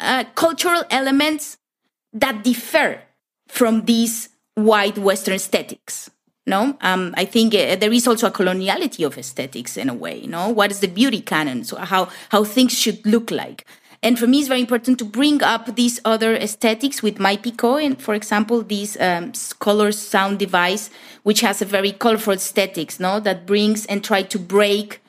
uh, 0.01 0.24
cultural 0.34 0.82
elements 0.90 1.59
that 2.12 2.42
differ 2.42 3.03
from 3.49 3.84
these 3.84 4.30
white 4.55 4.99
Western 4.99 5.34
aesthetics. 5.34 6.11
No, 6.46 6.78
um, 6.80 7.12
I 7.18 7.26
think 7.26 7.55
uh, 7.55 7.76
there 7.76 7.92
is 7.92 8.09
also 8.09 8.28
a 8.28 8.30
coloniality 8.30 9.05
of 9.05 9.18
aesthetics 9.18 9.76
in 9.76 9.90
a 9.90 9.94
way. 9.94 10.22
No, 10.26 10.49
what 10.49 10.70
is 10.70 10.80
the 10.80 10.88
beauty 10.88 11.20
canon? 11.20 11.62
So 11.64 11.76
how 11.76 12.09
how 12.30 12.44
things 12.44 12.72
should 12.72 13.05
look 13.05 13.30
like. 13.30 13.66
And 14.03 14.18
for 14.18 14.26
me, 14.26 14.38
it's 14.38 14.49
very 14.49 14.61
important 14.61 14.99
to 15.01 15.05
bring 15.05 15.42
up 15.42 15.74
these 15.74 16.01
other 16.05 16.34
aesthetics 16.36 17.03
with 17.03 17.18
my 17.18 17.36
Pico, 17.36 17.76
and 17.76 18.01
for 18.01 18.14
example, 18.14 18.62
this 18.62 18.96
um, 19.01 19.32
color 19.59 19.90
sound 19.90 20.38
device, 20.38 20.90
which 21.24 21.40
has 21.40 21.61
a 21.61 21.64
very 21.64 21.92
colorful 21.92 22.34
aesthetics, 22.34 23.01
no, 23.01 23.18
that 23.20 23.44
brings 23.44 23.86
and 23.86 24.05
try 24.05 24.22
to 24.22 24.38
break 24.38 25.01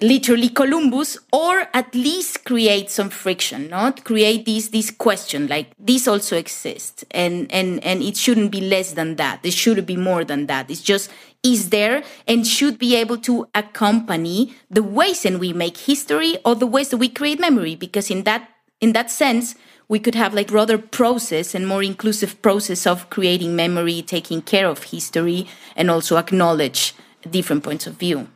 literally 0.00 0.48
Columbus, 0.48 1.18
or 1.32 1.68
at 1.74 1.92
least 1.94 2.44
create 2.44 2.88
some 2.90 3.10
friction, 3.10 3.68
not 3.68 4.04
create 4.04 4.44
this 4.44 4.68
this 4.68 4.90
question 4.92 5.48
like 5.48 5.72
this 5.78 6.06
also 6.06 6.36
exists, 6.36 7.04
and 7.10 7.50
and 7.50 7.82
and 7.82 8.02
it 8.02 8.16
shouldn't 8.16 8.52
be 8.52 8.60
less 8.60 8.92
than 8.92 9.16
that. 9.16 9.40
It 9.42 9.54
should 9.54 9.84
be 9.86 9.96
more 9.96 10.24
than 10.24 10.46
that. 10.46 10.70
It's 10.70 10.82
just 10.82 11.10
is 11.42 11.70
there 11.70 12.02
and 12.26 12.46
should 12.46 12.78
be 12.78 12.96
able 12.96 13.16
to 13.18 13.46
accompany 13.54 14.54
the 14.70 14.82
ways 14.82 15.24
in 15.24 15.38
we 15.38 15.52
make 15.52 15.76
history 15.76 16.36
or 16.44 16.54
the 16.54 16.66
ways 16.66 16.88
that 16.88 16.96
we 16.96 17.08
create 17.08 17.38
memory 17.38 17.74
because 17.74 18.10
in 18.10 18.24
that 18.24 18.48
in 18.80 18.92
that 18.92 19.10
sense 19.10 19.54
we 19.88 19.98
could 19.98 20.14
have 20.14 20.34
like 20.34 20.48
broader 20.48 20.78
process 20.78 21.54
and 21.54 21.66
more 21.66 21.82
inclusive 21.82 22.40
process 22.42 22.86
of 22.86 23.08
creating 23.08 23.56
memory 23.56 24.02
taking 24.02 24.42
care 24.42 24.66
of 24.66 24.82
history 24.84 25.46
and 25.76 25.90
also 25.90 26.16
acknowledge 26.16 26.94
different 27.30 27.62
points 27.64 27.86
of 27.86 27.94
view. 27.94 28.28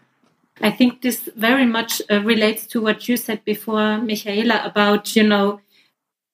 I 0.60 0.70
think 0.70 1.02
this 1.02 1.28
very 1.36 1.66
much 1.66 2.00
uh, 2.10 2.20
relates 2.22 2.66
to 2.68 2.80
what 2.80 3.08
you 3.08 3.16
said 3.16 3.44
before 3.44 3.98
michaela 3.98 4.62
about 4.64 5.16
you 5.16 5.22
know 5.22 5.60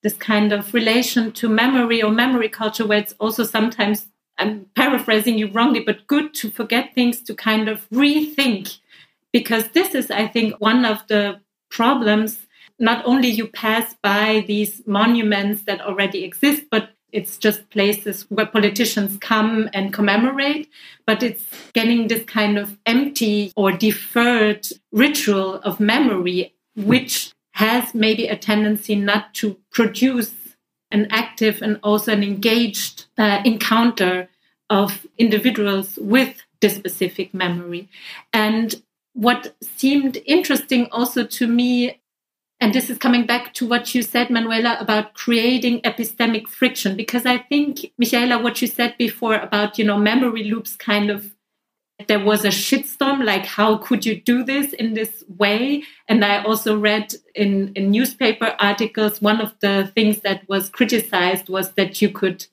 this 0.03 0.15
kind 0.15 0.53
of 0.53 0.75
relation 0.75 1.33
to 1.33 1.49
memory 1.49 2.03
or 2.03 2.11
memory 2.11 2.49
culture 2.49 2.87
where 2.87 2.99
it's 2.99 3.15
also 3.19 3.43
sometimes 3.43 4.07
I'm 4.39 4.67
paraphrasing 4.77 5.39
you 5.39 5.49
wrongly, 5.49 5.81
but 5.81 6.07
good 6.07 6.33
to 6.35 6.51
forget 6.51 6.95
things 6.95 7.21
to 7.23 7.35
kind 7.35 7.69
of 7.69 7.89
rethink. 7.91 8.79
Because 9.33 9.69
this 9.69 9.95
is, 9.95 10.11
I 10.11 10.27
think, 10.27 10.55
one 10.61 10.85
of 10.85 11.07
the 11.09 11.41
problems. 11.71 12.47
Not 12.79 13.05
only 13.05 13.29
you 13.29 13.49
pass 13.49 13.95
by 14.03 14.45
these 14.47 14.83
monuments 14.87 15.63
that 15.63 15.81
already 15.81 16.25
exist, 16.25 16.65
but 16.71 16.91
it's 17.11 17.39
just 17.39 17.71
places 17.71 18.27
where 18.29 18.47
politicians 18.47 19.17
come 19.21 19.69
and 19.73 19.93
commemorate, 19.93 20.69
but 21.07 21.23
it's 21.23 21.45
getting 21.73 22.09
this 22.09 22.25
kind 22.25 22.59
of 22.59 22.79
empty 22.87 23.53
or 23.57 23.73
deferred 23.73 24.67
ritual 24.93 25.57
of 25.57 25.81
memory, 25.81 26.55
which 26.77 27.33
has 27.53 27.95
maybe 27.95 28.29
a 28.29 28.37
tendency 28.37 28.95
not 28.95 29.35
to 29.35 29.59
produce 29.73 30.33
an 30.91 31.07
active 31.11 31.63
and 31.63 31.79
also 31.83 32.13
an 32.13 32.23
engaged 32.23 33.07
uh, 33.19 33.41
encounter 33.45 34.29
of 34.71 35.07
individuals 35.17 35.99
with 36.01 36.43
this 36.61 36.77
specific 36.77 37.33
memory. 37.33 37.89
And 38.33 38.83
what 39.15 39.55
seemed 39.63 40.19
interesting 40.27 40.89
also 40.93 41.25
to 41.25 41.47
me, 41.47 42.01
and 42.61 42.75
this 42.75 42.91
is 42.91 42.99
coming 42.99 43.27
back 43.27 43.55
to 43.55 43.67
what 43.67 43.95
you 43.95 44.03
said, 44.03 44.31
Manuela, 44.31 44.77
about 44.81 45.15
creating 45.15 45.81
epistemic 45.83 46.49
friction, 46.49 46.97
because 46.97 47.25
I 47.25 47.39
think, 47.39 47.93
Michaela, 47.99 48.43
what 48.43 48.61
you 48.61 48.69
said 48.69 48.97
before 48.99 49.37
about, 49.37 49.79
you 49.79 49.85
know, 49.85 49.99
memory 49.99 50.45
loops 50.45 50.77
kind 50.77 51.11
of 51.11 51.35
there 52.07 52.25
was 52.25 52.45
a 52.45 52.49
shitstorm 52.49 53.25
like 53.25 53.45
how 53.45 53.79
could 53.79 54.07
you 54.07 54.21
do 54.21 54.45
this 54.45 54.73
in 54.73 54.95
this 54.95 55.25
way? 55.37 55.83
And 56.09 56.25
i 56.25 56.43
also 56.43 56.79
read 56.79 57.15
in, 57.35 57.73
in 57.75 57.91
newspaper 57.91 58.55
articles 58.59 59.21
one 59.21 59.41
of 59.41 59.55
the 59.61 59.91
things 59.95 60.21
that 60.21 60.49
was 60.49 60.71
criticized 60.71 61.49
was 61.49 61.73
that 61.73 62.01
you 62.01 62.11
could 62.11 62.47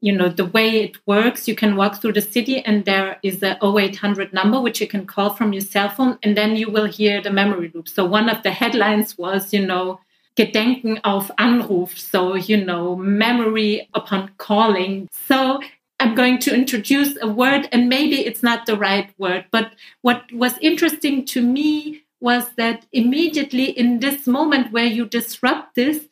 you 0.00 0.12
know 0.12 0.28
the 0.28 0.44
way 0.44 0.82
it 0.82 0.96
works 1.06 1.48
you 1.48 1.54
can 1.54 1.76
walk 1.76 2.00
through 2.00 2.12
the 2.12 2.20
city 2.20 2.60
and 2.60 2.84
there 2.84 3.18
is 3.22 3.42
a 3.42 3.56
0800 3.64 4.34
number 4.34 4.60
which 4.60 4.80
you 4.80 4.86
can 4.86 5.06
call 5.06 5.34
from 5.34 5.54
your 5.54 5.62
cell 5.62 5.88
phone 5.88 6.18
and 6.22 6.36
then 6.36 6.56
you 6.56 6.70
will 6.70 6.84
hear 6.84 7.22
the 7.22 7.30
memory 7.30 7.70
loop. 7.74 7.88
So 7.88 8.04
one 8.04 8.28
of 8.28 8.42
the 8.42 8.50
headlines 8.50 9.16
was 9.16 9.52
you 9.54 9.64
know 9.64 10.00
gedenken 10.36 11.00
auf 11.04 11.30
anruf. 11.38 11.96
So 11.98 12.34
you 12.34 12.62
know 12.62 12.96
memory 12.96 13.88
upon 13.94 14.30
calling. 14.36 15.08
So 15.28 15.60
I'm 16.04 16.14
going 16.14 16.38
to 16.40 16.54
introduce 16.54 17.16
a 17.22 17.26
word, 17.26 17.66
and 17.72 17.88
maybe 17.88 18.26
it's 18.26 18.42
not 18.42 18.66
the 18.66 18.76
right 18.76 19.10
word, 19.16 19.46
but 19.50 19.72
what 20.02 20.30
was 20.32 20.58
interesting 20.60 21.24
to 21.24 21.40
me 21.40 22.02
was 22.20 22.50
that 22.56 22.84
immediately 22.92 23.70
in 23.70 24.00
this 24.00 24.26
moment 24.26 24.70
where 24.70 24.84
you 24.84 25.06
disrupt 25.06 25.76
this, 25.76 26.04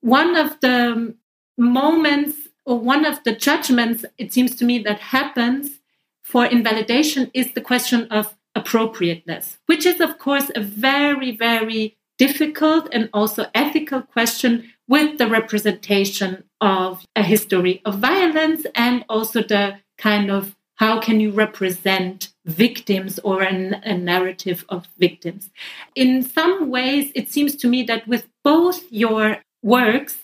one 0.00 0.34
of 0.34 0.58
the 0.60 1.14
moments 1.58 2.48
or 2.64 2.78
one 2.78 3.04
of 3.04 3.22
the 3.24 3.36
judgments, 3.36 4.06
it 4.16 4.32
seems 4.32 4.56
to 4.56 4.64
me, 4.64 4.78
that 4.78 4.98
happens 4.98 5.78
for 6.22 6.46
invalidation 6.46 7.30
is 7.34 7.52
the 7.52 7.60
question 7.60 8.06
of 8.10 8.34
appropriateness, 8.54 9.58
which 9.66 9.84
is, 9.84 10.00
of 10.00 10.18
course, 10.18 10.50
a 10.54 10.60
very, 10.62 11.36
very 11.36 11.98
difficult 12.16 12.88
and 12.92 13.10
also 13.12 13.44
ethical 13.54 14.00
question 14.00 14.72
with 14.88 15.18
the 15.18 15.26
representation 15.26 16.44
of 16.60 17.04
a 17.16 17.22
history 17.22 17.80
of 17.84 17.98
violence 17.98 18.66
and 18.74 19.04
also 19.08 19.42
the 19.42 19.78
kind 19.98 20.30
of 20.30 20.56
how 20.76 21.00
can 21.00 21.20
you 21.20 21.30
represent 21.30 22.32
victims 22.44 23.20
or 23.20 23.42
an, 23.42 23.74
a 23.84 23.96
narrative 23.96 24.64
of 24.68 24.86
victims? 24.98 25.50
In 25.94 26.22
some 26.22 26.68
ways, 26.68 27.12
it 27.14 27.30
seems 27.30 27.54
to 27.56 27.68
me 27.68 27.84
that 27.84 28.08
with 28.08 28.26
both 28.42 28.82
your 28.90 29.38
works, 29.62 30.18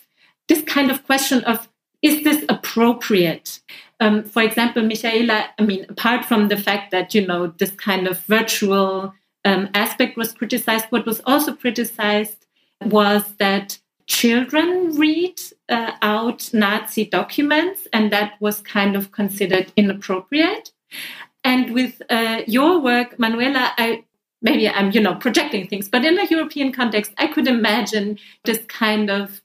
this 0.47 0.61
kind 0.63 0.91
of 0.91 1.05
question 1.05 1.43
of 1.45 1.69
is 2.01 2.23
this 2.23 2.43
appropriate? 2.49 3.61
Um, 3.99 4.23
for 4.23 4.41
example, 4.41 4.83
Michaela, 4.83 5.45
I 5.59 5.63
mean, 5.63 5.85
apart 5.87 6.25
from 6.25 6.47
the 6.47 6.57
fact 6.57 6.91
that, 6.91 7.13
you 7.13 7.25
know, 7.25 7.47
this 7.47 7.71
kind 7.71 8.07
of 8.07 8.19
virtual 8.21 9.13
um, 9.45 9.69
aspect 9.73 10.17
was 10.17 10.33
criticized, 10.33 10.85
what 10.89 11.05
was 11.05 11.21
also 11.25 11.55
criticized 11.55 12.47
was 12.83 13.35
that 13.37 13.77
children 14.11 14.97
read 14.97 15.39
uh, 15.69 15.91
out 16.01 16.53
Nazi 16.53 17.05
documents, 17.05 17.87
and 17.93 18.11
that 18.11 18.33
was 18.41 18.59
kind 18.59 18.97
of 18.97 19.13
considered 19.13 19.71
inappropriate. 19.77 20.73
And 21.45 21.73
with 21.73 22.01
uh, 22.09 22.41
your 22.45 22.79
work, 22.79 23.17
Manuela, 23.17 23.71
I 23.77 24.03
maybe 24.41 24.67
I'm 24.67 24.91
you 24.91 24.99
know 24.99 25.15
projecting 25.15 25.67
things, 25.67 25.87
but 25.87 26.03
in 26.03 26.19
a 26.19 26.25
European 26.25 26.73
context, 26.73 27.13
I 27.17 27.27
could 27.27 27.47
imagine 27.47 28.19
this 28.43 28.59
kind 28.67 29.09
of 29.09 29.41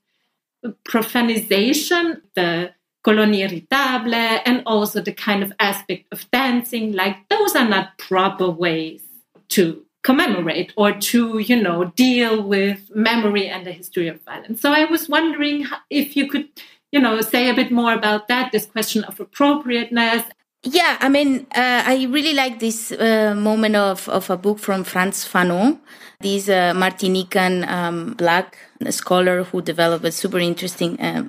profanization, 0.85 2.23
the 2.35 2.73
Colón 3.07 3.37
irritable, 3.37 4.15
and 4.15 4.65
also 4.67 5.01
the 5.01 5.13
kind 5.13 5.45
of 5.45 5.53
aspect 5.61 6.07
of 6.11 6.29
dancing. 6.33 6.93
Like 6.93 7.29
those 7.29 7.55
are 7.55 7.69
not 7.69 7.99
proper 7.99 8.51
ways 8.51 9.03
to 9.51 9.86
commemorate 10.07 10.71
or 10.77 10.93
to, 11.11 11.21
you 11.51 11.59
know, 11.67 11.79
deal 12.07 12.35
with 12.55 12.79
memory 12.95 13.47
and 13.53 13.67
the 13.67 13.73
history 13.81 14.09
of 14.13 14.17
violence. 14.31 14.61
So 14.61 14.69
I 14.71 14.85
was 14.95 15.09
wondering 15.17 15.67
if 15.91 16.17
you 16.17 16.25
could, 16.33 16.47
you 16.93 17.01
know, 17.05 17.21
say 17.33 17.43
a 17.51 17.55
bit 17.55 17.71
more 17.81 17.93
about 17.93 18.29
that, 18.29 18.53
this 18.53 18.67
question 18.67 19.03
of 19.05 19.19
appropriateness. 19.19 20.23
Yeah, 20.63 20.97
I 21.01 21.09
mean, 21.09 21.31
uh, 21.55 21.83
I 21.93 22.07
really 22.17 22.35
like 22.35 22.61
this 22.61 22.93
uh, 22.93 23.35
moment 23.37 23.77
of, 23.77 24.09
of 24.09 24.31
a 24.31 24.37
book 24.37 24.59
from 24.59 24.85
Frantz 24.85 25.27
Fanon, 25.33 25.79
this 26.21 26.49
uh, 26.49 26.73
Martinican 26.83 27.67
um, 27.69 28.15
black 28.15 28.59
scholar 28.91 29.45
who 29.45 29.61
developed 29.61 30.13
super 30.13 30.39
interesting 30.39 30.97
um, 31.01 31.29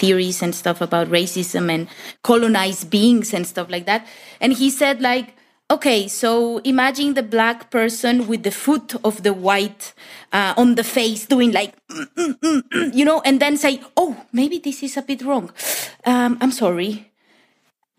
theories 0.00 0.42
and 0.42 0.54
stuff 0.54 0.80
about 0.80 1.08
racism 1.08 1.70
and 1.70 1.88
colonized 2.22 2.90
beings 2.90 3.34
and 3.34 3.46
stuff 3.46 3.68
like 3.70 3.86
that. 3.86 4.06
And 4.40 4.52
he 4.52 4.70
said, 4.70 5.00
like, 5.00 5.34
Okay, 5.74 6.06
so 6.06 6.58
imagine 6.58 7.14
the 7.14 7.22
black 7.24 7.68
person 7.72 8.28
with 8.28 8.44
the 8.44 8.52
foot 8.52 8.94
of 9.02 9.24
the 9.24 9.32
white 9.32 9.92
uh, 10.32 10.54
on 10.56 10.76
the 10.76 10.84
face 10.84 11.26
doing 11.26 11.50
like, 11.50 11.74
mm, 11.88 12.06
mm, 12.14 12.62
mm, 12.62 12.94
you 12.94 13.04
know, 13.04 13.20
and 13.22 13.40
then 13.40 13.56
say, 13.56 13.80
oh, 13.96 14.24
maybe 14.32 14.60
this 14.60 14.84
is 14.84 14.96
a 14.96 15.02
bit 15.02 15.22
wrong. 15.22 15.50
Um, 16.04 16.38
I'm 16.40 16.52
sorry. 16.52 17.10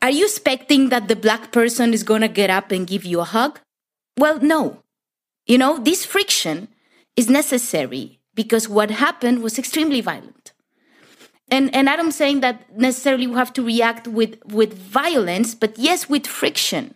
Are 0.02 0.10
you 0.10 0.24
expecting 0.24 0.88
that 0.88 1.10
the 1.10 1.18
black 1.18 1.52
person 1.52 1.94
is 1.94 2.04
going 2.04 2.22
to 2.22 2.30
get 2.30 2.50
up 2.50 2.72
and 2.72 2.88
give 2.88 3.04
you 3.04 3.20
a 3.20 3.26
hug? 3.26 3.60
Well, 4.18 4.40
no. 4.40 4.82
You 5.46 5.58
know, 5.58 5.78
this 5.78 6.06
friction 6.06 6.70
is 7.18 7.30
necessary 7.30 8.22
because 8.36 8.70
what 8.70 8.90
happened 8.90 9.44
was 9.44 9.60
extremely 9.60 10.00
violent. 10.00 10.54
And, 11.52 11.76
and 11.76 11.90
I'm 11.90 12.12
saying 12.12 12.40
that 12.40 12.78
necessarily 12.78 13.28
we 13.28 13.36
have 13.36 13.52
to 13.52 13.66
react 13.66 14.08
with, 14.08 14.38
with 14.46 14.74
violence, 14.74 15.54
but 15.54 15.78
yes, 15.78 16.08
with 16.08 16.26
friction 16.26 16.96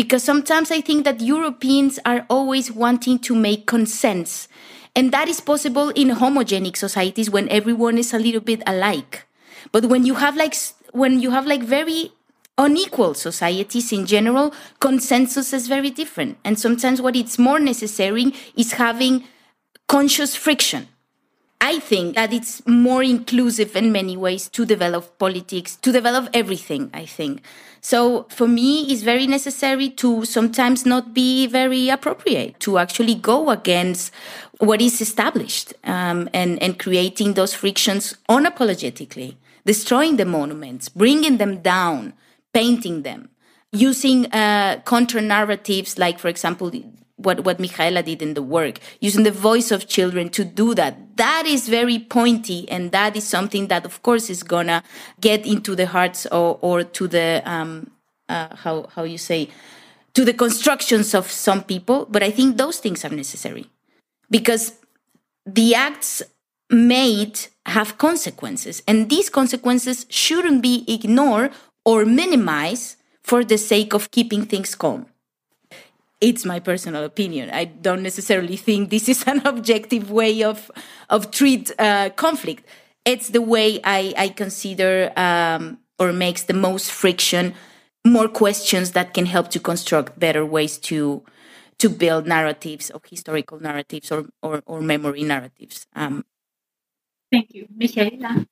because 0.00 0.24
sometimes 0.24 0.70
I 0.70 0.80
think 0.80 1.04
that 1.04 1.20
Europeans 1.20 1.98
are 2.06 2.24
always 2.30 2.72
wanting 2.72 3.18
to 3.18 3.34
make 3.34 3.66
consents. 3.66 4.48
And 4.96 5.12
that 5.12 5.28
is 5.28 5.42
possible 5.42 5.90
in 5.90 6.08
homogenic 6.08 6.78
societies 6.78 7.28
when 7.28 7.50
everyone 7.50 7.98
is 7.98 8.14
a 8.14 8.18
little 8.18 8.40
bit 8.40 8.62
alike. 8.66 9.26
But 9.72 9.84
when 9.92 10.06
you 10.06 10.14
have 10.14 10.38
like 10.38 10.56
when 10.92 11.20
you 11.20 11.32
have 11.32 11.46
like 11.46 11.62
very 11.62 12.12
unequal 12.56 13.12
societies 13.12 13.92
in 13.92 14.06
general, 14.06 14.54
consensus 14.80 15.52
is 15.52 15.68
very 15.68 15.90
different. 15.90 16.38
And 16.46 16.58
sometimes 16.58 17.02
what 17.02 17.14
it's 17.14 17.38
more 17.38 17.60
necessary 17.60 18.32
is 18.56 18.72
having 18.72 19.24
conscious 19.86 20.34
friction. 20.34 20.88
I 21.60 21.78
think 21.78 22.14
that 22.14 22.32
it's 22.32 22.66
more 22.66 23.02
inclusive 23.02 23.76
in 23.76 23.92
many 23.92 24.16
ways 24.16 24.48
to 24.48 24.64
develop 24.64 25.18
politics, 25.18 25.76
to 25.76 25.92
develop 25.92 26.30
everything, 26.32 26.88
I 26.94 27.04
think. 27.04 27.42
So 27.80 28.26
for 28.28 28.46
me, 28.46 28.82
it's 28.92 29.02
very 29.02 29.26
necessary 29.26 29.88
to 29.90 30.24
sometimes 30.24 30.84
not 30.84 31.14
be 31.14 31.46
very 31.46 31.88
appropriate, 31.88 32.60
to 32.60 32.78
actually 32.78 33.14
go 33.14 33.50
against 33.50 34.12
what 34.58 34.82
is 34.82 35.00
established 35.00 35.72
um, 35.84 36.28
and, 36.34 36.62
and 36.62 36.78
creating 36.78 37.34
those 37.34 37.54
frictions 37.54 38.16
unapologetically, 38.28 39.36
destroying 39.64 40.16
the 40.16 40.26
monuments, 40.26 40.88
bringing 40.90 41.38
them 41.38 41.60
down, 41.62 42.12
painting 42.52 43.02
them, 43.02 43.30
using 43.72 44.26
uh, 44.26 44.80
counter 44.84 45.20
narratives 45.20 45.98
like, 45.98 46.18
for 46.18 46.28
example, 46.28 46.70
what, 47.22 47.44
what 47.44 47.60
Michaela 47.60 48.02
did 48.02 48.22
in 48.22 48.34
the 48.34 48.42
work, 48.42 48.80
using 49.00 49.22
the 49.22 49.30
voice 49.30 49.70
of 49.70 49.86
children 49.86 50.28
to 50.30 50.44
do 50.44 50.74
that. 50.74 51.16
That 51.16 51.44
is 51.46 51.68
very 51.68 51.98
pointy, 51.98 52.68
and 52.70 52.92
that 52.92 53.16
is 53.16 53.26
something 53.26 53.68
that, 53.68 53.84
of 53.84 54.02
course, 54.02 54.30
is 54.30 54.42
gonna 54.42 54.82
get 55.20 55.46
into 55.46 55.74
the 55.74 55.86
hearts 55.86 56.26
or, 56.26 56.58
or 56.60 56.82
to 56.82 57.08
the 57.08 57.42
um, 57.44 57.90
uh, 58.28 58.54
how 58.56 58.88
how 58.94 59.02
you 59.02 59.18
say 59.18 59.48
to 60.14 60.24
the 60.24 60.32
constructions 60.32 61.14
of 61.14 61.30
some 61.30 61.62
people. 61.62 62.06
But 62.08 62.22
I 62.22 62.30
think 62.30 62.56
those 62.56 62.78
things 62.78 63.04
are 63.04 63.10
necessary 63.10 63.66
because 64.30 64.74
the 65.44 65.74
acts 65.74 66.22
made 66.70 67.40
have 67.66 67.98
consequences, 67.98 68.82
and 68.86 69.10
these 69.10 69.28
consequences 69.28 70.06
shouldn't 70.08 70.62
be 70.62 70.84
ignored 70.86 71.52
or 71.84 72.04
minimized 72.04 72.96
for 73.22 73.44
the 73.44 73.58
sake 73.58 73.92
of 73.92 74.10
keeping 74.10 74.44
things 74.44 74.74
calm 74.74 75.06
it's 76.20 76.44
my 76.44 76.60
personal 76.60 77.04
opinion. 77.04 77.50
I 77.50 77.64
don't 77.64 78.02
necessarily 78.02 78.56
think 78.56 78.90
this 78.90 79.08
is 79.08 79.24
an 79.24 79.42
objective 79.46 80.10
way 80.10 80.42
of 80.42 80.70
of 81.08 81.30
treat 81.30 81.70
uh, 81.78 82.10
conflict. 82.10 82.66
It's 83.04 83.30
the 83.30 83.42
way 83.42 83.80
I 83.84 84.14
I 84.16 84.28
consider 84.28 85.12
um, 85.16 85.78
or 85.98 86.12
makes 86.12 86.42
the 86.44 86.54
most 86.54 86.90
friction, 86.90 87.54
more 88.06 88.28
questions 88.28 88.92
that 88.92 89.14
can 89.14 89.26
help 89.26 89.50
to 89.50 89.60
construct 89.60 90.18
better 90.18 90.44
ways 90.44 90.78
to 90.78 91.22
to 91.78 91.88
build 91.88 92.26
narratives 92.26 92.90
of 92.90 93.02
historical 93.04 93.60
narratives 93.60 94.12
or 94.12 94.26
or, 94.42 94.62
or 94.66 94.80
memory 94.80 95.22
narratives. 95.22 95.86
Um, 95.94 96.24
Thank 97.32 97.54
you, 97.54 97.66
Michaela. 97.76 98.46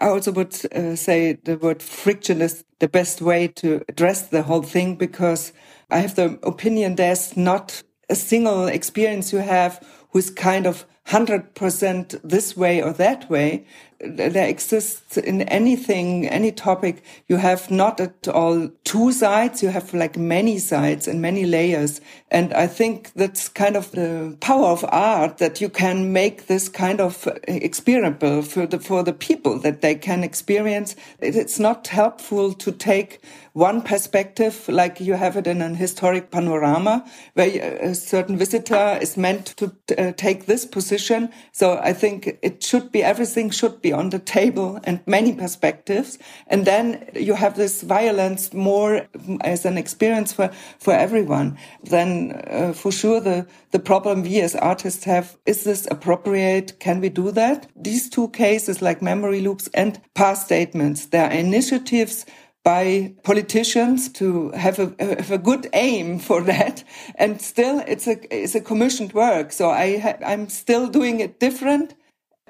I 0.00 0.08
also 0.08 0.32
would 0.32 0.54
uh, 0.72 0.96
say 0.96 1.34
the 1.34 1.58
word 1.58 1.82
friction 1.82 2.40
is 2.40 2.64
the 2.78 2.88
best 2.88 3.20
way 3.20 3.48
to 3.48 3.82
address 3.88 4.28
the 4.28 4.42
whole 4.42 4.62
thing 4.62 4.96
because 4.96 5.52
I 5.90 5.98
have 5.98 6.14
the 6.14 6.38
opinion 6.42 6.96
there's 6.96 7.36
not 7.36 7.82
a 8.08 8.14
single 8.14 8.66
experience 8.66 9.32
you 9.32 9.38
have 9.38 9.84
who's 10.10 10.30
kind 10.30 10.66
of 10.66 10.84
100% 11.08 12.20
this 12.22 12.56
way 12.56 12.82
or 12.82 12.92
that 12.94 13.28
way. 13.30 13.66
There 14.02 14.48
exists 14.48 15.18
in 15.18 15.42
anything, 15.42 16.26
any 16.26 16.52
topic, 16.52 17.02
you 17.28 17.36
have 17.36 17.70
not 17.70 18.00
at 18.00 18.28
all 18.28 18.70
two 18.84 19.12
sides, 19.12 19.62
you 19.62 19.68
have 19.68 19.92
like 19.92 20.16
many 20.16 20.58
sides 20.58 21.06
and 21.06 21.20
many 21.20 21.44
layers. 21.44 22.00
And 22.30 22.54
I 22.54 22.66
think 22.66 23.12
that's 23.14 23.48
kind 23.48 23.76
of 23.76 23.90
the 23.92 24.36
power 24.40 24.68
of 24.68 24.84
art 24.88 25.38
that 25.38 25.60
you 25.60 25.68
can 25.68 26.12
make 26.12 26.46
this 26.46 26.68
kind 26.68 27.00
of 27.00 27.28
experiable 27.46 28.42
for 28.42 28.66
the, 28.66 28.78
for 28.78 29.02
the 29.02 29.12
people 29.12 29.58
that 29.60 29.82
they 29.82 29.94
can 29.94 30.24
experience. 30.24 30.96
It's 31.18 31.58
not 31.58 31.88
helpful 31.88 32.54
to 32.54 32.72
take 32.72 33.20
one 33.52 33.82
perspective, 33.82 34.68
like 34.68 35.00
you 35.00 35.14
have 35.14 35.36
it 35.36 35.46
in 35.46 35.60
an 35.60 35.74
historic 35.74 36.30
panorama, 36.30 37.04
where 37.34 37.78
a 37.82 37.94
certain 37.94 38.36
visitor 38.36 38.96
is 39.02 39.16
meant 39.16 39.46
to 39.56 39.72
uh, 39.98 40.12
take 40.12 40.46
this 40.46 40.64
position. 40.64 41.28
So 41.52 41.78
I 41.82 41.92
think 41.92 42.38
it 42.42 42.62
should 42.62 42.92
be, 42.92 43.02
everything 43.02 43.50
should 43.50 43.82
be 43.82 43.89
on 43.92 44.10
the 44.10 44.18
table 44.18 44.80
and 44.84 45.00
many 45.06 45.32
perspectives. 45.32 46.18
And 46.46 46.66
then 46.66 47.08
you 47.14 47.34
have 47.34 47.56
this 47.56 47.82
violence 47.82 48.52
more 48.52 49.06
as 49.42 49.64
an 49.64 49.78
experience 49.78 50.32
for, 50.32 50.50
for 50.78 50.94
everyone. 50.94 51.58
Then 51.84 52.42
uh, 52.48 52.72
for 52.72 52.92
sure 52.92 53.20
the, 53.20 53.46
the 53.70 53.78
problem 53.78 54.22
we 54.22 54.40
as 54.40 54.54
artists 54.54 55.04
have, 55.04 55.36
is 55.46 55.64
this 55.64 55.86
appropriate? 55.90 56.78
Can 56.80 57.00
we 57.00 57.08
do 57.08 57.30
that? 57.32 57.68
These 57.76 58.10
two 58.10 58.28
cases 58.28 58.82
like 58.82 59.02
memory 59.02 59.40
loops 59.40 59.68
and 59.74 60.00
past 60.14 60.46
statements, 60.46 61.06
there 61.06 61.26
are 61.26 61.32
initiatives 61.32 62.26
by 62.62 63.14
politicians 63.24 64.08
to 64.12 64.50
have 64.50 64.78
a, 64.78 64.94
have 64.98 65.30
a 65.30 65.38
good 65.38 65.68
aim 65.72 66.18
for 66.18 66.42
that. 66.42 66.84
And 67.14 67.40
still, 67.40 67.82
it's 67.86 68.06
a 68.06 68.18
it's 68.34 68.54
a 68.54 68.60
commissioned 68.60 69.12
work. 69.12 69.52
So 69.52 69.70
I 69.70 70.18
I'm 70.24 70.48
still 70.48 70.88
doing 70.88 71.20
it 71.20 71.40
different. 71.40 71.94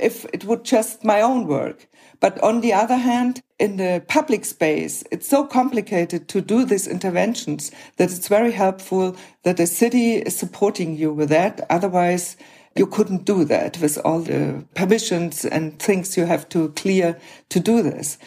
If 0.01 0.25
it 0.33 0.45
would 0.45 0.65
just 0.65 1.05
my 1.05 1.21
own 1.21 1.47
work. 1.47 1.87
But 2.21 2.43
on 2.43 2.61
the 2.61 2.73
other 2.73 2.97
hand, 2.97 3.43
in 3.59 3.77
the 3.77 4.03
public 4.09 4.45
space, 4.45 5.05
it's 5.11 5.29
so 5.29 5.45
complicated 5.45 6.29
to 6.29 6.41
do 6.41 6.65
these 6.65 6.87
interventions 6.87 7.71
that 7.97 8.11
it's 8.11 8.29
very 8.29 8.53
helpful 8.53 9.17
that 9.43 9.57
the 9.57 9.67
city 9.67 10.17
is 10.17 10.37
supporting 10.37 10.97
you 10.97 11.13
with 11.13 11.29
that. 11.31 11.67
Otherwise, 11.71 12.37
you 12.77 12.87
couldn't 12.87 13.25
do 13.25 13.45
that 13.45 13.79
with 13.81 13.99
all 14.05 14.21
the 14.21 14.65
permissions 14.75 15.45
and 15.45 15.79
things 15.79 16.17
you 16.17 16.25
have 16.27 16.49
to 16.51 16.69
clear 16.71 17.19
to 17.49 17.61
do 17.61 17.83
this 17.83 18.19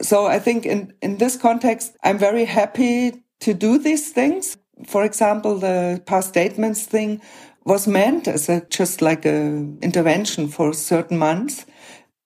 so 0.00 0.26
I 0.26 0.38
think 0.38 0.66
in, 0.66 0.92
in 1.02 1.18
this 1.18 1.36
context, 1.36 1.96
I'm 2.02 2.18
very 2.18 2.44
happy 2.44 3.22
to 3.40 3.54
do 3.54 3.78
these 3.78 4.10
things. 4.12 4.56
For 4.86 5.04
example, 5.04 5.58
the 5.58 6.02
past 6.06 6.28
statements 6.28 6.86
thing 6.86 7.20
was 7.64 7.86
meant 7.86 8.26
as 8.26 8.48
a, 8.48 8.64
just 8.70 9.02
like 9.02 9.24
a 9.24 9.66
intervention 9.82 10.48
for 10.48 10.72
certain 10.72 11.18
months. 11.18 11.66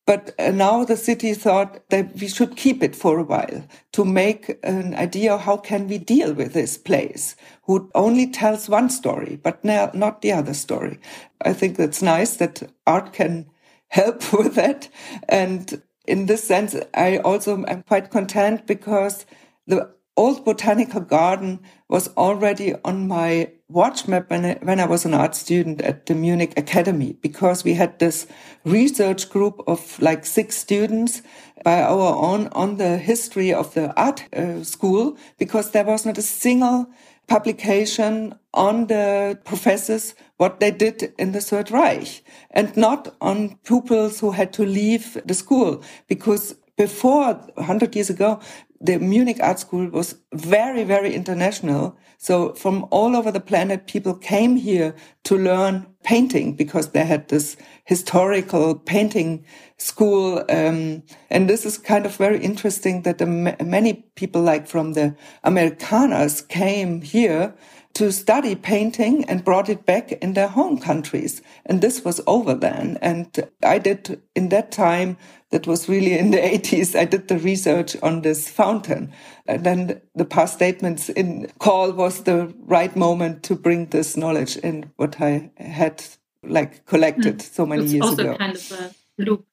But 0.07 0.35
uh, 0.39 0.51
now 0.51 0.85
the 0.85 0.97
city 0.97 1.33
thought 1.33 1.89
that 1.89 2.15
we 2.15 2.29
should 2.29 2.57
keep 2.57 2.83
it 2.83 2.95
for 2.95 3.19
a 3.19 3.25
while 3.25 3.65
to 3.93 4.05
make 4.05 4.59
an 4.63 4.95
idea 4.95 5.39
how 5.39 5.57
can 5.57 5.89
we 5.89 5.97
deal 5.99 6.35
with 6.35 6.53
this 6.53 6.77
place 6.77 7.37
who 7.63 7.91
only 7.95 8.31
tells 8.31 8.69
one 8.69 8.91
story, 8.91 9.41
but 9.43 9.65
not 9.65 10.21
the 10.21 10.33
other 10.33 10.53
story. 10.53 10.99
I 11.43 11.55
think 11.55 11.77
that's 11.77 12.03
nice 12.03 12.37
that 12.37 12.63
art 12.87 13.15
can 13.15 13.47
help 13.89 14.31
with 14.39 14.55
that. 14.57 14.89
And 15.29 15.83
in 16.07 16.27
this 16.27 16.45
sense, 16.45 16.77
I 16.93 17.19
also 17.19 17.65
am 17.65 17.83
quite 17.85 18.11
content 18.11 18.67
because 18.67 19.25
the 19.67 19.94
old 20.17 20.45
botanical 20.45 21.01
garden 21.01 21.61
was 21.89 22.09
already 22.17 22.75
on 22.85 23.09
my 23.09 23.51
watch 23.69 24.07
map 24.07 24.31
when 24.31 24.45
I, 24.45 24.59
when 24.63 24.79
I 24.79 24.87
was 24.87 25.05
an 25.05 25.15
art 25.15 25.35
student 25.35 25.81
at 25.83 26.07
the 26.07 26.15
Munich 26.15 26.53
Academy 26.57 27.17
because 27.21 27.65
we 27.65 27.75
had 27.75 27.99
this 27.99 28.27
research 28.65 29.29
group 29.31 29.61
of 29.67 30.01
like 30.01 30.25
six 30.25 30.57
students 30.57 31.23
by 31.65 31.83
our 31.83 32.15
own 32.15 32.49
on 32.49 32.77
the 32.77 32.99
history 32.99 33.53
of 33.53 33.75
the 33.75 33.93
art 34.01 34.25
uh, 34.35 34.63
school 34.63 35.17
because 35.39 35.71
there 35.71 35.85
was 35.85 36.07
not 36.07 36.19
a 36.19 36.23
single 36.23 36.87
publication 37.27 38.35
on 38.53 38.87
the 38.87 39.39
professors 39.45 40.15
what 40.37 40.61
they 40.61 40.71
did 40.71 41.13
in 41.19 41.33
the 41.33 41.41
Third 41.41 41.71
Reich 41.71 42.23
and 42.51 42.77
not 42.77 43.15
on 43.21 43.57
pupils 43.65 44.21
who 44.21 44.31
had 44.33 44.53
to 44.53 44.65
leave 44.65 45.19
the 45.25 45.35
school 45.35 45.83
because 46.07 46.55
before 46.77 47.35
100 47.55 47.95
years 47.95 48.11
ago 48.11 48.41
the 48.81 48.99
Munich 48.99 49.39
Art 49.41 49.59
School 49.59 49.89
was 49.89 50.17
very, 50.33 50.85
very 50.85 51.15
international. 51.15 51.97
So 52.19 52.53
from 52.55 52.87
all 52.91 53.17
over 53.17 53.31
the 53.31 53.41
planet, 53.41 53.87
people 53.87 54.15
came 54.15 54.57
here 54.57 54.95
to 55.25 55.37
learn 55.37 55.87
painting 56.03 56.55
because 56.55 56.91
they 56.91 57.05
had 57.05 57.29
this 57.29 57.57
historical 57.85 58.75
painting 58.75 59.45
school. 59.79 60.45
Um, 60.49 61.03
and 61.31 61.49
this 61.49 61.65
is 61.65 61.79
kind 61.79 62.05
of 62.05 62.17
very 62.17 62.39
interesting 62.39 63.03
that 63.03 63.19
the, 63.19 63.27
many 63.27 64.05
people 64.17 64.43
like 64.43 64.67
from 64.67 64.93
the 64.93 65.17
Americanas 65.45 66.43
came 66.43 67.01
here 67.01 67.55
to 67.95 68.11
study 68.11 68.57
painting 68.57 69.25
and 69.27 69.45
brought 69.45 69.69
it 69.69 69.87
back 69.87 70.13
in 70.13 70.35
their 70.35 70.49
home 70.49 70.79
countries. 70.79 71.41
And 71.65 71.81
this 71.81 72.05
was 72.05 72.21
over 72.27 72.55
then. 72.55 72.99
And 73.01 73.49
I 73.63 73.79
did 73.79 74.21
in 74.35 74.49
that 74.49 74.73
time, 74.73 75.17
that 75.55 75.69
was 75.69 75.89
really 75.89 76.19
in 76.19 76.33
the 76.33 76.39
80s, 76.59 76.99
I 76.99 77.05
did 77.05 77.29
the 77.29 77.39
research 77.39 77.97
on 78.03 78.23
this 78.23 78.49
fountain. 78.49 79.13
And 79.47 79.63
then 79.63 80.01
the 80.17 80.25
past 80.25 80.55
statements 80.55 81.09
in 81.09 81.49
call 81.61 81.93
was 81.93 82.25
the 82.25 82.53
right 82.67 82.95
moment 82.97 83.45
to 83.45 83.55
bring 83.55 83.87
this 83.87 84.17
knowledge 84.17 84.57
in 84.57 84.91
what 84.97 85.21
I 85.21 85.53
had 85.57 86.05
like 86.43 86.85
collected 86.87 87.39
mm. 87.39 87.55
so 87.55 87.65
many 87.67 87.85
it's 87.85 87.93
years 87.93 88.05
also 88.05 88.23
ago. 88.23 88.37
kind 88.37 88.57
of 88.57 88.73
a 88.73 89.23
loop. 89.23 89.47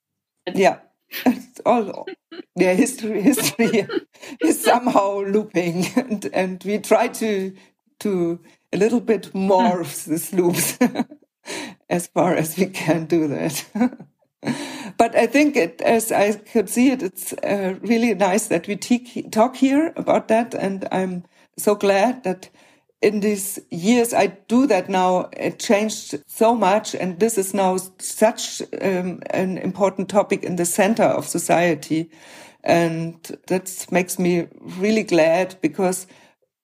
Yeah. 0.52 0.80
It's 1.26 1.60
all 1.66 2.08
yeah, 2.56 2.74
history 2.74 3.22
history 3.22 3.86
is 4.41 4.64
somehow 4.64 5.20
looping 5.20 5.86
and, 5.95 6.26
and 6.34 6.64
we 6.64 6.80
try 6.80 7.10
to 7.10 7.54
to 7.99 8.39
a 8.74 8.78
little 8.78 9.02
bit 9.02 9.36
more 9.36 9.76
hmm. 9.76 9.82
of 9.82 10.06
these 10.06 10.34
loops 10.34 10.80
as 11.89 12.08
far 12.08 12.34
as 12.34 12.58
we 12.58 12.68
can 12.68 13.06
do 13.06 13.28
that. 13.28 13.66
But 14.98 15.16
I 15.16 15.28
think 15.28 15.56
it, 15.56 15.82
as 15.82 16.12
I 16.12 16.34
could 16.34 16.70
see 16.70 16.92
it, 16.92 17.04
it's 17.04 17.34
uh, 17.34 17.76
really 17.82 18.14
nice 18.14 18.48
that 18.48 18.68
we 18.68 18.76
talk 18.76 19.56
here 19.56 19.94
about 19.96 20.28
that. 20.30 20.54
And 20.54 20.88
I'm 20.92 21.24
so 21.58 21.76
glad 21.76 22.24
that 22.24 22.50
in 23.02 23.20
these 23.20 23.60
years 23.70 24.14
I 24.14 24.28
do 24.28 24.68
that 24.68 24.89
now. 24.89 25.30
It 25.34 25.60
changed 25.60 26.20
so 26.28 26.56
much. 26.56 26.96
And 26.96 27.20
this 27.20 27.38
is 27.38 27.54
now 27.54 27.78
such 28.00 28.62
um, 28.82 29.22
an 29.32 29.58
important 29.58 30.10
topic 30.10 30.44
in 30.44 30.56
the 30.56 30.66
center 30.66 31.04
of 31.04 31.28
society. 31.28 32.10
And 32.64 33.16
that 33.48 33.88
makes 33.92 34.20
me 34.20 34.48
really 34.60 35.04
glad 35.04 35.56
because 35.62 36.08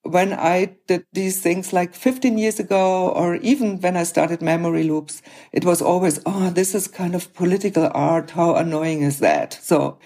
when 0.08 0.32
I 0.32 0.76
did 0.86 1.04
these 1.12 1.40
things 1.40 1.72
like 1.72 1.94
15 1.94 2.38
years 2.38 2.58
ago, 2.58 3.10
or 3.10 3.36
even 3.36 3.80
when 3.80 3.96
I 3.96 4.04
started 4.04 4.42
memory 4.42 4.84
loops, 4.84 5.22
it 5.52 5.64
was 5.64 5.82
always, 5.82 6.20
oh, 6.26 6.50
this 6.50 6.74
is 6.74 6.88
kind 6.88 7.14
of 7.14 7.32
political 7.34 7.90
art. 7.94 8.30
How 8.30 8.54
annoying 8.56 9.02
is 9.02 9.18
that? 9.20 9.58
So 9.62 9.98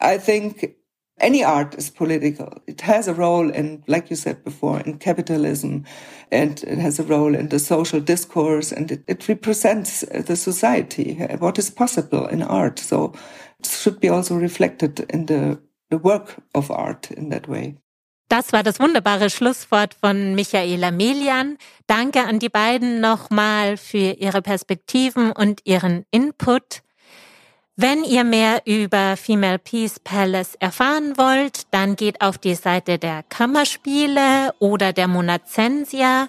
I 0.00 0.18
think 0.18 0.76
any 1.18 1.42
art 1.42 1.74
is 1.76 1.90
political. 1.90 2.52
It 2.66 2.82
has 2.82 3.08
a 3.08 3.14
role 3.14 3.50
in, 3.50 3.82
like 3.86 4.10
you 4.10 4.16
said 4.16 4.44
before, 4.44 4.80
in 4.80 4.98
capitalism, 4.98 5.84
and 6.30 6.62
it 6.64 6.78
has 6.78 6.98
a 6.98 7.04
role 7.04 7.34
in 7.34 7.48
the 7.48 7.58
social 7.58 8.00
discourse, 8.00 8.72
and 8.72 8.92
it, 8.92 9.04
it 9.08 9.28
represents 9.28 10.02
uh, 10.02 10.22
the 10.26 10.36
society, 10.36 11.22
uh, 11.22 11.38
what 11.38 11.58
is 11.58 11.70
possible 11.70 12.26
in 12.26 12.42
art. 12.42 12.78
So 12.78 13.14
it 13.58 13.66
should 13.66 14.00
be 14.00 14.10
also 14.10 14.36
reflected 14.36 15.00
in 15.10 15.26
the, 15.26 15.58
the 15.90 15.98
work 15.98 16.36
of 16.54 16.70
art 16.70 17.10
in 17.12 17.30
that 17.30 17.48
way. 17.48 17.76
Das 18.28 18.52
war 18.52 18.64
das 18.64 18.80
wunderbare 18.80 19.30
Schlusswort 19.30 19.94
von 19.94 20.34
Michaela 20.34 20.90
Melian. 20.90 21.58
Danke 21.86 22.24
an 22.24 22.40
die 22.40 22.48
beiden 22.48 23.00
nochmal 23.00 23.76
für 23.76 24.12
ihre 24.18 24.42
Perspektiven 24.42 25.30
und 25.30 25.60
ihren 25.64 26.04
Input. 26.10 26.82
Wenn 27.76 28.02
ihr 28.04 28.24
mehr 28.24 28.62
über 28.64 29.16
Female 29.16 29.58
Peace 29.58 30.00
Palace 30.00 30.56
erfahren 30.58 31.18
wollt, 31.18 31.72
dann 31.72 31.94
geht 31.94 32.20
auf 32.20 32.38
die 32.38 32.54
Seite 32.54 32.98
der 32.98 33.22
Kammerspiele 33.28 34.54
oder 34.58 34.92
der 34.92 35.08
Monazensia, 35.08 36.28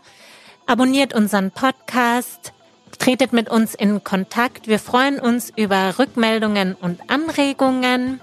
abonniert 0.66 1.16
unseren 1.16 1.52
Podcast, 1.52 2.52
tretet 3.00 3.32
mit 3.32 3.50
uns 3.50 3.74
in 3.74 4.04
Kontakt. 4.04 4.68
Wir 4.68 4.80
freuen 4.80 5.20
uns 5.20 5.52
über 5.56 5.98
Rückmeldungen 5.98 6.76
und 6.76 7.10
Anregungen. 7.10 8.20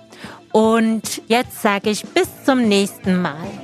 Und 0.53 1.23
jetzt 1.27 1.63
sage 1.63 1.91
ich 1.91 2.05
bis 2.05 2.29
zum 2.45 2.69
nächsten 2.69 3.21
Mal. 3.21 3.64